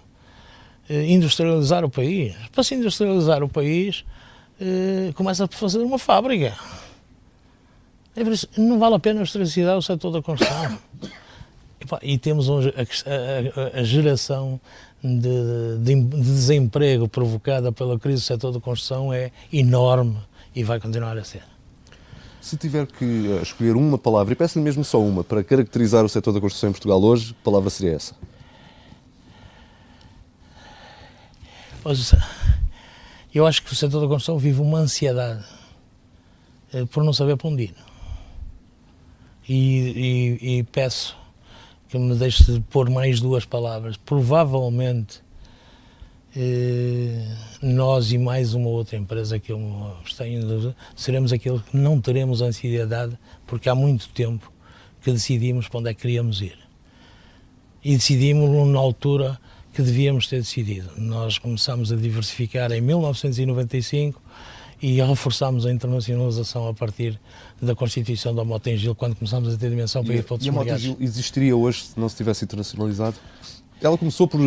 eh, 0.88 1.08
industrializar 1.08 1.84
o 1.84 1.90
país. 1.90 2.36
Para 2.52 2.64
se 2.64 2.76
industrializar 2.76 3.42
o 3.42 3.50
país, 3.50 4.06
eh, 4.60 5.12
começa 5.14 5.48
por 5.48 5.56
fazer 5.56 5.80
uma 5.80 6.00
fábrica. 6.00 6.58
É 8.16 8.24
por 8.24 8.34
isso, 8.34 8.48
não 8.58 8.80
vale 8.80 8.96
a 8.96 9.00
pena 9.00 9.20
industrializar 9.20 9.78
o 9.78 9.82
setor 9.82 10.12
da 10.12 10.22
construção. 10.22 10.78
E, 12.04 12.14
e 12.14 12.18
temos 12.18 12.50
um, 12.50 12.58
a, 12.58 12.62
a, 12.64 13.80
a, 13.80 13.84
geração 13.84 14.60
de, 15.02 15.78
de, 15.80 16.04
de, 16.04 16.22
desemprego 16.22 17.08
provocada 17.08 17.72
pela 17.72 18.00
crise 18.00 18.24
do 18.24 18.26
setor 18.26 18.52
da 18.52 18.60
construção 18.60 19.14
é 19.14 19.32
enorme 19.54 20.18
e 20.56 20.64
vai 20.64 20.80
continuar 20.80 21.16
a 21.18 21.24
ser. 21.24 21.44
Se 22.42 22.58
tiver 22.58 22.88
que 22.88 23.06
eh, 23.32 23.42
escolher 23.44 23.76
uma 23.76 23.98
palavra, 23.98 24.34
e 24.34 24.36
peço-lhe 24.36 24.66
mesmo 24.66 24.84
só 24.84 25.00
uma, 25.00 25.24
para 25.24 25.44
caracterizar 25.44 26.04
o 26.04 26.10
setor 26.10 26.34
da 26.34 26.42
construção 26.42 26.70
em 26.70 26.74
Portugal 26.74 27.02
hoje, 27.02 27.28
que 27.28 27.42
palavra 27.44 27.70
seria 27.70 27.96
essa? 27.96 28.16
Pois, 31.84 32.14
eu 33.34 33.46
acho 33.46 33.64
que 33.64 33.72
o 33.72 33.76
setor 33.76 34.02
da 34.02 34.08
construção 34.08 34.38
vive 34.38 34.62
uma 34.62 34.80
ansiedade 34.80 35.44
eh, 36.74 36.86
por 36.86 37.04
não 37.04 37.14
saber 37.14 37.38
para 37.38 37.50
onde 37.50 37.64
ir. 37.64 37.76
E, 39.48 40.38
e, 40.42 40.58
e 40.60 40.64
peço 40.64 41.18
que 41.88 41.98
me 41.98 42.16
deixe 42.16 42.44
de 42.52 42.60
pôr 42.60 42.90
mais 42.90 43.20
duas 43.20 43.46
palavras. 43.46 43.96
Provavelmente 43.98 45.22
eh, 46.36 47.36
nós 47.62 48.12
e 48.12 48.18
mais 48.18 48.54
uma 48.54 48.70
outra 48.70 48.98
empresa 48.98 49.40
que 49.40 49.52
eu 49.52 49.96
tenho 50.18 50.76
seremos 50.96 51.34
aqueles 51.34 51.62
que 51.62 51.78
não 51.78 52.00
teremos 52.00 52.42
ansiedade 52.42 53.18
porque 53.46 53.70
há 53.70 53.76
muito 53.76 54.10
tempo 54.10 54.52
que 55.02 55.12
decidimos 55.12 55.68
para 55.68 55.80
onde 55.80 55.90
é 55.90 55.94
que 55.94 56.02
queríamos 56.02 56.42
ir. 56.42 56.58
E 57.84 57.96
decidimos 57.96 58.68
na 58.68 58.80
altura 58.80 59.40
que 59.78 59.84
devíamos 59.84 60.26
ter 60.26 60.38
decidido. 60.38 60.90
Nós 60.98 61.38
começamos 61.38 61.92
a 61.92 61.96
diversificar 61.96 62.72
em 62.72 62.82
1995 62.82 64.20
e 64.82 65.00
reforçámos 65.00 65.68
a 65.68 65.72
internacionalização 65.72 66.68
a 66.68 66.74
partir 66.74 67.20
da 67.62 67.76
constituição 67.76 68.34
da 68.34 68.44
Motengil, 68.44 68.96
quando 68.96 69.16
começámos 69.16 69.54
a 69.54 69.56
ter 69.58 69.70
dimensão 69.70 70.04
para 70.04 70.16
e, 70.16 70.18
ir 70.18 70.24
para 70.24 70.34
outros 70.34 70.48
e 70.48 70.50
a 70.50 70.52
Motengil 70.52 70.98
existiria 71.00 71.56
hoje 71.56 71.84
se 71.84 72.00
não 72.00 72.10
se 72.10 72.16
tivesse 72.16 72.44
internacionalizado? 72.44 73.18
Ela 73.82 73.98
começou 73.98 74.28
por, 74.28 74.40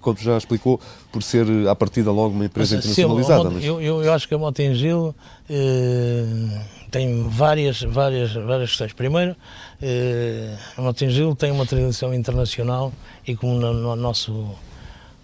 como 0.00 0.18
já 0.18 0.36
explicou, 0.36 0.80
por 1.10 1.22
ser 1.22 1.46
à 1.68 1.74
partida 1.74 2.10
logo 2.10 2.34
uma 2.34 2.44
empresa 2.44 2.76
mas, 2.76 2.84
internacionalizada. 2.84 3.48
Sim, 3.48 3.54
mas... 3.54 3.64
eu, 3.64 3.80
eu, 3.80 4.04
eu, 4.04 4.12
acho 4.12 4.28
que 4.28 4.34
a 4.34 4.38
Motengil 4.38 5.14
eh, 5.48 6.24
tem 6.90 7.26
várias, 7.28 7.82
várias, 7.82 8.32
várias 8.34 8.70
questões. 8.70 8.92
Primeiro, 8.92 9.34
eh, 9.80 10.54
a 10.76 10.82
Motengil 10.82 11.34
tem 11.34 11.50
uma 11.50 11.64
tradição 11.64 12.12
internacional 12.12 12.92
e 13.26 13.34
como 13.34 13.54
no, 13.54 13.72
no 13.72 13.96
nosso 13.96 14.54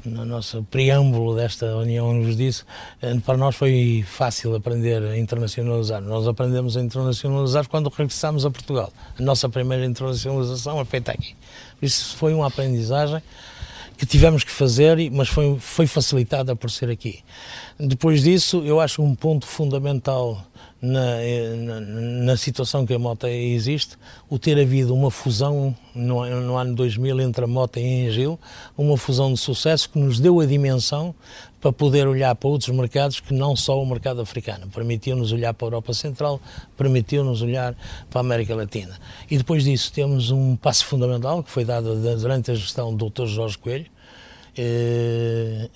no 0.07 0.24
nosso 0.24 0.62
preâmbulo 0.70 1.34
desta 1.34 1.76
união 1.76 2.12
nos 2.14 2.37
disse, 2.37 2.64
eh, 3.03 3.16
para 3.24 3.37
nós 3.37 3.57
foi 3.57 4.05
fácil 4.07 4.55
aprender 4.55 5.03
a 5.03 5.18
internacionalizar. 5.18 6.01
Nós 6.01 6.26
aprendemos 6.26 6.76
a 6.76 6.80
internacionalizar 6.80 7.68
quando 7.68 7.89
regressamos 7.91 8.47
a 8.47 8.51
Portugal. 8.51 8.93
A 9.18 9.22
nossa 9.22 9.49
primeira 9.49 9.84
internacionalização 9.84 10.80
é 10.80 10.84
feita 10.84 11.12
aqui. 11.12 11.34
Isso 11.80 12.16
foi 12.16 12.34
uma 12.34 12.46
aprendizagem 12.46 13.22
que 13.96 14.04
tivemos 14.04 14.44
que 14.44 14.50
fazer, 14.50 15.10
mas 15.10 15.28
foi, 15.28 15.56
foi 15.58 15.86
facilitada 15.86 16.54
por 16.54 16.70
ser 16.70 16.90
aqui. 16.90 17.20
Depois 17.78 18.22
disso, 18.22 18.62
eu 18.64 18.80
acho 18.80 19.02
um 19.02 19.14
ponto 19.14 19.46
fundamental 19.46 20.46
na, 20.80 21.16
na, 21.56 21.80
na, 21.80 22.36
situação 22.36 22.84
que 22.84 22.92
a 22.92 22.98
Mota 22.98 23.30
existe, 23.30 23.96
o 24.28 24.38
ter 24.38 24.58
havido 24.58 24.94
uma 24.94 25.10
fusão 25.10 25.74
no, 25.94 26.26
no, 26.42 26.56
ano 26.56 26.74
2000 26.74 27.20
entre 27.22 27.44
a 27.44 27.46
Mota 27.46 27.80
e 27.80 27.84
a 27.84 28.08
Engil, 28.08 28.38
uma 28.76 28.96
fusão 28.96 29.32
de 29.32 29.38
sucesso 29.38 29.88
que 29.88 29.98
nos 29.98 30.20
deu 30.20 30.38
a 30.40 30.46
dimensão 30.46 31.14
para 31.60 31.72
poder 31.72 32.06
olhar 32.06 32.34
para 32.34 32.48
outros 32.48 32.70
mercados 32.70 33.20
que 33.20 33.32
não 33.32 33.56
só 33.56 33.82
o 33.82 33.86
mercado 33.86 34.20
africano. 34.20 34.68
Permitiu-nos 34.68 35.32
olhar 35.32 35.54
para 35.54 35.66
a 35.66 35.68
Europa 35.68 35.94
Central, 35.94 36.40
permitiu-nos 36.76 37.42
olhar 37.42 37.74
para 38.10 38.20
a 38.20 38.22
América 38.22 38.54
Latina. 38.54 38.98
E 39.30 39.38
depois 39.38 39.64
disso 39.64 39.92
temos 39.92 40.30
um 40.30 40.56
passo 40.56 40.84
fundamental 40.84 41.42
que 41.42 41.50
foi 41.50 41.64
dado 41.64 41.96
durante 42.18 42.50
a 42.50 42.54
gestão 42.54 42.94
do 42.94 43.10
Dr. 43.10 43.26
Jorge 43.26 43.58
Coelho, 43.58 43.86
eh, 44.56 45.68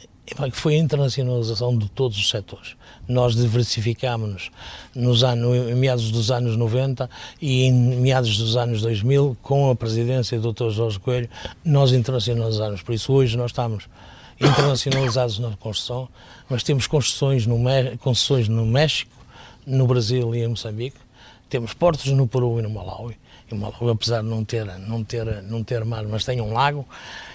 foi 0.52 0.74
a 0.74 0.78
internacionalização 0.78 1.76
de 1.76 1.88
todos 1.88 2.16
os 2.18 2.28
setores. 2.28 2.76
Nós 3.08 3.34
diversificámos-nos 3.34 4.50
nos 4.94 5.24
anos, 5.24 5.56
em 5.70 5.74
meados 5.74 6.10
dos 6.10 6.30
anos 6.30 6.56
90 6.56 7.08
e 7.40 7.64
em 7.64 7.72
meados 7.72 8.36
dos 8.38 8.56
anos 8.56 8.82
2000, 8.82 9.36
com 9.42 9.70
a 9.70 9.76
presidência 9.76 10.38
do 10.38 10.52
Dr. 10.52 10.70
Jorge 10.70 10.98
Coelho, 10.98 11.28
nós 11.64 11.92
internacionalizámos. 11.92 12.82
Por 12.82 12.94
isso, 12.94 13.12
hoje 13.12 13.36
nós 13.36 13.50
estamos 13.50 13.88
internacionalizados 14.40 15.38
na 15.38 15.56
construção, 15.56 16.08
mas 16.48 16.62
temos 16.62 16.86
construções 16.86 17.46
no, 17.46 17.58
no 17.58 18.66
México, 18.66 19.12
no 19.66 19.86
Brasil 19.86 20.34
e 20.34 20.42
em 20.42 20.48
Moçambique, 20.48 20.96
temos 21.48 21.74
portos 21.74 22.06
no 22.06 22.26
Peru 22.26 22.58
e 22.58 22.62
no 22.62 22.70
Malawi. 22.70 23.16
Apesar 23.90 24.22
de 24.22 24.28
não 24.28 24.44
ter, 24.44 24.66
não 24.86 25.04
ter, 25.04 25.42
não 25.42 25.62
ter 25.62 25.84
mar, 25.84 26.04
mas 26.06 26.24
tem 26.24 26.40
um 26.40 26.52
lago, 26.52 26.86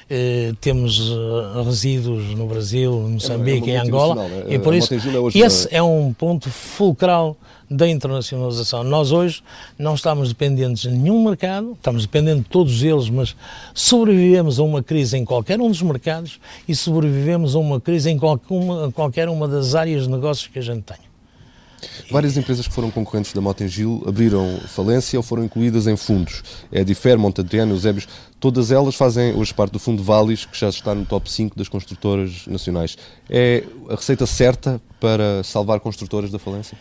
eh, 0.07 0.53
temos 0.61 0.99
uh, 1.09 1.63
resíduos 1.65 2.35
no 2.35 2.45
Brasil, 2.45 2.91
no 2.91 3.09
Moçambique, 3.09 3.71
é, 3.71 3.73
é 3.73 3.77
em 3.77 3.79
Angola, 3.79 4.23
é, 4.47 4.53
e 4.53 4.59
por 4.59 4.75
isso 4.75 4.93
é 4.93 4.97
esse 5.33 5.67
é 5.71 5.81
um 5.81 6.13
ponto 6.13 6.47
fulcral 6.51 7.35
da 7.69 7.89
internacionalização. 7.89 8.83
Nós 8.83 9.11
hoje 9.11 9.41
não 9.79 9.95
estamos 9.95 10.29
dependentes 10.29 10.83
de 10.83 10.91
nenhum 10.91 11.23
mercado, 11.23 11.71
estamos 11.73 12.03
dependentes 12.03 12.43
de 12.43 12.49
todos 12.49 12.83
eles, 12.83 13.09
mas 13.09 13.35
sobrevivemos 13.73 14.59
a 14.59 14.63
uma 14.63 14.83
crise 14.83 15.17
em 15.17 15.25
qualquer 15.25 15.59
um 15.59 15.69
dos 15.69 15.81
mercados 15.81 16.39
e 16.67 16.75
sobrevivemos 16.75 17.55
a 17.55 17.59
uma 17.59 17.81
crise 17.81 18.11
em 18.11 18.17
qualquer 18.19 18.53
uma, 18.53 18.91
qualquer 18.91 19.27
uma 19.27 19.47
das 19.47 19.73
áreas 19.73 20.03
de 20.03 20.09
negócios 20.09 20.47
que 20.47 20.59
a 20.59 20.61
gente 20.61 20.83
tem. 20.83 21.04
Várias 22.11 22.37
empresas 22.37 22.67
que 22.67 22.73
foram 22.73 22.91
concorrentes 22.91 23.33
da 23.33 23.41
Motengil 23.41 24.03
abriram 24.07 24.59
falência 24.67 25.17
ou 25.17 25.23
foram 25.23 25.43
incluídas 25.43 25.87
em 25.87 25.95
fundos. 25.95 26.43
É 26.71 26.81
Edifer, 26.81 27.17
Montadiano, 27.17 27.73
Eusébios, 27.73 28.07
todas 28.39 28.71
elas 28.71 28.95
fazem 28.95 29.33
hoje 29.33 29.53
parte 29.53 29.71
do 29.71 29.79
fundo 29.79 30.03
Valis, 30.03 30.45
que 30.45 30.57
já 30.57 30.69
está 30.69 30.93
no 30.93 31.05
top 31.05 31.31
5 31.31 31.57
das 31.57 31.67
construtoras 31.67 32.45
nacionais. 32.47 32.97
É 33.29 33.63
a 33.89 33.95
receita 33.95 34.25
certa 34.25 34.81
para 34.99 35.43
salvar 35.43 35.79
construtoras 35.79 36.31
da 36.31 36.39
falência? 36.39 36.77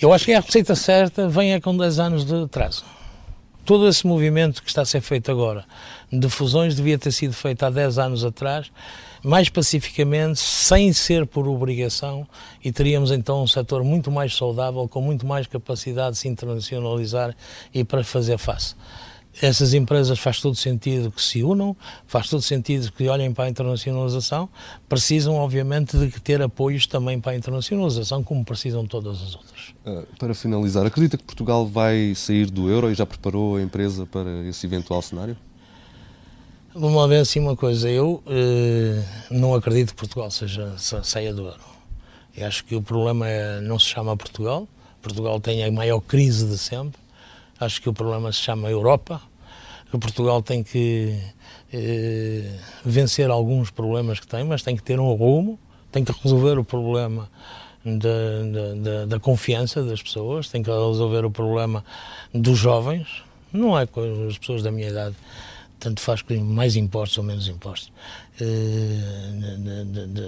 Eu 0.00 0.12
acho 0.12 0.24
que 0.24 0.32
é 0.32 0.36
a 0.36 0.40
receita 0.40 0.74
certa 0.74 1.28
vem 1.28 1.52
é 1.52 1.60
com 1.60 1.76
10 1.76 1.98
anos 1.98 2.24
de 2.24 2.34
atraso. 2.34 2.84
Todo 3.64 3.88
esse 3.88 4.04
movimento 4.06 4.62
que 4.62 4.68
está 4.68 4.82
a 4.82 4.84
ser 4.84 5.00
feito 5.00 5.30
agora 5.30 5.64
de 6.10 6.28
fusões 6.28 6.74
devia 6.74 6.98
ter 6.98 7.12
sido 7.12 7.32
feito 7.32 7.62
há 7.62 7.70
10 7.70 7.98
anos 7.98 8.24
atrás 8.24 8.70
mais 9.24 9.48
pacificamente, 9.48 10.40
sem 10.40 10.92
ser 10.92 11.26
por 11.26 11.46
obrigação, 11.46 12.26
e 12.62 12.72
teríamos 12.72 13.10
então 13.10 13.42
um 13.42 13.46
setor 13.46 13.84
muito 13.84 14.10
mais 14.10 14.34
saudável, 14.34 14.88
com 14.88 15.00
muito 15.00 15.26
mais 15.26 15.46
capacidade 15.46 16.12
de 16.12 16.18
se 16.18 16.28
internacionalizar 16.28 17.34
e 17.72 17.84
para 17.84 18.02
fazer 18.02 18.38
face. 18.38 18.74
Essas 19.40 19.72
empresas 19.72 20.18
faz 20.18 20.40
todo 20.40 20.54
sentido 20.54 21.10
que 21.10 21.22
se 21.22 21.42
unam, 21.42 21.74
faz 22.06 22.28
todo 22.28 22.42
sentido 22.42 22.92
que 22.92 23.08
olhem 23.08 23.32
para 23.32 23.44
a 23.44 23.48
internacionalização, 23.48 24.46
precisam 24.86 25.36
obviamente 25.36 25.96
de 25.96 26.10
ter 26.20 26.42
apoios 26.42 26.86
também 26.86 27.18
para 27.18 27.32
a 27.32 27.36
internacionalização, 27.36 28.22
como 28.22 28.44
precisam 28.44 28.84
todas 28.84 29.22
as 29.22 29.34
outras. 29.34 29.74
Uh, 29.86 30.06
para 30.18 30.34
finalizar, 30.34 30.84
acredita 30.84 31.16
que 31.16 31.24
Portugal 31.24 31.66
vai 31.66 32.12
sair 32.14 32.50
do 32.50 32.68
euro 32.68 32.90
e 32.90 32.94
já 32.94 33.06
preparou 33.06 33.56
a 33.56 33.62
empresa 33.62 34.04
para 34.04 34.46
esse 34.46 34.66
eventual 34.66 35.00
cenário? 35.00 35.36
Vamos 36.74 37.06
ver 37.06 37.18
assim 37.18 37.38
uma 37.38 37.54
coisa, 37.54 37.86
eu 37.90 38.22
eh, 38.26 39.04
não 39.30 39.54
acredito 39.54 39.90
que 39.90 39.96
Portugal 39.96 40.30
seja, 40.30 40.72
saia 40.78 41.34
do 41.34 41.42
euro. 41.42 41.60
Eu 42.34 42.46
acho 42.46 42.64
que 42.64 42.74
o 42.74 42.80
problema 42.80 43.28
é, 43.28 43.60
não 43.60 43.78
se 43.78 43.84
chama 43.84 44.16
Portugal, 44.16 44.66
Portugal 45.02 45.38
tem 45.38 45.62
a 45.62 45.70
maior 45.70 46.00
crise 46.00 46.46
de 46.46 46.56
sempre, 46.56 46.98
acho 47.60 47.82
que 47.82 47.90
o 47.90 47.92
problema 47.92 48.32
se 48.32 48.38
chama 48.38 48.70
Europa, 48.70 49.20
que 49.90 49.98
Portugal 49.98 50.42
tem 50.42 50.62
que 50.62 51.14
eh, 51.74 52.56
vencer 52.82 53.28
alguns 53.28 53.70
problemas 53.70 54.18
que 54.18 54.26
tem, 54.26 54.42
mas 54.42 54.62
tem 54.62 54.74
que 54.74 54.82
ter 54.82 54.98
um 54.98 55.12
rumo, 55.12 55.58
tem 55.90 56.02
que 56.02 56.12
resolver 56.22 56.58
o 56.58 56.64
problema 56.64 57.28
da, 57.84 58.76
da, 58.82 59.04
da 59.04 59.20
confiança 59.20 59.82
das 59.82 60.02
pessoas, 60.02 60.48
tem 60.48 60.62
que 60.62 60.70
resolver 60.70 61.22
o 61.26 61.30
problema 61.30 61.84
dos 62.32 62.58
jovens, 62.58 63.22
não 63.52 63.78
é 63.78 63.84
com 63.84 64.00
as 64.26 64.38
pessoas 64.38 64.62
da 64.62 64.72
minha 64.72 64.88
idade 64.88 65.16
tanto 65.82 66.00
faz 66.00 66.22
que 66.22 66.38
mais 66.38 66.76
impostos 66.76 67.18
ou 67.18 67.24
menos 67.24 67.48
impostos 67.48 67.90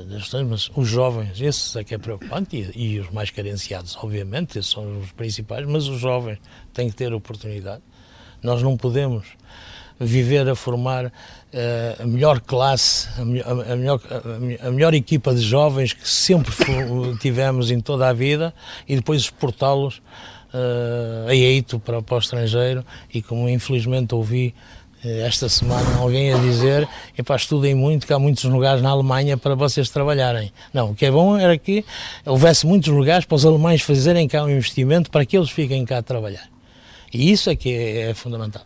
das 0.08 0.22
questões, 0.22 0.46
mas 0.48 0.70
os 0.74 0.88
jovens, 0.88 1.40
esses 1.40 1.76
é 1.76 1.84
que 1.84 1.94
é 1.94 1.98
preocupante, 1.98 2.70
e, 2.74 2.98
os 2.98 3.08
mais 3.10 3.30
carenciados, 3.30 3.96
obviamente, 4.02 4.58
esses 4.58 4.72
são 4.72 4.98
os 4.98 5.12
principais, 5.12 5.64
mas 5.64 5.86
os 5.86 6.00
jovens 6.00 6.38
têm 6.72 6.90
que 6.90 6.96
ter 6.96 7.14
oportunidade. 7.14 7.82
Nós 8.42 8.62
não 8.62 8.76
podemos 8.76 9.24
viver 9.98 10.48
a 10.48 10.56
formar 10.56 11.06
uh, 11.06 11.12
a 12.02 12.04
melhor 12.04 12.40
classe, 12.40 13.08
a 13.16 13.24
melhor, 13.24 13.46
a, 13.48 13.76
melhor, 13.76 14.00
a 14.60 14.70
melhor, 14.72 14.92
equipa 14.92 15.32
de 15.32 15.40
jovens 15.40 15.92
que 15.92 16.08
sempre 16.08 16.52
tivemos 17.22 17.70
em 17.70 17.80
toda 17.80 18.08
a 18.08 18.12
vida 18.12 18.52
e 18.88 18.96
depois 18.96 19.22
exportá-los 19.22 19.98
uh, 19.98 21.28
a 21.28 21.34
eito 21.34 21.78
para, 21.78 22.02
para 22.02 22.16
o 22.16 22.18
estrangeiro 22.18 22.84
e 23.12 23.22
como 23.22 23.48
infelizmente 23.48 24.16
ouvi 24.16 24.52
eh, 24.52 24.83
esta 25.04 25.48
semana 25.48 25.98
alguém 25.98 26.32
a 26.32 26.38
dizer 26.38 26.88
epá, 27.16 27.36
estudem 27.36 27.74
muito, 27.74 28.06
que 28.06 28.12
há 28.12 28.18
muitos 28.18 28.44
lugares 28.44 28.82
na 28.82 28.90
Alemanha 28.90 29.36
para 29.36 29.54
vocês 29.54 29.90
trabalharem. 29.90 30.52
Não, 30.72 30.90
o 30.90 30.94
que 30.94 31.06
é 31.06 31.10
bom 31.10 31.36
era 31.36 31.56
que 31.58 31.84
houvesse 32.24 32.66
muitos 32.66 32.88
lugares 32.88 33.24
para 33.24 33.36
os 33.36 33.44
alemães 33.44 33.82
fazerem 33.82 34.26
cá 34.26 34.44
um 34.44 34.50
investimento 34.50 35.10
para 35.10 35.24
que 35.24 35.36
eles 35.36 35.50
fiquem 35.50 35.84
cá 35.84 35.98
a 35.98 36.02
trabalhar. 36.02 36.48
E 37.12 37.30
isso 37.30 37.50
é 37.50 37.56
que 37.56 37.72
é, 37.72 38.10
é 38.10 38.14
fundamental. 38.14 38.62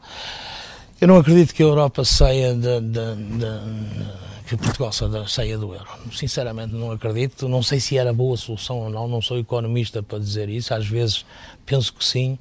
Eu 1.00 1.08
não 1.08 1.16
acredito 1.16 1.54
que 1.54 1.62
a 1.62 1.66
Europa 1.66 2.04
saia 2.04 2.54
de, 2.54 2.80
de, 2.80 3.14
de 3.38 4.28
que 4.48 4.56
Portugal 4.56 4.90
saia 5.28 5.58
do 5.58 5.74
euro. 5.74 5.86
Sinceramente 6.12 6.74
não 6.74 6.90
acredito. 6.90 7.48
Não 7.48 7.62
sei 7.62 7.78
se 7.78 7.98
era 7.98 8.12
boa 8.12 8.36
solução 8.36 8.78
ou 8.78 8.90
não. 8.90 9.06
Não 9.06 9.20
sou 9.20 9.38
economista 9.38 10.02
para 10.02 10.18
dizer 10.18 10.48
isso. 10.48 10.72
Às 10.72 10.86
vezes 10.86 11.26
penso 11.66 11.92
que 11.92 12.04
sim 12.04 12.38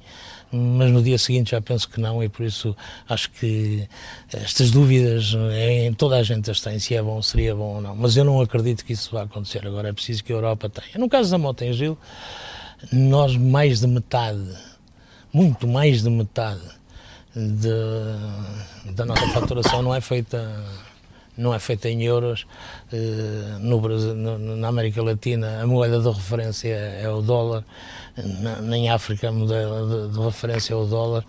mas 0.50 0.90
no 0.90 1.02
dia 1.02 1.18
seguinte 1.18 1.50
já 1.50 1.60
penso 1.60 1.88
que 1.88 2.00
não 2.00 2.22
e 2.22 2.28
por 2.28 2.44
isso 2.44 2.76
acho 3.08 3.30
que 3.30 3.88
estas 4.32 4.70
dúvidas 4.70 5.34
em 5.52 5.92
toda 5.92 6.16
a 6.16 6.22
gente 6.22 6.50
as 6.50 6.60
tem, 6.60 6.78
se 6.78 6.94
é 6.94 7.02
bom, 7.02 7.20
seria 7.20 7.54
bom 7.54 7.76
ou 7.76 7.80
não, 7.80 7.94
mas 7.94 8.16
eu 8.16 8.24
não 8.24 8.40
acredito 8.40 8.84
que 8.84 8.92
isso 8.92 9.10
vá 9.12 9.22
acontecer. 9.22 9.66
Agora 9.66 9.88
é 9.88 9.92
preciso 9.92 10.24
que 10.24 10.32
a 10.32 10.36
Europa 10.36 10.68
tenha. 10.68 10.98
No 10.98 11.08
caso 11.08 11.30
da 11.30 11.38
Moto 11.38 11.62
em 11.62 11.72
Gil, 11.72 11.98
nós 12.92 13.36
mais 13.36 13.80
de 13.80 13.86
metade, 13.86 14.56
muito 15.32 15.66
mais 15.68 16.02
de 16.02 16.10
metade 16.10 16.78
de, 17.34 18.92
da 18.92 19.04
nossa 19.04 19.28
faturação 19.28 19.82
não 19.82 19.94
é 19.94 20.00
feita 20.00 20.64
não 21.38 21.54
é 21.54 21.58
feita 21.58 21.88
em 21.88 22.02
euros. 22.02 22.46
Eh, 22.92 23.56
no 23.60 23.80
Brasil, 23.80 24.14
na 24.14 24.68
América 24.68 25.02
Latina, 25.02 25.62
a 25.62 25.66
moeda 25.66 26.00
de 26.00 26.10
referência 26.10 26.68
é 26.68 27.08
o 27.08 27.22
dólar. 27.22 27.64
Na, 28.40 28.76
em 28.76 28.90
África, 28.90 29.28
a 29.28 29.32
moeda 29.32 30.08
de, 30.12 30.20
referência 30.20 30.74
é 30.74 30.76
o 30.76 30.84
dólar. 30.84 31.24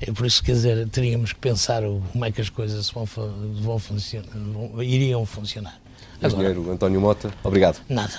E 0.00 0.10
por 0.10 0.26
isso, 0.26 0.42
quer 0.42 0.52
dizer, 0.52 0.88
teríamos 0.88 1.32
que 1.32 1.38
pensar 1.38 1.82
como 1.82 2.24
é 2.24 2.32
que 2.32 2.40
as 2.40 2.48
coisas 2.48 2.90
vão, 2.90 3.04
vão 3.04 3.78
funcionar, 3.78 4.26
iriam 4.80 5.24
funcionar. 5.26 5.78
Engenheiro 6.22 6.70
António 6.70 7.00
Mota, 7.00 7.32
obrigado. 7.44 7.80
Nada. 7.88 8.12